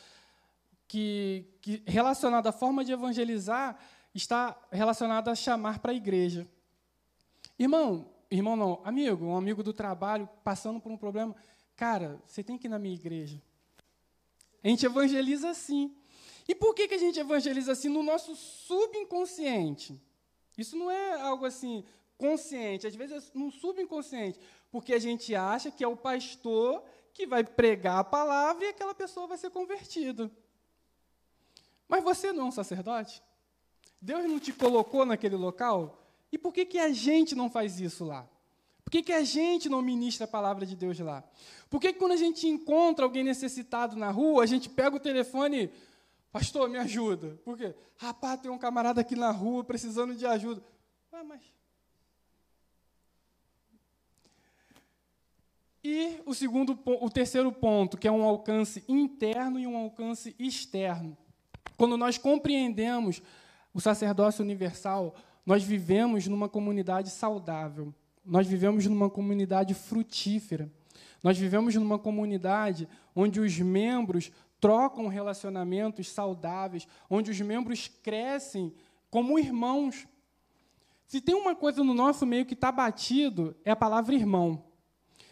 que, 0.88 1.46
que 1.62 1.84
relacionado 1.86 2.48
à 2.48 2.52
forma 2.52 2.86
de 2.86 2.94
evangelizar 2.94 3.78
está 4.14 4.58
relacionado 4.72 5.30
a 5.30 5.36
chamar 5.36 5.80
para 5.80 5.92
a 5.92 5.96
igreja. 5.96 6.48
Irmão, 7.60 8.10
irmão 8.30 8.56
não, 8.56 8.82
amigo, 8.86 9.26
um 9.26 9.36
amigo 9.36 9.64
do 9.64 9.74
trabalho 9.74 10.30
passando 10.44 10.80
por 10.80 10.92
um 10.92 10.98
problema, 10.98 11.36
cara, 11.76 12.22
você 12.26 12.44
tem 12.44 12.58
que 12.58 12.68
ir 12.68 12.70
na 12.70 12.80
minha 12.80 12.96
igreja. 12.96 13.42
A 14.64 14.68
gente 14.68 14.86
evangeliza 14.86 15.50
assim. 15.50 15.94
E 16.48 16.56
por 16.56 16.74
que, 16.74 16.88
que 16.88 16.94
a 16.94 17.00
gente 17.00 17.20
evangeliza 17.20 17.74
assim 17.74 17.90
no 17.90 18.02
nosso 18.02 18.36
subconsciente? 18.36 20.02
Isso 20.58 20.76
não 20.78 20.90
é 20.90 21.22
algo 21.22 21.46
assim 21.46 21.84
consciente, 22.18 22.88
às 22.88 22.96
vezes 22.96 23.30
é 23.30 23.38
no 23.38 23.52
subconsciente, 23.52 24.40
porque 24.72 24.94
a 24.94 25.00
gente 25.00 25.36
acha 25.36 25.70
que 25.70 25.84
é 25.84 25.88
o 25.88 25.96
pastor 25.96 26.84
que 27.14 27.28
vai 27.28 27.44
pregar 27.44 28.00
a 28.00 28.04
palavra 28.04 28.66
e 28.66 28.70
aquela 28.70 28.94
pessoa 28.94 29.28
vai 29.28 29.38
ser 29.38 29.50
convertida. 29.50 30.32
Mas 31.88 32.04
você 32.04 32.32
não 32.32 32.46
é 32.46 32.48
um 32.48 32.52
sacerdote? 32.52 33.22
Deus 34.02 34.24
não 34.26 34.40
te 34.40 34.52
colocou 34.52 35.06
naquele 35.06 35.36
local? 35.36 36.04
E 36.32 36.38
por 36.38 36.54
que, 36.54 36.66
que 36.66 36.80
a 36.80 36.92
gente 36.92 37.34
não 37.36 37.50
faz 37.50 37.80
isso 37.80 38.06
lá? 38.06 38.28
Por 38.84 38.92
que, 38.92 39.04
que 39.04 39.14
a 39.14 39.24
gente 39.24 39.68
não 39.68 39.82
ministra 39.82 40.26
a 40.26 40.28
palavra 40.28 40.66
de 40.66 40.76
Deus 40.76 40.98
lá? 41.00 41.24
Por 41.70 41.82
que, 41.82 41.92
que 41.92 42.00
quando 42.00 42.14
a 42.14 42.18
gente 42.18 42.48
encontra 42.48 43.04
alguém 43.04 43.24
necessitado 43.24 43.96
na 43.96 44.12
rua, 44.12 44.44
a 44.44 44.46
gente 44.46 44.70
pega 44.70 44.96
o 44.96 45.00
telefone 45.00 45.70
Pastor, 46.38 46.70
me 46.70 46.78
ajuda. 46.78 47.30
Por 47.44 47.58
quê? 47.58 47.74
Rapaz, 47.96 48.40
tem 48.40 48.52
um 48.52 48.60
camarada 48.60 49.02
aqui 49.02 49.16
na 49.16 49.32
rua 49.32 49.64
precisando 49.64 50.14
de 50.14 50.24
ajuda. 50.24 50.62
Ué, 51.12 51.24
mas. 51.24 51.42
E 55.84 56.22
o 56.28 56.36
segundo, 56.36 56.78
o 56.86 57.10
terceiro 57.10 57.52
ponto, 57.52 57.98
que 57.98 58.08
é 58.08 58.12
um 58.12 58.22
alcance 58.22 58.84
interno 58.88 59.60
e 59.60 59.66
um 59.66 59.76
alcance 59.76 60.36
externo. 60.38 61.18
Quando 61.76 61.98
nós 61.98 62.20
compreendemos 62.20 63.20
o 63.74 63.82
sacerdócio 63.82 64.44
universal, 64.44 65.16
nós 65.44 65.64
vivemos 65.64 66.28
numa 66.28 66.48
comunidade 66.48 67.10
saudável. 67.10 67.92
Nós 68.24 68.46
vivemos 68.46 68.86
numa 68.86 69.10
comunidade 69.10 69.74
frutífera. 69.74 70.72
Nós 71.24 71.36
vivemos 71.36 71.74
numa 71.74 71.98
comunidade 71.98 72.88
onde 73.16 73.40
os 73.40 73.58
membros 73.58 74.32
trocam 74.60 75.08
relacionamentos 75.08 76.10
saudáveis, 76.10 76.88
onde 77.10 77.32
os 77.32 77.40
membros 77.42 77.88
crescem 77.88 78.74
como 79.10 79.40
irmãos. 79.40 80.08
Se 81.06 81.22
tem 81.22 81.36
uma 81.36 81.56
coisa 81.56 81.84
no 81.84 81.94
nosso 81.94 82.26
meio 82.26 82.46
que 82.46 82.54
está 82.54 82.72
batido, 82.72 83.56
é 83.64 83.72
a 83.72 83.76
palavra 83.76 84.16
irmão. 84.16 84.64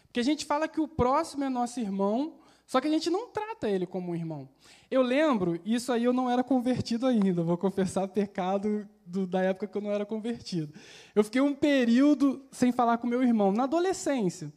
Porque 0.04 0.20
a 0.20 0.24
gente 0.24 0.44
fala 0.44 0.68
que 0.68 0.80
o 0.80 0.88
próximo 0.88 1.44
é 1.44 1.48
nosso 1.48 1.78
irmão, 1.78 2.38
só 2.64 2.80
que 2.80 2.88
a 2.88 2.90
gente 2.90 3.10
não 3.10 3.28
trata 3.28 3.68
ele 3.68 3.86
como 3.86 4.12
um 4.12 4.14
irmão. 4.14 4.48
Eu 4.90 5.02
lembro, 5.02 5.60
isso 5.64 5.92
aí 5.92 6.04
eu 6.04 6.12
não 6.12 6.30
era 6.30 6.42
convertido 6.42 7.06
ainda, 7.06 7.42
vou 7.42 7.58
confessar 7.58 8.08
pecado 8.08 8.88
do, 9.04 9.26
da 9.26 9.42
época 9.42 9.66
que 9.66 9.76
eu 9.76 9.82
não 9.82 9.90
era 9.90 10.06
convertido. 10.06 10.72
Eu 11.14 11.22
fiquei 11.22 11.40
um 11.40 11.54
período 11.54 12.44
sem 12.50 12.72
falar 12.72 12.98
com 12.98 13.06
meu 13.06 13.22
irmão, 13.22 13.52
na 13.52 13.64
adolescência 13.64 14.52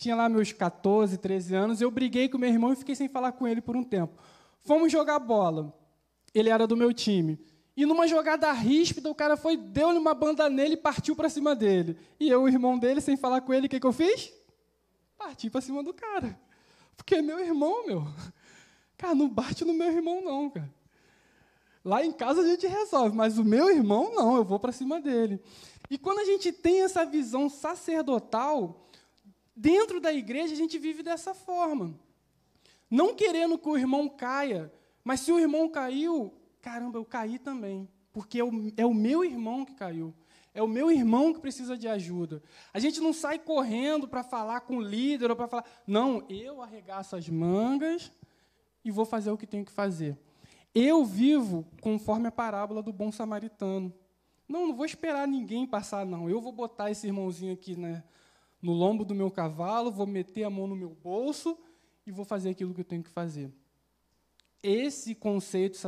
tinha 0.00 0.16
lá 0.16 0.30
meus 0.30 0.50
14, 0.50 1.18
13 1.18 1.54
anos, 1.54 1.80
eu 1.82 1.90
briguei 1.90 2.26
com 2.26 2.38
meu 2.38 2.48
irmão 2.48 2.72
e 2.72 2.76
fiquei 2.76 2.94
sem 2.94 3.06
falar 3.06 3.32
com 3.32 3.46
ele 3.46 3.60
por 3.60 3.76
um 3.76 3.84
tempo. 3.84 4.18
Fomos 4.62 4.90
jogar 4.90 5.18
bola. 5.18 5.74
Ele 6.32 6.48
era 6.48 6.66
do 6.66 6.74
meu 6.74 6.90
time. 6.94 7.38
E 7.76 7.84
numa 7.84 8.08
jogada 8.08 8.50
ríspida, 8.50 9.10
o 9.10 9.14
cara 9.14 9.36
foi, 9.36 9.58
deu-lhe 9.58 9.98
uma 9.98 10.14
banda 10.14 10.48
nele 10.48 10.72
e 10.72 10.76
partiu 10.78 11.14
para 11.14 11.28
cima 11.28 11.54
dele. 11.54 11.98
E 12.18 12.30
eu, 12.30 12.44
o 12.44 12.48
irmão 12.48 12.78
dele, 12.78 13.02
sem 13.02 13.14
falar 13.14 13.42
com 13.42 13.52
ele, 13.52 13.66
o 13.66 13.68
que, 13.68 13.78
que 13.78 13.86
eu 13.86 13.92
fiz? 13.92 14.32
Parti 15.18 15.50
para 15.50 15.60
cima 15.60 15.82
do 15.82 15.92
cara. 15.92 16.40
Porque 16.96 17.16
é 17.16 17.22
meu 17.22 17.38
irmão, 17.38 17.86
meu. 17.86 18.06
Cara, 18.96 19.14
não 19.14 19.28
bate 19.28 19.66
no 19.66 19.74
meu 19.74 19.88
irmão, 19.88 20.22
não, 20.22 20.48
cara. 20.48 20.72
Lá 21.84 22.02
em 22.02 22.12
casa 22.12 22.40
a 22.40 22.46
gente 22.46 22.66
resolve, 22.66 23.14
mas 23.14 23.36
o 23.36 23.44
meu 23.44 23.70
irmão, 23.70 24.10
não, 24.14 24.36
eu 24.36 24.44
vou 24.44 24.58
para 24.58 24.72
cima 24.72 24.98
dele. 24.98 25.38
E 25.90 25.98
quando 25.98 26.20
a 26.20 26.24
gente 26.24 26.52
tem 26.52 26.82
essa 26.82 27.04
visão 27.04 27.50
sacerdotal, 27.50 28.89
Dentro 29.60 30.00
da 30.00 30.10
igreja, 30.10 30.54
a 30.54 30.56
gente 30.56 30.78
vive 30.78 31.02
dessa 31.02 31.34
forma. 31.34 31.94
Não 32.90 33.14
querendo 33.14 33.58
que 33.58 33.68
o 33.68 33.76
irmão 33.76 34.08
caia, 34.08 34.72
mas 35.04 35.20
se 35.20 35.30
o 35.30 35.38
irmão 35.38 35.68
caiu, 35.68 36.32
caramba, 36.62 36.96
eu 36.96 37.04
caí 37.04 37.38
também. 37.38 37.86
Porque 38.10 38.40
é 38.40 38.44
o, 38.44 38.50
é 38.74 38.86
o 38.86 38.94
meu 38.94 39.22
irmão 39.22 39.66
que 39.66 39.74
caiu. 39.74 40.14
É 40.54 40.62
o 40.62 40.66
meu 40.66 40.90
irmão 40.90 41.34
que 41.34 41.40
precisa 41.40 41.76
de 41.76 41.86
ajuda. 41.86 42.42
A 42.72 42.78
gente 42.78 43.02
não 43.02 43.12
sai 43.12 43.38
correndo 43.38 44.08
para 44.08 44.22
falar 44.22 44.62
com 44.62 44.78
o 44.78 44.80
líder 44.80 45.28
ou 45.28 45.36
para 45.36 45.46
falar. 45.46 45.66
Não, 45.86 46.24
eu 46.30 46.62
arregaço 46.62 47.14
as 47.14 47.28
mangas 47.28 48.10
e 48.82 48.90
vou 48.90 49.04
fazer 49.04 49.30
o 49.30 49.36
que 49.36 49.46
tenho 49.46 49.66
que 49.66 49.72
fazer. 49.72 50.16
Eu 50.74 51.04
vivo 51.04 51.66
conforme 51.82 52.28
a 52.28 52.32
parábola 52.32 52.82
do 52.82 52.94
bom 52.94 53.12
samaritano. 53.12 53.92
Não, 54.48 54.68
não 54.68 54.74
vou 54.74 54.86
esperar 54.86 55.28
ninguém 55.28 55.66
passar, 55.66 56.06
não. 56.06 56.30
Eu 56.30 56.40
vou 56.40 56.50
botar 56.50 56.90
esse 56.90 57.06
irmãozinho 57.06 57.52
aqui 57.52 57.76
né, 57.76 58.02
no 58.60 58.72
lombo 58.72 59.04
do 59.04 59.14
meu 59.14 59.30
cavalo, 59.30 59.90
vou 59.90 60.06
meter 60.06 60.44
a 60.44 60.50
mão 60.50 60.66
no 60.66 60.76
meu 60.76 60.90
bolso 60.90 61.58
e 62.06 62.12
vou 62.12 62.24
fazer 62.24 62.50
aquilo 62.50 62.74
que 62.74 62.80
eu 62.80 62.84
tenho 62.84 63.02
que 63.02 63.10
fazer. 63.10 63.52
Esse 64.62 65.14
conceito 65.14 65.78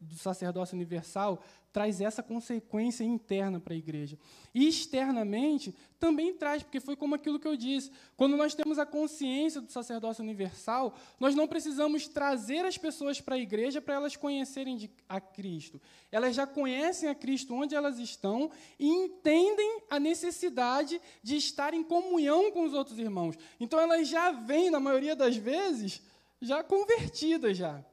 do 0.00 0.14
sacerdócio 0.16 0.74
universal 0.74 1.42
traz 1.74 2.00
essa 2.00 2.22
consequência 2.22 3.02
interna 3.02 3.58
para 3.58 3.74
a 3.74 3.76
igreja. 3.76 4.16
E 4.54 4.68
externamente 4.68 5.74
também 5.98 6.32
traz, 6.32 6.62
porque 6.62 6.78
foi 6.78 6.94
como 6.94 7.16
aquilo 7.16 7.40
que 7.40 7.48
eu 7.48 7.56
disse. 7.56 7.90
Quando 8.16 8.36
nós 8.36 8.54
temos 8.54 8.78
a 8.78 8.86
consciência 8.86 9.60
do 9.60 9.72
sacerdócio 9.72 10.22
universal, 10.22 10.94
nós 11.18 11.34
não 11.34 11.48
precisamos 11.48 12.06
trazer 12.06 12.64
as 12.64 12.78
pessoas 12.78 13.20
para 13.20 13.34
a 13.34 13.38
igreja 13.38 13.82
para 13.82 13.94
elas 13.94 14.14
conhecerem 14.14 14.88
a 15.08 15.20
Cristo. 15.20 15.82
Elas 16.12 16.36
já 16.36 16.46
conhecem 16.46 17.08
a 17.08 17.14
Cristo 17.14 17.52
onde 17.52 17.74
elas 17.74 17.98
estão 17.98 18.52
e 18.78 18.86
entendem 18.86 19.82
a 19.90 19.98
necessidade 19.98 21.00
de 21.24 21.36
estar 21.36 21.74
em 21.74 21.82
comunhão 21.82 22.52
com 22.52 22.62
os 22.64 22.72
outros 22.72 23.00
irmãos. 23.00 23.36
Então 23.58 23.80
elas 23.80 24.06
já 24.06 24.30
vêm, 24.30 24.70
na 24.70 24.78
maioria 24.78 25.16
das 25.16 25.36
vezes, 25.36 26.00
já 26.40 26.62
convertidas 26.62 27.56
já. 27.56 27.84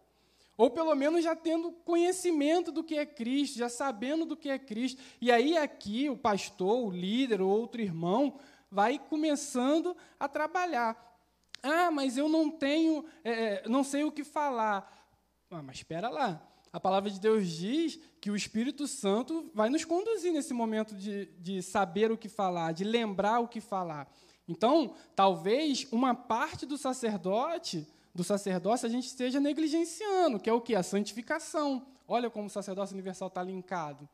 Ou 0.57 0.69
pelo 0.69 0.93
menos 0.95 1.23
já 1.23 1.35
tendo 1.35 1.71
conhecimento 1.71 2.71
do 2.71 2.83
que 2.83 2.95
é 2.95 3.05
Cristo, 3.05 3.57
já 3.57 3.69
sabendo 3.69 4.25
do 4.25 4.37
que 4.37 4.49
é 4.49 4.59
Cristo. 4.59 5.01
E 5.19 5.31
aí 5.31 5.57
aqui 5.57 6.09
o 6.09 6.17
pastor, 6.17 6.85
o 6.85 6.91
líder 6.91 7.41
ou 7.41 7.49
outro 7.49 7.81
irmão 7.81 8.39
vai 8.69 8.99
começando 8.99 9.95
a 10.19 10.27
trabalhar. 10.27 11.11
Ah, 11.63 11.91
mas 11.91 12.17
eu 12.17 12.27
não 12.27 12.49
tenho, 12.49 13.05
é, 13.23 13.67
não 13.67 13.83
sei 13.83 14.03
o 14.03 14.11
que 14.11 14.23
falar. 14.23 15.09
Ah, 15.49 15.61
mas 15.61 15.77
espera 15.77 16.09
lá. 16.09 16.47
A 16.73 16.79
palavra 16.79 17.09
de 17.09 17.19
Deus 17.19 17.49
diz 17.49 17.99
que 18.21 18.31
o 18.31 18.35
Espírito 18.35 18.87
Santo 18.87 19.51
vai 19.53 19.69
nos 19.69 19.83
conduzir 19.83 20.31
nesse 20.31 20.53
momento 20.53 20.95
de, 20.95 21.25
de 21.37 21.61
saber 21.61 22.11
o 22.11 22.17
que 22.17 22.29
falar, 22.29 22.71
de 22.71 22.85
lembrar 22.85 23.39
o 23.39 23.47
que 23.47 23.59
falar. 23.59 24.07
Então, 24.47 24.95
talvez 25.15 25.85
uma 25.91 26.15
parte 26.15 26.65
do 26.65 26.77
sacerdote, 26.77 27.85
do 28.13 28.23
sacerdócio, 28.23 28.85
a 28.85 28.89
gente 28.89 29.07
esteja 29.07 29.39
negligenciando, 29.39 30.39
que 30.39 30.49
é 30.49 30.53
o 30.53 30.61
que? 30.61 30.75
A 30.75 30.83
santificação. 30.83 31.85
Olha 32.07 32.29
como 32.29 32.47
o 32.47 32.49
sacerdócio 32.49 32.93
universal 32.93 33.27
está 33.27 33.41
linkado. 33.41 34.07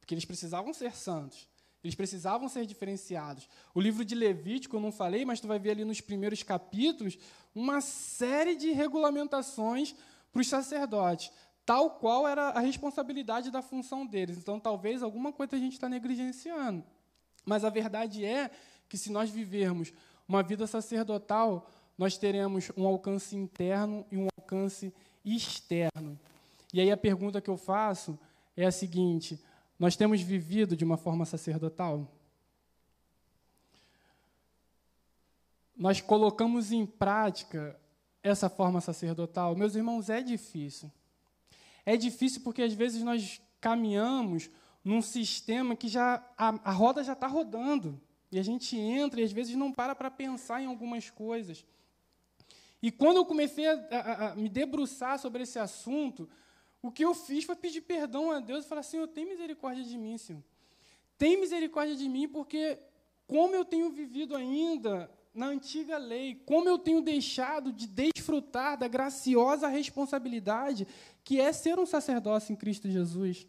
Porque 0.00 0.14
eles 0.14 0.24
precisavam 0.24 0.72
ser 0.72 0.94
santos. 0.94 1.48
Eles 1.82 1.94
precisavam 1.94 2.48
ser 2.48 2.64
diferenciados. 2.64 3.46
O 3.74 3.80
livro 3.80 4.04
de 4.04 4.14
Levítico, 4.14 4.76
eu 4.76 4.80
não 4.80 4.90
falei, 4.90 5.24
mas 5.24 5.38
tu 5.38 5.46
vai 5.46 5.58
ver 5.58 5.72
ali 5.72 5.84
nos 5.84 6.00
primeiros 6.00 6.42
capítulos 6.42 7.18
uma 7.54 7.82
série 7.82 8.56
de 8.56 8.70
regulamentações 8.70 9.94
para 10.32 10.40
os 10.40 10.48
sacerdotes, 10.48 11.30
tal 11.66 11.90
qual 11.90 12.26
era 12.26 12.48
a 12.48 12.60
responsabilidade 12.60 13.50
da 13.50 13.60
função 13.60 14.06
deles. 14.06 14.38
Então, 14.38 14.58
talvez 14.58 15.02
alguma 15.02 15.30
coisa 15.30 15.56
a 15.56 15.58
gente 15.58 15.74
está 15.74 15.88
negligenciando. 15.88 16.82
Mas 17.44 17.64
a 17.64 17.70
verdade 17.70 18.24
é 18.24 18.50
que, 18.88 18.96
se 18.96 19.12
nós 19.12 19.28
vivermos 19.28 19.92
uma 20.26 20.42
vida 20.42 20.66
sacerdotal, 20.66 21.68
nós 21.96 22.16
teremos 22.18 22.70
um 22.76 22.86
alcance 22.86 23.36
interno 23.36 24.04
e 24.10 24.16
um 24.16 24.28
alcance 24.36 24.92
externo. 25.24 26.18
E 26.72 26.80
aí 26.80 26.90
a 26.90 26.96
pergunta 26.96 27.40
que 27.40 27.48
eu 27.48 27.56
faço 27.56 28.18
é 28.56 28.66
a 28.66 28.72
seguinte: 28.72 29.40
nós 29.78 29.96
temos 29.96 30.20
vivido 30.20 30.76
de 30.76 30.84
uma 30.84 30.96
forma 30.96 31.24
sacerdotal? 31.24 32.10
Nós 35.76 36.00
colocamos 36.00 36.70
em 36.72 36.86
prática 36.86 37.78
essa 38.22 38.48
forma 38.48 38.80
sacerdotal? 38.80 39.56
Meus 39.56 39.74
irmãos, 39.74 40.08
é 40.08 40.22
difícil. 40.22 40.90
É 41.84 41.96
difícil 41.96 42.42
porque 42.42 42.62
às 42.62 42.72
vezes 42.72 43.02
nós 43.02 43.40
caminhamos 43.60 44.50
num 44.84 45.02
sistema 45.02 45.74
que 45.74 45.88
já 45.88 46.24
a, 46.36 46.48
a 46.64 46.72
roda 46.72 47.02
já 47.02 47.14
está 47.14 47.26
rodando 47.26 48.00
e 48.30 48.38
a 48.38 48.42
gente 48.42 48.76
entra 48.76 49.20
e 49.20 49.24
às 49.24 49.32
vezes 49.32 49.56
não 49.56 49.72
para 49.72 49.94
para 49.94 50.10
pensar 50.10 50.62
em 50.62 50.66
algumas 50.66 51.10
coisas. 51.10 51.64
E 52.84 52.90
quando 52.90 53.16
eu 53.16 53.24
comecei 53.24 53.66
a, 53.66 53.72
a, 53.90 54.32
a, 54.32 54.34
me 54.34 54.46
debruçar 54.46 55.18
sobre 55.18 55.44
esse 55.44 55.58
assunto, 55.58 56.28
o 56.82 56.92
que 56.92 57.02
eu 57.02 57.14
fiz 57.14 57.42
foi 57.42 57.56
pedir 57.56 57.80
perdão 57.80 58.30
a 58.30 58.40
Deus 58.40 58.66
e 58.66 58.68
falar: 58.68 58.82
Senhor, 58.82 59.08
tem 59.08 59.24
misericórdia 59.24 59.82
de 59.82 59.96
mim, 59.96 60.18
Senhor. 60.18 60.44
Tem 61.16 61.40
misericórdia 61.40 61.96
de 61.96 62.06
mim, 62.06 62.28
porque 62.28 62.78
como 63.26 63.54
eu 63.54 63.64
tenho 63.64 63.88
vivido 63.88 64.36
ainda 64.36 65.10
na 65.34 65.46
antiga 65.46 65.96
lei, 65.96 66.42
como 66.44 66.68
eu 66.68 66.78
tenho 66.78 67.00
deixado 67.00 67.72
de 67.72 67.86
desfrutar 67.86 68.76
da 68.76 68.86
graciosa 68.86 69.66
responsabilidade 69.66 70.86
que 71.24 71.40
é 71.40 71.54
ser 71.54 71.78
um 71.78 71.86
sacerdócio 71.86 72.52
em 72.52 72.56
Cristo 72.56 72.90
Jesus, 72.90 73.46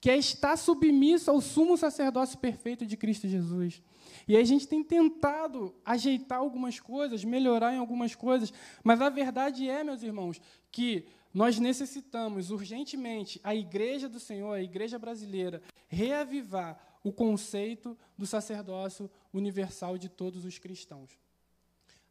que 0.00 0.08
é 0.08 0.16
estar 0.16 0.56
submisso 0.56 1.28
ao 1.28 1.40
sumo 1.40 1.76
sacerdócio 1.76 2.38
perfeito 2.38 2.86
de 2.86 2.96
Cristo 2.96 3.26
Jesus. 3.26 3.82
E 4.30 4.36
a 4.36 4.44
gente 4.44 4.68
tem 4.68 4.80
tentado 4.80 5.74
ajeitar 5.84 6.38
algumas 6.38 6.78
coisas, 6.78 7.24
melhorar 7.24 7.74
em 7.74 7.78
algumas 7.78 8.14
coisas, 8.14 8.52
mas 8.84 9.00
a 9.00 9.08
verdade 9.08 9.68
é, 9.68 9.82
meus 9.82 10.04
irmãos, 10.04 10.40
que 10.70 11.04
nós 11.34 11.58
necessitamos 11.58 12.52
urgentemente, 12.52 13.40
a 13.42 13.56
Igreja 13.56 14.08
do 14.08 14.20
Senhor, 14.20 14.52
a 14.52 14.62
Igreja 14.62 15.00
brasileira, 15.00 15.60
reavivar 15.88 16.78
o 17.02 17.12
conceito 17.12 17.98
do 18.16 18.24
sacerdócio 18.24 19.10
universal 19.34 19.98
de 19.98 20.08
todos 20.08 20.44
os 20.44 20.60
cristãos. 20.60 21.18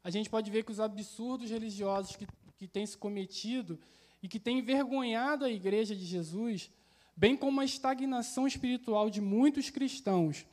A 0.04 0.10
gente 0.10 0.28
pode 0.28 0.50
ver 0.50 0.62
que 0.62 0.72
os 0.72 0.78
absurdos 0.78 1.48
religiosos 1.48 2.16
que, 2.16 2.26
que 2.58 2.68
têm 2.68 2.84
se 2.84 2.98
cometido 2.98 3.80
e 4.22 4.28
que 4.28 4.38
têm 4.38 4.58
envergonhado 4.58 5.46
a 5.46 5.50
Igreja 5.50 5.96
de 5.96 6.04
Jesus, 6.04 6.70
bem 7.16 7.34
como 7.34 7.62
a 7.62 7.64
estagnação 7.64 8.46
espiritual 8.46 9.08
de 9.08 9.22
muitos 9.22 9.70
cristãos, 9.70 10.44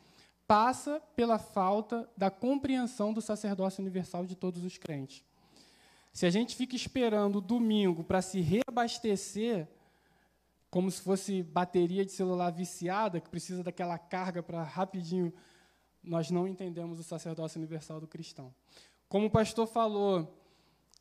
passa 0.47 1.01
pela 1.15 1.37
falta 1.37 2.09
da 2.15 2.31
compreensão 2.31 3.13
do 3.13 3.21
sacerdócio 3.21 3.81
universal 3.81 4.25
de 4.25 4.35
todos 4.35 4.63
os 4.63 4.77
crentes. 4.77 5.23
Se 6.13 6.25
a 6.25 6.29
gente 6.29 6.55
fica 6.55 6.75
esperando 6.75 7.35
o 7.37 7.41
domingo 7.41 8.03
para 8.03 8.21
se 8.21 8.39
reabastecer, 8.39 9.67
como 10.71 10.89
se 10.89 11.01
fosse 11.01 11.43
bateria 11.43 12.05
de 12.05 12.11
celular 12.11 12.49
viciada, 12.51 13.19
que 13.19 13.29
precisa 13.29 13.63
daquela 13.63 13.97
carga 13.97 14.41
para 14.41 14.63
rapidinho, 14.63 15.33
nós 16.03 16.31
não 16.31 16.47
entendemos 16.47 16.99
o 16.99 17.03
sacerdócio 17.03 17.59
universal 17.59 17.99
do 17.99 18.07
cristão. 18.07 18.53
Como 19.09 19.27
o 19.27 19.29
pastor 19.29 19.67
falou, 19.67 20.41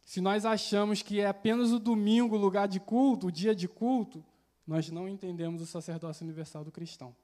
se 0.04 0.20
nós 0.20 0.44
achamos 0.44 1.02
que 1.02 1.20
é 1.20 1.26
apenas 1.26 1.72
o 1.72 1.78
domingo 1.78 2.36
o 2.36 2.38
lugar 2.38 2.68
de 2.68 2.78
culto, 2.78 3.28
o 3.28 3.32
dia 3.32 3.54
de 3.54 3.68
culto, 3.68 4.24
nós 4.66 4.90
não 4.90 5.08
entendemos 5.08 5.62
o 5.62 5.66
sacerdócio 5.66 6.24
universal 6.24 6.64
do 6.64 6.72
cristão. 6.72 7.14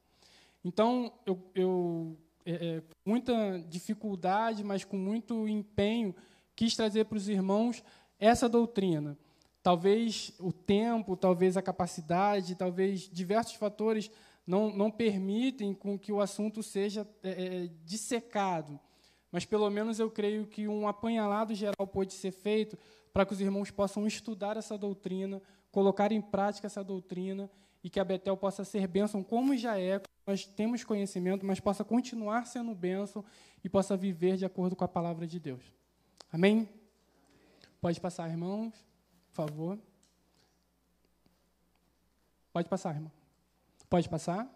Então, 0.64 1.12
eu, 1.26 1.38
eu 1.54 2.16
é, 2.44 2.52
é, 2.52 2.82
muita 3.04 3.58
dificuldade, 3.68 4.64
mas 4.64 4.84
com 4.84 4.96
muito 4.96 5.48
empenho, 5.48 6.14
quis 6.54 6.76
trazer 6.76 7.04
para 7.04 7.16
os 7.16 7.28
irmãos 7.28 7.82
essa 8.18 8.48
doutrina. 8.48 9.16
Talvez 9.62 10.32
o 10.40 10.52
tempo, 10.52 11.16
talvez 11.16 11.56
a 11.56 11.62
capacidade, 11.62 12.56
talvez 12.56 13.08
diversos 13.08 13.54
fatores 13.54 14.10
não, 14.46 14.74
não 14.74 14.90
permitem 14.90 15.72
com 15.72 15.98
que 15.98 16.12
o 16.12 16.20
assunto 16.20 16.62
seja 16.62 17.06
é, 17.22 17.30
é, 17.30 17.70
dissecado. 17.84 18.78
Mas 19.30 19.44
pelo 19.44 19.68
menos 19.70 19.98
eu 19.98 20.10
creio 20.10 20.46
que 20.46 20.68
um 20.68 20.86
apanhalado 20.86 21.54
geral 21.54 21.86
pode 21.86 22.12
ser 22.12 22.32
feito 22.32 22.76
para 23.12 23.24
que 23.24 23.32
os 23.32 23.40
irmãos 23.40 23.70
possam 23.70 24.06
estudar 24.06 24.56
essa 24.56 24.76
doutrina, 24.76 25.40
colocar 25.70 26.12
em 26.12 26.20
prática 26.20 26.66
essa 26.66 26.82
doutrina 26.82 27.48
e 27.83 27.91
que 27.91 27.99
a 27.99 28.05
Betel 28.05 28.37
possa 28.37 28.64
ser 28.64 28.87
bênção, 28.87 29.22
como 29.22 29.57
já 29.57 29.78
é, 29.78 30.01
nós 30.26 30.45
temos 30.47 30.85
conhecimento, 30.85 31.45
mas 31.45 31.59
possa 31.59 31.85
continuar 31.85 32.47
sendo 32.47 32.74
bênção 32.74 33.24
e 33.64 33.68
possa 33.68 33.97
viver 33.97 34.37
de 34.37 34.45
acordo 34.45 34.76
com 34.76 34.85
a 34.85 34.89
palavra 34.89 35.26
de 35.26 35.41
Deus. 35.41 35.62
Amém? 36.30 36.68
Pode 37.80 38.01
passar, 38.01 38.30
irmãos, 38.30 38.72
por 39.28 39.35
favor. 39.35 39.78
Pode 42.53 42.68
passar, 42.68 42.95
irmão. 42.95 43.11
Pode 43.89 44.09
passar. 44.09 44.49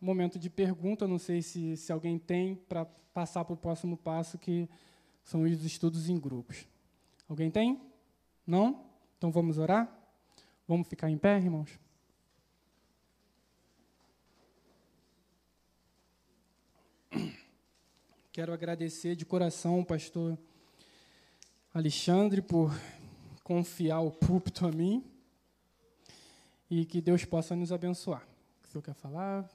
Momento 0.00 0.38
de 0.38 0.50
pergunta, 0.50 1.08
não 1.08 1.18
sei 1.18 1.42
se, 1.42 1.76
se 1.76 1.92
alguém 1.92 2.18
tem 2.18 2.54
para 2.54 2.84
passar 3.12 3.44
para 3.44 3.54
o 3.54 3.56
próximo 3.56 3.96
passo, 3.96 4.38
que 4.38 4.68
são 5.24 5.42
os 5.42 5.64
estudos 5.64 6.08
em 6.08 6.18
grupos. 6.18 6.66
Alguém 7.28 7.50
tem? 7.50 7.80
Não? 8.46 8.84
Então 9.16 9.30
vamos 9.30 9.58
orar? 9.58 9.99
Vamos 10.70 10.86
ficar 10.86 11.10
em 11.10 11.18
pé, 11.18 11.36
irmãos? 11.36 11.68
Quero 18.30 18.52
agradecer 18.52 19.16
de 19.16 19.26
coração 19.26 19.80
o 19.80 19.84
pastor 19.84 20.38
Alexandre 21.74 22.40
por 22.40 22.72
confiar 23.42 23.98
o 23.98 24.12
púlpito 24.12 24.64
a 24.64 24.70
mim 24.70 25.04
e 26.70 26.84
que 26.84 27.00
Deus 27.00 27.24
possa 27.24 27.56
nos 27.56 27.72
abençoar. 27.72 28.24
O 28.62 28.68
senhor 28.68 28.82
quer 28.84 28.94
falar? 28.94 29.50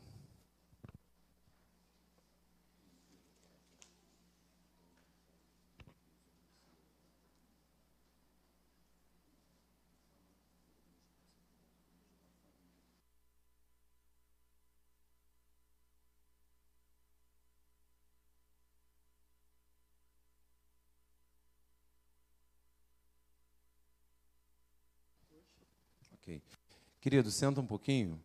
Querido, 27.06 27.30
senta 27.30 27.62
um 27.62 27.66
pouquinho. 27.68 28.20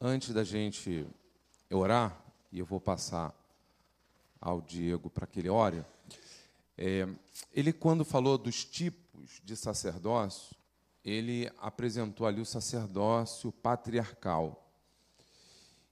Antes 0.00 0.32
da 0.32 0.42
gente 0.42 1.06
orar, 1.70 2.18
e 2.50 2.58
eu 2.58 2.64
vou 2.64 2.80
passar 2.80 3.34
ao 4.40 4.62
Diego 4.62 5.10
para 5.10 5.26
que 5.26 5.40
ele 5.40 5.50
ore. 5.50 5.84
É, 6.78 7.06
ele, 7.52 7.70
quando 7.70 8.02
falou 8.02 8.38
dos 8.38 8.64
tipos 8.64 9.42
de 9.44 9.54
sacerdócio, 9.54 10.56
ele 11.04 11.52
apresentou 11.58 12.26
ali 12.26 12.40
o 12.40 12.46
sacerdócio 12.46 13.52
patriarcal. 13.52 14.74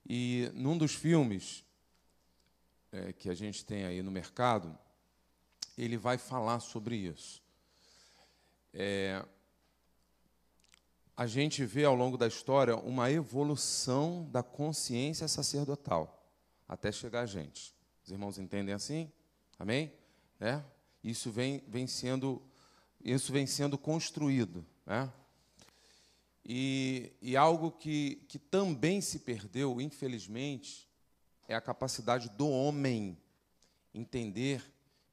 E 0.08 0.50
num 0.54 0.78
dos 0.78 0.94
filmes 0.94 1.62
é, 2.92 3.12
que 3.12 3.28
a 3.28 3.34
gente 3.34 3.62
tem 3.62 3.84
aí 3.84 4.00
no 4.00 4.10
mercado, 4.10 4.74
ele 5.76 5.98
vai 5.98 6.16
falar 6.16 6.60
sobre 6.60 6.96
isso. 6.96 7.42
É, 8.72 9.22
a 11.16 11.26
gente 11.26 11.64
vê 11.64 11.84
ao 11.84 11.94
longo 11.94 12.16
da 12.16 12.26
história 12.26 12.76
uma 12.76 13.10
evolução 13.10 14.28
da 14.30 14.42
consciência 14.42 15.28
sacerdotal 15.28 16.22
até 16.66 16.90
chegar 16.90 17.20
a 17.20 17.26
gente. 17.26 17.74
Os 18.04 18.10
irmãos 18.10 18.38
entendem 18.38 18.74
assim? 18.74 19.10
Amém? 19.58 19.92
É? 20.40 20.62
Isso 21.04 21.30
vem, 21.30 21.62
vem 21.68 21.86
sendo 21.86 22.42
isso 23.04 23.32
vem 23.32 23.46
sendo 23.46 23.76
construído, 23.76 24.64
né? 24.86 25.12
E, 26.44 27.12
e 27.20 27.36
algo 27.36 27.70
que, 27.70 28.24
que 28.28 28.38
também 28.38 29.00
se 29.00 29.20
perdeu, 29.20 29.80
infelizmente, 29.80 30.88
é 31.48 31.54
a 31.54 31.60
capacidade 31.60 32.28
do 32.30 32.48
homem 32.48 33.16
entender 33.94 34.62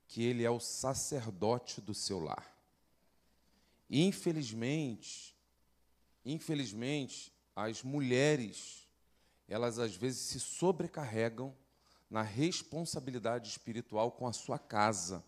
que 0.07 0.23
ele 0.23 0.43
é 0.43 0.49
o 0.49 0.59
sacerdote 0.59 1.81
do 1.81 1.93
seu 1.93 2.19
lar. 2.19 2.55
Infelizmente, 3.89 5.35
infelizmente, 6.25 7.33
as 7.55 7.83
mulheres, 7.83 8.87
elas 9.47 9.79
às 9.79 9.95
vezes 9.95 10.21
se 10.21 10.39
sobrecarregam 10.39 11.55
na 12.09 12.21
responsabilidade 12.21 13.49
espiritual 13.49 14.11
com 14.11 14.27
a 14.27 14.33
sua 14.33 14.57
casa, 14.57 15.23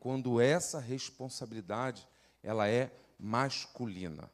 quando 0.00 0.40
essa 0.40 0.80
responsabilidade 0.80 2.06
ela 2.42 2.68
é 2.68 2.90
masculina. 3.18 4.30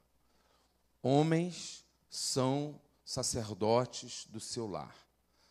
Homens 1.02 1.84
são 2.08 2.80
sacerdotes 3.04 4.26
do 4.26 4.40
seu 4.40 4.66
lar. 4.66 4.94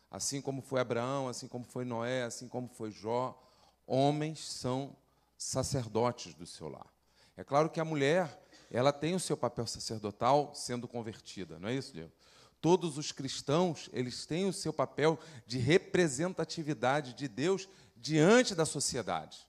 Assim 0.10 0.42
como 0.42 0.62
foi 0.62 0.80
Abraão, 0.80 1.28
assim 1.28 1.48
como 1.48 1.66
foi 1.66 1.86
Noé, 1.86 2.24
assim 2.24 2.48
como 2.48 2.68
foi 2.68 2.92
Jó, 2.92 3.40
homens 3.86 4.40
são 4.40 4.96
sacerdotes 5.38 6.34
do 6.36 6.46
seu 6.46 6.70
lar. 6.70 6.88
É 7.36 7.44
claro 7.44 7.70
que 7.70 7.80
a 7.80 7.86
mulher, 7.86 8.43
ela 8.74 8.92
tem 8.92 9.14
o 9.14 9.20
seu 9.20 9.38
papel 9.38 9.68
sacerdotal 9.68 10.52
sendo 10.56 10.88
convertida, 10.88 11.60
não 11.60 11.70
é 11.70 11.76
isso, 11.76 11.94
Diego? 11.94 12.12
Todos 12.60 12.98
os 12.98 13.12
cristãos, 13.12 13.88
eles 13.94 14.26
têm 14.26 14.48
o 14.48 14.54
seu 14.54 14.74
papel 14.74 15.20
de 15.46 15.60
representatividade 15.60 17.14
de 17.14 17.28
Deus 17.28 17.70
diante 17.96 18.56
da 18.56 18.66
sociedade. 18.66 19.48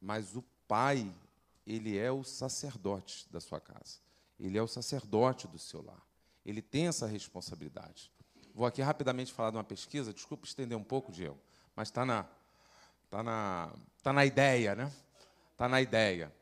Mas 0.00 0.34
o 0.36 0.42
pai, 0.66 1.12
ele 1.66 1.98
é 1.98 2.10
o 2.10 2.24
sacerdote 2.24 3.26
da 3.30 3.40
sua 3.40 3.60
casa. 3.60 3.98
Ele 4.38 4.56
é 4.56 4.62
o 4.62 4.68
sacerdote 4.68 5.46
do 5.46 5.58
seu 5.58 5.82
lar. 5.82 6.00
Ele 6.46 6.62
tem 6.62 6.86
essa 6.86 7.06
responsabilidade. 7.06 8.10
Vou 8.54 8.64
aqui 8.64 8.80
rapidamente 8.80 9.32
falar 9.32 9.50
de 9.50 9.56
uma 9.56 9.64
pesquisa, 9.64 10.14
desculpa 10.14 10.46
estender 10.46 10.78
um 10.78 10.84
pouco, 10.84 11.12
Diego, 11.12 11.38
mas 11.76 11.88
está 11.88 12.06
na, 12.06 12.26
tá 13.10 13.22
na, 13.22 13.72
tá 14.02 14.12
na 14.12 14.24
ideia, 14.24 14.74
né? 14.74 14.90
Está 15.52 15.68
na 15.68 15.82
ideia. 15.82 16.32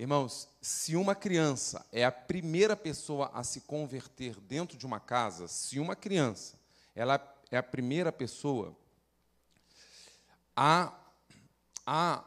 Irmãos, 0.00 0.48
se 0.62 0.96
uma 0.96 1.14
criança 1.14 1.84
é 1.92 2.06
a 2.06 2.10
primeira 2.10 2.74
pessoa 2.74 3.30
a 3.34 3.44
se 3.44 3.60
converter 3.60 4.40
dentro 4.40 4.78
de 4.78 4.86
uma 4.86 4.98
casa, 4.98 5.46
se 5.46 5.78
uma 5.78 5.94
criança 5.94 6.58
ela 6.94 7.20
é 7.50 7.58
a 7.58 7.62
primeira 7.62 8.10
pessoa, 8.10 8.74
há, 10.56 10.98
há 11.84 12.24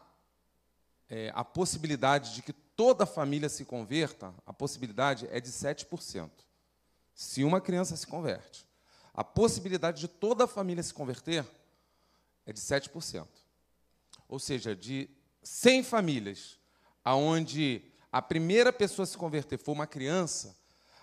é, 1.10 1.32
a 1.34 1.44
possibilidade 1.44 2.36
de 2.36 2.44
que 2.44 2.54
toda 2.54 3.06
a 3.06 3.08
família 3.08 3.50
se 3.50 3.66
converta, 3.66 4.32
a 4.46 4.54
possibilidade 4.54 5.28
é 5.32 5.40
de 5.42 5.50
7%. 5.50 6.30
Se 7.16 7.44
uma 7.44 7.60
criança 7.60 7.98
se 7.98 8.06
converte. 8.06 8.68
A 9.16 9.24
possibilidade 9.24 10.00
de 10.00 10.08
toda 10.08 10.44
a 10.44 10.48
família 10.48 10.84
se 10.84 10.94
converter 10.94 11.44
é 12.46 12.54
de 12.54 12.60
7%. 12.60 13.28
Ou 14.30 14.38
seja, 14.38 14.76
de 14.76 15.10
100 15.42 15.82
famílias, 15.82 16.60
aonde 17.04 17.84
a 18.12 18.22
primeira 18.22 18.72
pessoa 18.72 19.04
a 19.04 19.08
se 19.08 19.18
converter 19.18 19.58
for 19.58 19.72
uma 19.72 19.88
criança, 19.88 20.56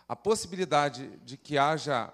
a 0.09 0.17
possibilidade 0.17 1.09
de 1.19 1.37
que 1.37 1.59
haja 1.59 2.13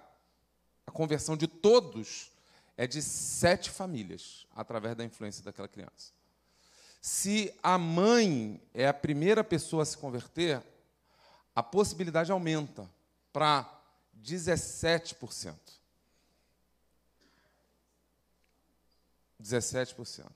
a 0.87 0.91
conversão 0.91 1.37
de 1.37 1.47
todos 1.47 2.31
é 2.77 2.87
de 2.87 3.01
sete 3.01 3.71
famílias, 3.71 4.47
através 4.55 4.95
da 4.95 5.05
influência 5.05 5.43
daquela 5.43 5.69
criança. 5.69 6.13
Se 7.01 7.55
a 7.63 7.79
mãe 7.79 8.61
é 8.75 8.89
a 8.89 8.95
primeira 8.95 9.45
pessoa 9.45 9.83
a 9.83 9.87
se 9.87 9.97
converter, 9.97 10.63
a 11.55 11.63
possibilidade 11.63 12.33
aumenta 12.33 12.91
para 13.33 13.71
17%. 14.23 15.55
17%. 19.41 20.27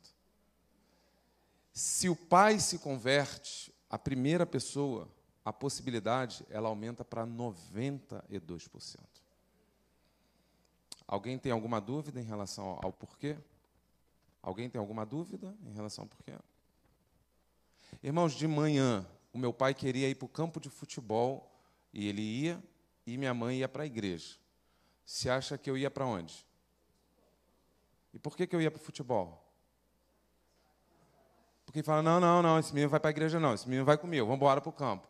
Se 1.81 2.11
o 2.11 2.15
pai 2.15 2.61
se 2.61 2.79
converte, 2.79 3.73
a 3.89 3.99
primeira 3.99 4.45
pessoa, 4.45 5.09
a 5.43 5.51
possibilidade, 5.51 6.45
ela 6.51 6.69
aumenta 6.69 7.03
para 7.03 7.27
92%. 7.27 8.99
Alguém 11.07 11.39
tem 11.39 11.51
alguma 11.51 11.81
dúvida 11.81 12.21
em 12.21 12.25
relação 12.25 12.79
ao 12.83 12.93
porquê? 12.93 13.39
Alguém 14.43 14.69
tem 14.69 14.79
alguma 14.79 15.07
dúvida 15.07 15.57
em 15.65 15.73
relação 15.73 16.05
ao 16.05 16.09
porquê? 16.09 16.35
Irmãos, 18.03 18.35
de 18.35 18.47
manhã, 18.47 19.09
o 19.33 19.39
meu 19.39 19.51
pai 19.51 19.73
queria 19.73 20.07
ir 20.07 20.17
para 20.17 20.27
o 20.27 20.29
campo 20.29 20.61
de 20.61 20.69
futebol 20.69 21.51
e 21.95 22.07
ele 22.07 22.21
ia, 22.21 22.63
e 23.07 23.17
minha 23.17 23.33
mãe 23.33 23.61
ia 23.61 23.69
para 23.71 23.85
a 23.85 23.87
igreja. 23.87 24.37
Você 25.03 25.31
acha 25.31 25.57
que 25.57 25.71
eu 25.71 25.79
ia 25.79 25.91
para 25.91 26.05
onde? 26.05 26.47
E 28.13 28.19
por 28.19 28.37
que, 28.37 28.47
que 28.47 28.55
eu 28.55 28.61
ia 28.61 28.71
para 28.71 28.83
o 28.83 28.85
futebol? 28.85 29.50
Porque 31.71 31.85
fala, 31.85 32.03
não, 32.03 32.19
não, 32.19 32.43
não, 32.43 32.59
esse 32.59 32.75
menino 32.75 32.91
vai 32.91 32.99
para 32.99 33.11
a 33.11 33.13
igreja 33.13 33.39
não, 33.39 33.55
esse 33.55 33.69
menino 33.69 33.85
vai 33.85 33.97
comigo, 33.97 34.27
vamos 34.27 34.39
embora 34.39 34.61
para 34.61 34.71
o 34.71 34.73
campo. 34.73 35.07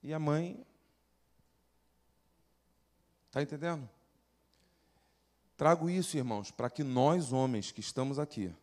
E 0.00 0.14
a 0.14 0.18
mãe. 0.20 0.64
Está 3.26 3.42
entendendo? 3.42 3.90
Trago 5.56 5.90
isso, 5.90 6.16
irmãos, 6.16 6.52
para 6.52 6.70
que 6.70 6.84
nós, 6.84 7.32
homens 7.32 7.72
que 7.72 7.80
estamos 7.80 8.16
aqui, 8.16 8.54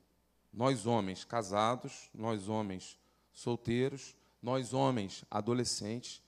nós, 0.53 0.86
homens 0.86 1.26
casados, 1.26 2.09
nós, 2.14 2.47
homens 2.47 2.97
solteiros, 3.34 4.16
nós, 4.41 4.74
homens 4.74 5.26
adolescentes, 5.30 6.22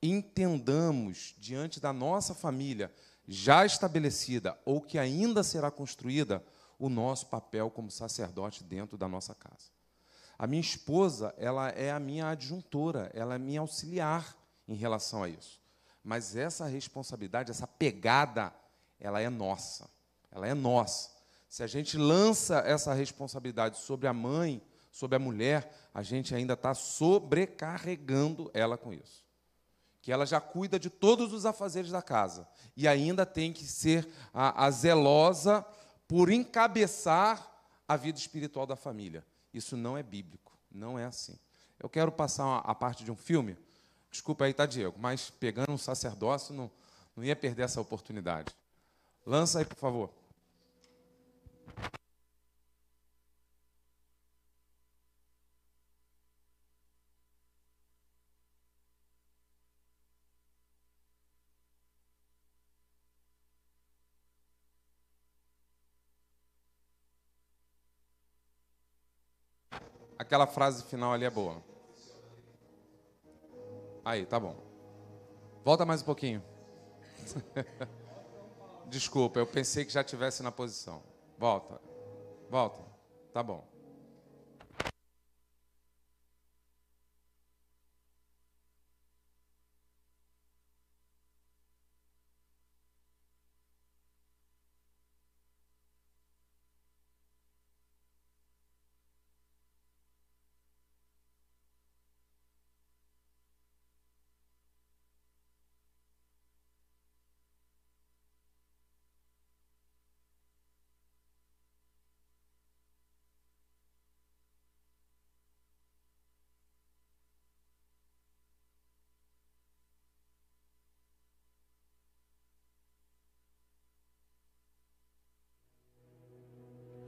entendamos 0.00 1.34
diante 1.38 1.80
da 1.80 1.92
nossa 1.92 2.36
família 2.36 2.94
já 3.26 3.66
estabelecida 3.66 4.56
ou 4.64 4.80
que 4.80 4.96
ainda 4.96 5.42
será 5.42 5.72
construída 5.72 6.40
o 6.78 6.88
nosso 6.88 7.26
papel 7.26 7.70
como 7.70 7.90
sacerdote 7.90 8.62
dentro 8.62 8.96
da 8.96 9.08
nossa 9.08 9.34
casa. 9.34 9.70
A 10.38 10.46
minha 10.46 10.60
esposa, 10.60 11.34
ela 11.36 11.70
é 11.70 11.90
a 11.90 11.98
minha 11.98 12.28
adjuntora, 12.28 13.10
ela 13.12 13.34
é 13.34 13.38
minha 13.38 13.60
auxiliar 13.60 14.36
em 14.68 14.74
relação 14.74 15.24
a 15.24 15.28
isso. 15.28 15.60
Mas 16.04 16.36
essa 16.36 16.66
responsabilidade, 16.66 17.50
essa 17.50 17.66
pegada, 17.66 18.52
ela 19.00 19.20
é 19.20 19.28
nossa. 19.28 19.90
Ela 20.30 20.46
é 20.46 20.54
nossa. 20.54 21.10
Se 21.48 21.62
a 21.62 21.66
gente 21.66 21.96
lança 21.96 22.58
essa 22.58 22.94
responsabilidade 22.94 23.78
sobre 23.78 24.06
a 24.06 24.12
mãe, 24.12 24.62
sobre 24.92 25.16
a 25.16 25.18
mulher, 25.18 25.72
a 25.92 26.02
gente 26.02 26.34
ainda 26.34 26.54
está 26.54 26.74
sobrecarregando 26.74 28.50
ela 28.54 28.76
com 28.76 28.92
isso. 28.92 29.24
Que 30.00 30.12
ela 30.12 30.24
já 30.24 30.40
cuida 30.40 30.78
de 30.78 30.88
todos 30.88 31.32
os 31.32 31.44
afazeres 31.44 31.90
da 31.90 32.00
casa 32.00 32.46
e 32.76 32.86
ainda 32.86 33.26
tem 33.26 33.52
que 33.52 33.64
ser 33.64 34.08
a, 34.32 34.66
a 34.66 34.70
zelosa 34.70 35.66
por 36.08 36.30
encabeçar 36.32 37.46
a 37.86 37.96
vida 37.96 38.18
espiritual 38.18 38.66
da 38.66 38.74
família. 38.74 39.24
Isso 39.52 39.76
não 39.76 39.96
é 39.96 40.02
bíblico, 40.02 40.52
não 40.72 40.98
é 40.98 41.04
assim. 41.04 41.38
Eu 41.78 41.88
quero 41.88 42.10
passar 42.10 42.58
a 42.58 42.74
parte 42.74 43.04
de 43.04 43.12
um 43.12 43.16
filme, 43.16 43.56
desculpa 44.10 44.46
aí, 44.46 44.54
tá, 44.54 44.66
Diego, 44.66 44.96
mas 44.98 45.30
pegando 45.30 45.70
um 45.70 45.78
sacerdócio, 45.78 46.54
não, 46.54 46.70
não 47.14 47.22
ia 47.22 47.36
perder 47.36 47.62
essa 47.62 47.80
oportunidade. 47.80 48.52
Lança 49.24 49.58
aí, 49.58 49.64
por 49.64 49.76
favor. 49.76 50.10
Aquela 70.28 70.46
frase 70.46 70.84
final 70.84 71.14
ali 71.14 71.24
é 71.24 71.30
boa. 71.30 71.56
Aí, 74.04 74.26
tá 74.26 74.38
bom. 74.38 74.54
Volta 75.64 75.86
mais 75.86 76.02
um 76.02 76.04
pouquinho. 76.04 76.42
Desculpa, 78.88 79.38
eu 79.38 79.46
pensei 79.46 79.86
que 79.86 79.90
já 79.90 80.04
tivesse 80.04 80.42
na 80.42 80.52
posição. 80.52 81.02
Volta. 81.38 81.80
Volta. 82.50 82.82
Tá 83.32 83.42
bom. 83.42 83.66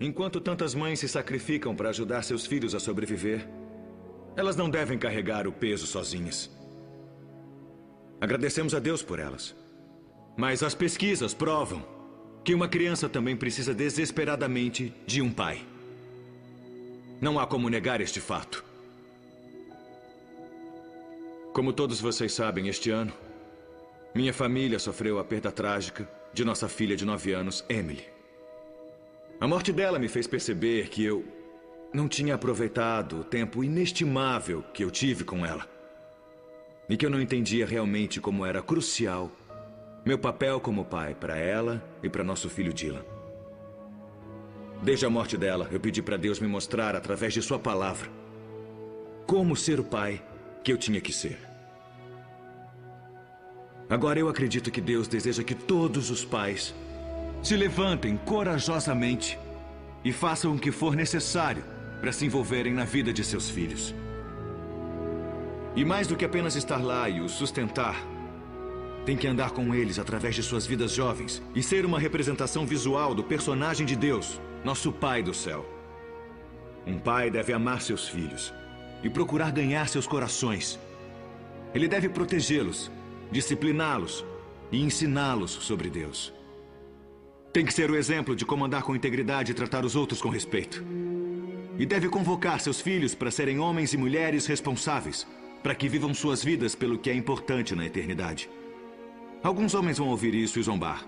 Enquanto 0.01 0.41
tantas 0.41 0.75
mães 0.75 0.99
se 0.99 1.07
sacrificam 1.07 1.77
para 1.77 1.91
ajudar 1.91 2.23
seus 2.23 2.47
filhos 2.47 2.75
a 2.75 2.81
sobreviver, 2.81 3.47
elas 4.35 4.57
não 4.57 4.71
devem 4.71 4.99
carregar 4.99 5.47
o 5.47 5.53
peso 5.53 5.87
sozinhas. 5.87 6.51
Agradecemos 8.19 8.75
a 8.75 8.79
Deus 8.79 9.03
por 9.03 9.19
elas. 9.19 9.55
Mas 10.39 10.63
as 10.63 10.75
pesquisas 10.75 11.35
provam 11.35 11.85
que 12.43 12.55
uma 12.55 12.67
criança 12.67 13.11
também 13.11 13.37
precisa 13.37 13.75
desesperadamente 13.75 14.95
de 15.07 15.21
um 15.21 15.31
pai. 15.31 15.67
Não 17.21 17.39
há 17.39 17.47
como 17.47 17.69
negar 17.69 18.01
este 18.01 18.21
fato. 18.21 18.65
Como 21.53 21.75
todos 21.75 22.01
vocês 22.01 22.33
sabem, 22.33 22.69
este 22.69 22.91
ano, 22.91 23.13
minha 24.15 24.33
família 24.33 24.79
sofreu 24.79 25.19
a 25.19 25.25
perda 25.25 25.53
trágica 25.53 26.09
de 26.33 26.43
nossa 26.43 26.71
filha 26.71 26.97
de 26.97 27.05
nove 27.05 27.35
anos, 27.35 27.63
Emily. 27.69 28.20
A 29.41 29.49
morte 29.49 29.73
dela 29.73 29.99
me 29.99 30.09
fez 30.09 30.27
perceber 30.27 30.89
que 30.89 31.03
eu 31.03 31.25
não 31.93 32.07
tinha 32.07 32.35
aproveitado 32.35 33.21
o 33.21 33.25
tempo 33.25 33.65
inestimável 33.65 34.63
que 34.75 34.85
eu 34.85 34.91
tive 34.91 35.25
com 35.25 35.45
ela. 35.47 35.67
E 36.89 36.97
que 36.97 37.07
eu 37.07 37.11
não 37.11 37.21
entendia 37.21 37.65
realmente 37.65 38.21
como 38.21 38.45
era 38.45 38.61
crucial 38.61 39.33
meu 40.05 40.19
papel 40.19 40.59
como 40.61 40.85
pai 40.85 41.15
para 41.15 41.37
ela 41.37 41.83
e 42.03 42.09
para 42.09 42.25
nosso 42.25 42.49
filho 42.49 42.73
Dylan. 42.73 43.05
Desde 44.83 45.05
a 45.05 45.11
morte 45.11 45.37
dela, 45.37 45.69
eu 45.71 45.79
pedi 45.79 46.01
para 46.01 46.17
Deus 46.17 46.41
me 46.41 46.49
mostrar, 46.49 46.97
através 46.97 47.35
de 47.35 47.43
Sua 47.43 47.59
palavra, 47.59 48.09
como 49.27 49.55
ser 49.55 49.79
o 49.79 49.85
pai 49.85 50.23
que 50.65 50.73
eu 50.73 50.79
tinha 50.79 51.01
que 51.03 51.13
ser. 51.13 51.39
Agora 53.91 54.19
eu 54.19 54.29
acredito 54.29 54.71
que 54.71 54.81
Deus 54.81 55.07
deseja 55.07 55.43
que 55.43 55.55
todos 55.55 56.11
os 56.11 56.25
pais 56.25 56.75
se 57.43 57.57
levantem 57.57 58.17
corajosamente 58.19 59.39
e 60.05 60.13
façam 60.13 60.55
o 60.55 60.59
que 60.59 60.71
for 60.71 60.95
necessário 60.95 61.65
para 62.01 62.13
se 62.13 62.25
envolverem 62.25 62.73
na 62.73 62.85
vida 62.85 63.13
de 63.13 63.25
seus 63.25 63.49
filhos. 63.49 63.95
E 65.77 65.85
mais 65.85 66.07
do 66.07 66.17
que 66.17 66.25
apenas 66.25 66.57
estar 66.57 66.83
lá 66.83 67.09
e 67.09 67.21
os 67.21 67.33
sustentar, 67.33 67.97
tem 69.05 69.17
que 69.17 69.27
andar 69.27 69.51
com 69.51 69.75
eles 69.75 69.99
através 69.99 70.35
de 70.35 70.43
suas 70.43 70.67
vidas 70.67 70.93
jovens 70.93 71.43
e 71.55 71.63
ser 71.63 71.87
uma 71.87 71.99
representação 71.99 72.67
visual 72.67 73.15
do 73.15 73.25
personagem 73.25 73.87
de 73.87 73.97
Deus, 73.97 74.41
nosso 74.65 74.93
Pai 74.93 75.23
do 75.23 75.33
céu. 75.33 75.65
Um 76.87 76.99
pai 76.99 77.31
deve 77.31 77.53
amar 77.53 77.83
seus 77.83 78.09
filhos 78.09 78.53
e 79.03 79.09
procurar 79.09 79.53
ganhar 79.53 79.89
seus 79.89 80.07
corações. 80.07 80.79
Ele 81.75 81.87
deve 81.87 82.09
protegê-los, 82.09 82.91
discipliná-los 83.31 84.25
e 84.73 84.83
ensiná-los 84.83 85.51
sobre 85.51 85.89
Deus. 85.89 86.40
Tem 87.53 87.65
que 87.65 87.75
ser 87.75 87.91
o 87.91 87.97
exemplo 87.97 88.37
de 88.37 88.47
como 88.47 88.65
andar 88.65 88.83
com 88.83 88.95
integridade 88.95 89.51
e 89.51 89.55
tratar 89.55 89.85
os 89.85 89.97
outros 89.97 90.23
com 90.23 90.29
respeito. 90.29 90.85
E 91.79 91.85
deve 91.85 92.09
convocar 92.09 92.61
seus 92.61 92.81
filhos 92.81 93.13
para 93.13 93.31
serem 93.31 93.59
homens 93.59 93.93
e 93.93 93.97
mulheres 93.97 94.47
responsáveis, 94.47 95.27
para 95.61 95.75
que 95.75 95.89
vivam 95.89 96.15
suas 96.15 96.45
vidas 96.45 96.77
pelo 96.77 96.99
que 96.99 97.11
é 97.11 97.15
importante 97.15 97.75
na 97.75 97.85
eternidade. 97.85 98.49
Alguns 99.43 99.75
homens 99.75 99.99
vão 99.99 100.09
ouvir 100.09 100.33
isso 100.33 100.61
e 100.61 100.63
zombar. 100.63 101.05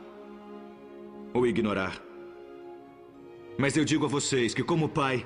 Ou 1.33 1.47
ignorar. 1.47 2.03
Mas 3.57 3.77
eu 3.77 3.85
digo 3.85 4.07
a 4.07 4.09
vocês 4.09 4.53
que, 4.53 4.65
como 4.65 4.89
pai, 4.89 5.25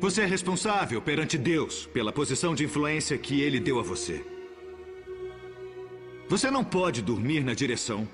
você 0.00 0.22
é 0.22 0.26
responsável 0.26 1.02
perante 1.02 1.36
Deus 1.36 1.86
pela 1.86 2.12
posição 2.12 2.54
de 2.54 2.64
influência 2.64 3.18
que 3.18 3.42
Ele 3.42 3.60
deu 3.60 3.78
a 3.78 3.82
você. 3.82 4.24
Você 6.28 6.50
não 6.50 6.64
pode 6.64 7.02
dormir 7.02 7.44
na 7.44 7.52
direção 7.52 8.08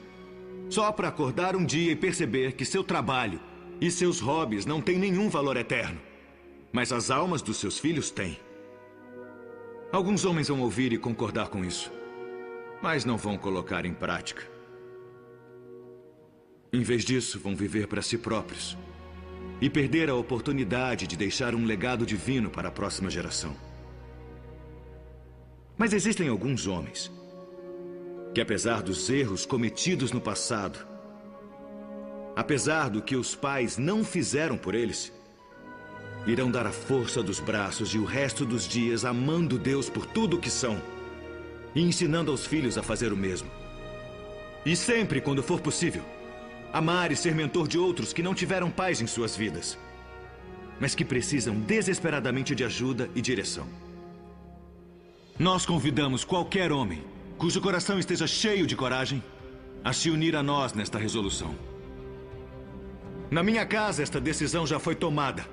só 0.71 0.91
para 0.91 1.09
acordar 1.09 1.55
um 1.55 1.65
dia 1.65 1.93
e 1.93 1.97
perceber 1.97 2.53
que 2.53 2.65
seu 2.65 2.83
trabalho 2.83 3.39
e 3.81 3.91
seus 3.91 4.21
hobbies 4.21 4.65
não 4.65 4.81
têm 4.81 4.99
nenhum 4.99 5.29
valor 5.29 5.57
eterno. 5.57 6.01
Mas 6.73 6.93
as 6.93 7.11
almas 7.11 7.43
dos 7.43 7.59
seus 7.59 7.79
filhos 7.79 8.11
têm. 8.11 8.39
Alguns 9.93 10.25
homens 10.25 10.49
vão 10.49 10.61
ouvir 10.61 10.93
e 10.93 10.99
concordar 10.99 11.49
com 11.49 11.65
isso 11.65 11.93
mas 12.83 13.05
não 13.05 13.17
vão 13.17 13.37
colocar 13.37 13.85
em 13.85 13.93
prática. 13.93 14.43
Em 16.73 16.83
vez 16.83 17.05
disso, 17.05 17.39
vão 17.39 17.55
viver 17.55 17.87
para 17.87 18.03
si 18.03 18.17
próprios 18.17 18.77
e 19.61 19.69
perder 19.69 20.09
a 20.09 20.15
oportunidade 20.15 21.07
de 21.07 21.17
deixar 21.17 21.55
um 21.55 21.67
legado 21.67 22.07
divino 22.07 22.49
para 22.49 22.69
a 22.69 22.73
próxima 22.73 23.11
geração. 23.11 23.55
Mas 25.77 25.93
existem 25.93 26.29
alguns 26.29 26.67
homens 26.67 27.11
que, 28.35 28.41
apesar 28.41 28.83
dos 28.83 29.09
erros 29.11 29.45
cometidos 29.45 30.13
no 30.13 30.21
passado, 30.21 30.79
apesar 32.37 32.89
do 32.89 33.03
que 33.03 33.17
os 33.17 33.35
pais 33.35 33.77
não 33.77 34.05
fizeram 34.05 34.57
por 34.57 34.75
eles, 34.75 35.13
irão 36.27 36.51
dar 36.51 36.67
a 36.67 36.73
força 36.73 37.23
dos 37.23 37.41
braços 37.41 37.95
e 37.95 37.99
o 37.99 38.05
resto 38.05 38.45
dos 38.45 38.69
dias 38.69 39.05
amando 39.05 39.59
Deus 39.59 39.89
por 39.89 40.07
tudo 40.07 40.37
o 40.37 40.41
que 40.41 40.51
são 40.51 40.81
e 41.75 41.83
ensinando 41.83 42.31
aos 42.31 42.47
filhos 42.47 42.77
a 42.79 42.83
fazer 42.83 43.13
o 43.13 43.17
mesmo. 43.17 43.51
E 44.65 44.77
sempre, 44.77 45.21
quando 45.21 45.43
for 45.43 45.61
possível, 45.61 46.03
amar 46.73 47.11
e 47.11 47.17
ser 47.17 47.35
mentor 47.35 47.67
de 47.67 47.79
outros 47.79 48.13
que 48.13 48.23
não 48.23 48.35
tiveram 48.35 48.71
paz 48.71 49.01
em 49.01 49.07
suas 49.07 49.37
vidas, 49.37 49.79
mas 50.79 50.95
que 50.95 51.05
precisam 51.05 51.59
desesperadamente 51.59 52.55
de 52.55 52.65
ajuda 52.65 53.11
e 53.15 53.21
direção. 53.21 53.67
Nós 55.39 55.65
convidamos 55.65 56.23
qualquer 56.23 56.71
homem 56.71 57.03
cujo 57.41 57.59
coração 57.59 57.99
esteja 57.99 58.27
cheio 58.27 58.67
de 58.67 58.77
coragem 58.77 59.25
a 59.83 59.95
se 59.95 60.11
unir 60.11 60.37
a 60.37 60.43
nós 60.43 60.75
nesta 60.75 60.99
resolução. 60.99 61.55
Na 63.31 63.43
minha 63.43 63.65
casa, 63.65 64.03
esta 64.03 64.21
decisão 64.21 64.67
já 64.67 64.79
foi 64.79 64.95
tomada. 64.95 65.47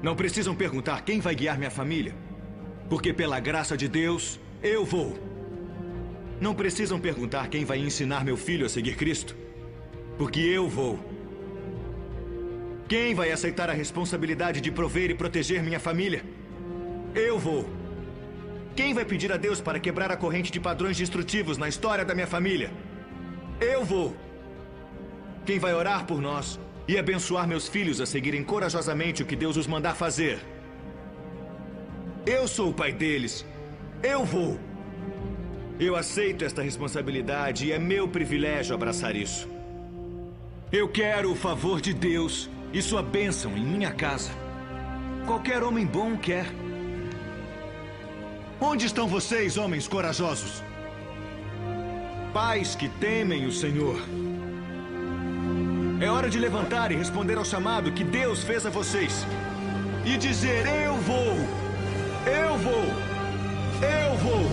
Não 0.00 0.14
precisam 0.14 0.54
perguntar 0.54 1.02
quem 1.02 1.18
vai 1.18 1.34
guiar 1.34 1.58
minha 1.58 1.72
família, 1.72 2.14
porque, 2.88 3.12
pela 3.12 3.40
graça 3.40 3.76
de 3.76 3.88
Deus, 3.88 4.38
eu 4.62 4.84
vou. 4.84 5.18
Não 6.40 6.54
precisam 6.54 7.00
perguntar 7.00 7.48
quem 7.48 7.64
vai 7.64 7.80
ensinar 7.80 8.24
meu 8.24 8.36
filho 8.36 8.64
a 8.64 8.68
seguir 8.68 8.94
Cristo, 8.94 9.34
porque 10.16 10.38
eu 10.38 10.68
vou. 10.68 11.00
Quem 12.86 13.12
vai 13.12 13.32
aceitar 13.32 13.68
a 13.68 13.72
responsabilidade 13.72 14.60
de 14.60 14.70
prover 14.70 15.10
e 15.10 15.14
proteger 15.14 15.64
minha 15.64 15.80
família? 15.80 16.24
Eu 17.12 17.40
vou. 17.40 17.77
Quem 18.78 18.94
vai 18.94 19.04
pedir 19.04 19.32
a 19.32 19.36
Deus 19.36 19.60
para 19.60 19.80
quebrar 19.80 20.12
a 20.12 20.16
corrente 20.16 20.52
de 20.52 20.60
padrões 20.60 20.96
destrutivos 20.96 21.58
na 21.58 21.68
história 21.68 22.04
da 22.04 22.14
minha 22.14 22.28
família? 22.28 22.70
Eu 23.60 23.84
vou. 23.84 24.16
Quem 25.44 25.58
vai 25.58 25.74
orar 25.74 26.06
por 26.06 26.20
nós 26.20 26.60
e 26.86 26.96
abençoar 26.96 27.48
meus 27.48 27.66
filhos 27.66 28.00
a 28.00 28.06
seguirem 28.06 28.44
corajosamente 28.44 29.20
o 29.20 29.26
que 29.26 29.34
Deus 29.34 29.56
os 29.56 29.66
mandar 29.66 29.96
fazer? 29.96 30.38
Eu 32.24 32.46
sou 32.46 32.70
o 32.70 32.72
pai 32.72 32.92
deles 32.92 33.44
eu 34.00 34.24
vou. 34.24 34.60
Eu 35.80 35.96
aceito 35.96 36.44
esta 36.44 36.62
responsabilidade 36.62 37.66
e 37.66 37.72
é 37.72 37.80
meu 37.80 38.06
privilégio 38.06 38.76
abraçar 38.76 39.16
isso. 39.16 39.48
Eu 40.70 40.88
quero 40.88 41.32
o 41.32 41.34
favor 41.34 41.80
de 41.80 41.92
Deus 41.92 42.48
e 42.72 42.80
sua 42.80 43.02
bênção 43.02 43.56
em 43.56 43.66
minha 43.66 43.90
casa. 43.90 44.30
Qualquer 45.26 45.64
homem 45.64 45.84
bom 45.84 46.16
quer. 46.16 46.46
Onde 48.60 48.86
estão 48.86 49.06
vocês, 49.06 49.56
homens 49.56 49.86
corajosos? 49.86 50.64
Pais 52.34 52.74
que 52.74 52.88
temem 52.88 53.46
o 53.46 53.52
Senhor. 53.52 53.96
É 56.00 56.10
hora 56.10 56.28
de 56.28 56.40
levantar 56.40 56.90
e 56.90 56.96
responder 56.96 57.38
ao 57.38 57.44
chamado 57.44 57.92
que 57.92 58.02
Deus 58.02 58.42
fez 58.42 58.66
a 58.66 58.70
vocês. 58.70 59.24
E 60.04 60.16
dizer: 60.16 60.66
Eu 60.66 60.96
vou! 60.96 61.34
Eu 62.26 62.58
vou! 62.58 62.84
Eu 63.80 64.16
vou! 64.18 64.44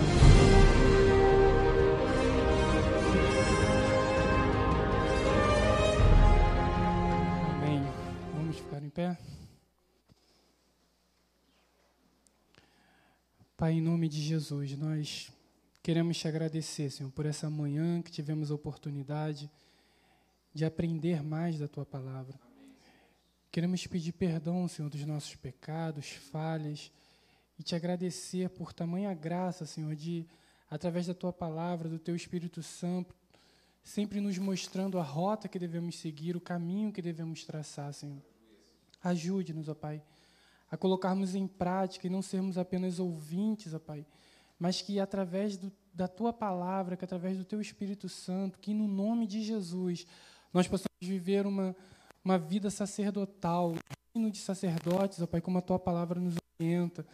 Amém. 7.56 7.84
Vamos 8.36 8.58
ficar 8.58 8.84
em 8.84 8.90
pé. 8.90 9.18
Pai, 13.58 13.72
em 13.72 13.82
nome 13.82 14.10
de 14.10 14.22
Jesus, 14.22 14.78
nós 14.78 15.32
queremos 15.82 16.18
te 16.18 16.28
agradecer, 16.28 16.90
Senhor, 16.90 17.10
por 17.10 17.26
essa 17.26 17.50
manhã 17.50 18.02
que 18.02 18.12
tivemos 18.12 18.52
a 18.52 18.54
oportunidade 18.54 19.50
de 20.54 20.66
aprender 20.66 21.24
mais 21.24 21.58
da 21.58 21.66
tua 21.66 21.86
palavra. 21.86 22.38
Queremos 23.50 23.80
te 23.80 23.88
pedir 23.88 24.12
perdão, 24.12 24.68
Senhor, 24.68 24.90
dos 24.90 25.06
nossos 25.06 25.38
pecados, 25.38 26.10
falhas 26.10 26.92
e 27.58 27.64
te 27.64 27.74
agradecer 27.74 28.50
por 28.50 28.74
tamanha 28.74 29.14
graça, 29.14 29.66
Senhor, 29.66 29.96
de, 29.96 30.28
através 30.70 31.08
da 31.08 31.14
tua 31.14 31.32
palavra, 31.32 31.88
do 31.88 31.98
teu 31.98 32.14
Espírito 32.14 32.62
Santo, 32.62 33.16
sempre 33.82 34.20
nos 34.20 34.38
mostrando 34.38 35.00
a 35.00 35.04
rota 35.04 35.48
que 35.48 35.58
devemos 35.58 35.98
seguir, 35.98 36.36
o 36.36 36.42
caminho 36.42 36.92
que 36.92 37.02
devemos 37.02 37.46
traçar, 37.46 37.94
Senhor. 37.94 38.22
Ajude-nos, 39.02 39.70
ó 39.70 39.74
Pai, 39.74 40.04
a 40.70 40.78
colocarmos 40.78 41.36
em 41.36 41.48
prática 41.48 42.08
e 42.08 42.10
não 42.10 42.22
sermos 42.22 42.58
apenas 42.58 43.00
ouvintes, 43.00 43.74
ó 43.74 43.80
Pai, 43.80 44.06
mas 44.60 44.82
que 44.82 45.00
através 45.00 45.58
do, 45.58 45.72
da 45.94 46.08
tua 46.08 46.34
palavra, 46.34 46.98
que 46.98 47.06
através 47.06 47.38
do 47.38 47.46
teu 47.46 47.62
Espírito 47.62 48.10
Santo, 48.10 48.60
que 48.60 48.74
no 48.74 48.88
nome 48.88 49.28
de 49.28 49.42
Jesus 49.42 50.06
nós 50.54 50.68
possamos 50.68 50.90
viver 51.02 51.46
uma, 51.46 51.76
uma 52.24 52.38
vida 52.38 52.70
sacerdotal, 52.70 53.76
reino 54.14 54.32
de 54.32 54.38
sacerdotes, 54.38 55.22
ó 55.22 55.28
Pai, 55.28 55.42
como 55.42 55.58
a 55.58 55.62
tua 55.62 55.78
palavra 55.78 56.20
nos 56.20 56.36
orienta, 56.60 57.06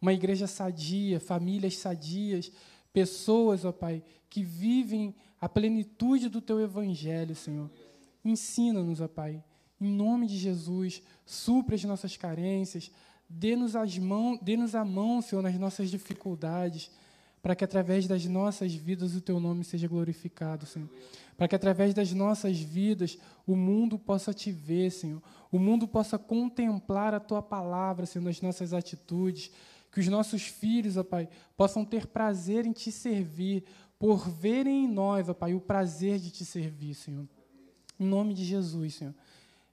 uma 0.00 0.12
igreja 0.12 0.46
sadia, 0.46 1.20
famílias 1.20 1.76
sadias, 1.76 2.50
pessoas, 2.92 3.64
ó 3.64 3.72
Pai, 3.72 4.02
que 4.28 4.42
vivem 4.42 5.14
a 5.40 5.48
plenitude 5.48 6.28
do 6.28 6.40
teu 6.40 6.60
evangelho, 6.60 7.34
Senhor. 7.34 7.70
Ensina-nos, 8.24 9.00
ó 9.00 9.08
Pai, 9.08 9.42
em 9.80 9.88
nome 9.88 10.26
de 10.26 10.36
Jesus, 10.36 11.02
supra 11.24 11.74
as 11.74 11.84
nossas 11.84 12.16
carências, 12.16 12.90
dê-nos 13.28 13.74
mãos, 13.98 14.38
dê-nos 14.40 14.74
a 14.74 14.84
mão, 14.84 15.20
Senhor, 15.20 15.42
nas 15.42 15.58
nossas 15.58 15.90
dificuldades, 15.90 16.90
para 17.42 17.54
que 17.54 17.64
através 17.64 18.06
das 18.06 18.24
nossas 18.26 18.74
vidas 18.74 19.14
o 19.14 19.20
teu 19.20 19.38
nome 19.38 19.62
seja 19.62 19.86
glorificado, 19.86 20.66
Senhor. 20.66 20.88
Para 21.36 21.46
que 21.46 21.54
através 21.54 21.94
das 21.94 22.12
nossas 22.12 22.58
vidas 22.58 23.18
o 23.46 23.54
mundo 23.54 23.98
possa 23.98 24.32
te 24.32 24.50
ver, 24.50 24.90
Senhor. 24.90 25.22
O 25.52 25.58
mundo 25.58 25.86
possa 25.86 26.18
contemplar 26.18 27.14
a 27.14 27.20
tua 27.20 27.42
palavra, 27.42 28.06
Senhor, 28.06 28.24
nas 28.24 28.40
nossas 28.40 28.72
atitudes. 28.72 29.52
Que 29.92 30.00
os 30.00 30.08
nossos 30.08 30.42
filhos, 30.42 30.96
ó 30.96 31.04
Pai, 31.04 31.28
possam 31.56 31.84
ter 31.84 32.06
prazer 32.06 32.66
em 32.66 32.72
te 32.72 32.90
servir, 32.90 33.64
por 33.98 34.28
verem 34.28 34.84
em 34.84 34.88
nós, 34.88 35.28
ó 35.28 35.34
Pai, 35.34 35.54
o 35.54 35.60
prazer 35.60 36.18
de 36.18 36.30
te 36.30 36.44
servir, 36.44 36.94
Senhor. 36.94 37.28
Em 37.98 38.06
nome 38.06 38.34
de 38.34 38.44
Jesus, 38.44 38.94
Senhor. 38.94 39.14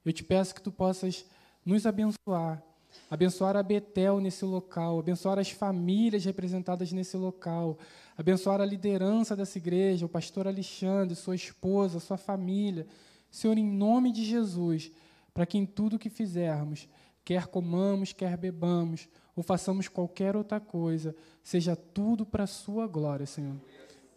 Eu 0.06 0.12
te 0.12 0.24
peço 0.24 0.54
que 0.54 0.62
tu 0.62 0.72
possas 0.72 1.26
nos 1.66 1.86
abençoar, 1.86 2.62
abençoar 3.10 3.56
a 3.56 3.64
Betel 3.64 4.20
nesse 4.20 4.44
local, 4.44 5.00
abençoar 5.00 5.40
as 5.40 5.50
famílias 5.50 6.26
representadas 6.26 6.92
nesse 6.92 7.16
local, 7.16 7.78
abençoar 8.18 8.60
a 8.60 8.66
liderança 8.66 9.36
dessa 9.36 9.58
igreja, 9.58 10.06
o 10.06 10.10
pastor 10.10 10.48
Alexandre, 10.48 11.16
sua 11.16 11.36
esposa, 11.36 12.00
sua 12.00 12.18
família. 12.18 12.86
Senhor, 13.32 13.58
em 13.58 13.66
nome 13.66 14.12
de 14.12 14.24
Jesus, 14.24 14.92
para 15.34 15.46
que 15.46 15.58
em 15.58 15.66
tudo 15.66 15.98
que 15.98 16.10
fizermos, 16.10 16.88
quer 17.24 17.48
comamos, 17.48 18.14
quer 18.14 18.38
bebamos, 18.38 19.08
ou 19.36 19.42
façamos 19.42 19.88
qualquer 19.88 20.36
outra 20.36 20.60
coisa, 20.60 21.16
seja 21.44 21.76
tudo 21.76 22.26
para 22.26 22.44
a 22.44 22.48
sua 22.48 22.86
glória, 22.86 23.26
Senhor. 23.26 23.56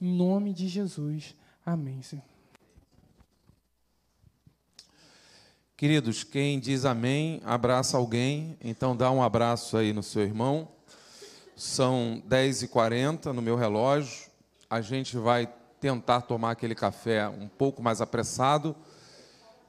Em 0.01 0.15
nome 0.15 0.53
de 0.53 0.69
Jesus. 0.69 1.35
Amém, 1.65 2.03
Senhor. 2.03 2.36
Queridos, 5.77 6.25
quem 6.25 6.59
diz 6.59 6.87
amém, 6.87 7.43
abraça 7.45 7.99
alguém, 7.99 8.57
então 8.65 8.97
dá 8.97 9.11
um 9.11 9.23
abraço 9.23 9.77
aí 9.77 9.93
no 9.93 10.03
seu 10.03 10.23
irmão. 10.23 10.69
São 11.55 12.23
10h40 12.27 13.27
no 13.27 13.43
meu 13.43 13.57
relógio. 13.57 14.31
A 14.71 14.81
gente 14.81 15.19
vai 15.19 15.47
tentar 15.79 16.23
tomar 16.23 16.53
aquele 16.53 16.75
café 16.75 17.29
um 17.29 17.47
pouco 17.47 17.83
mais 17.83 18.01
apressado. 18.01 18.75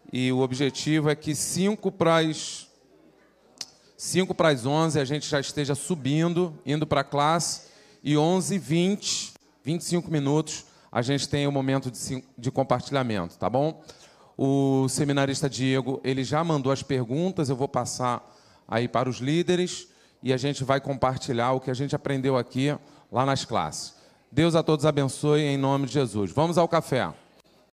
E 0.10 0.32
o 0.32 0.40
objetivo 0.40 1.10
é 1.10 1.16
que 1.16 1.36
5 1.36 1.92
para 1.92 2.20
as 2.20 2.70
5 3.98 4.34
para 4.34 4.48
as 4.48 4.66
11 4.66 5.02
a 5.02 5.04
gente 5.04 5.28
já 5.28 5.42
esteja 5.42 5.76
subindo, 5.76 6.58
indo 6.66 6.88
para 6.88 7.02
a 7.02 7.04
classe. 7.04 7.64
E 8.02 8.14
11h20, 8.14 9.34
25 9.62 10.10
minutos, 10.10 10.68
a 10.90 11.02
gente 11.02 11.28
tem 11.28 11.46
o 11.46 11.50
um 11.50 11.52
momento 11.52 11.92
de, 11.92 12.24
de 12.38 12.50
compartilhamento, 12.50 13.38
tá 13.38 13.50
bom? 13.50 13.84
O 14.38 14.88
seminarista 14.88 15.50
Diego, 15.50 16.00
ele 16.04 16.24
já 16.24 16.44
mandou 16.44 16.72
as 16.72 16.84
perguntas, 16.84 17.50
eu 17.50 17.56
vou 17.56 17.68
passar 17.68 18.24
aí 18.68 18.88
para 18.88 19.10
os 19.10 19.18
líderes 19.18 19.88
e 20.22 20.32
a 20.32 20.38
gente 20.38 20.64
vai 20.64 20.80
compartilhar 20.80 21.54
o 21.54 21.60
que 21.60 21.72
a 21.72 21.74
gente 21.74 21.96
aprendeu 21.96 22.38
aqui 22.38 22.78
lá 23.12 23.26
nas 23.26 23.44
classes. 23.44 23.96
Deus 24.32 24.56
a 24.56 24.62
todos 24.62 24.86
abençoe 24.86 25.42
em 25.42 25.58
nome 25.58 25.88
de 25.88 25.94
Jesus. 25.94 26.32
Vamos 26.32 26.58
ao 26.58 26.68
café. 26.68 27.12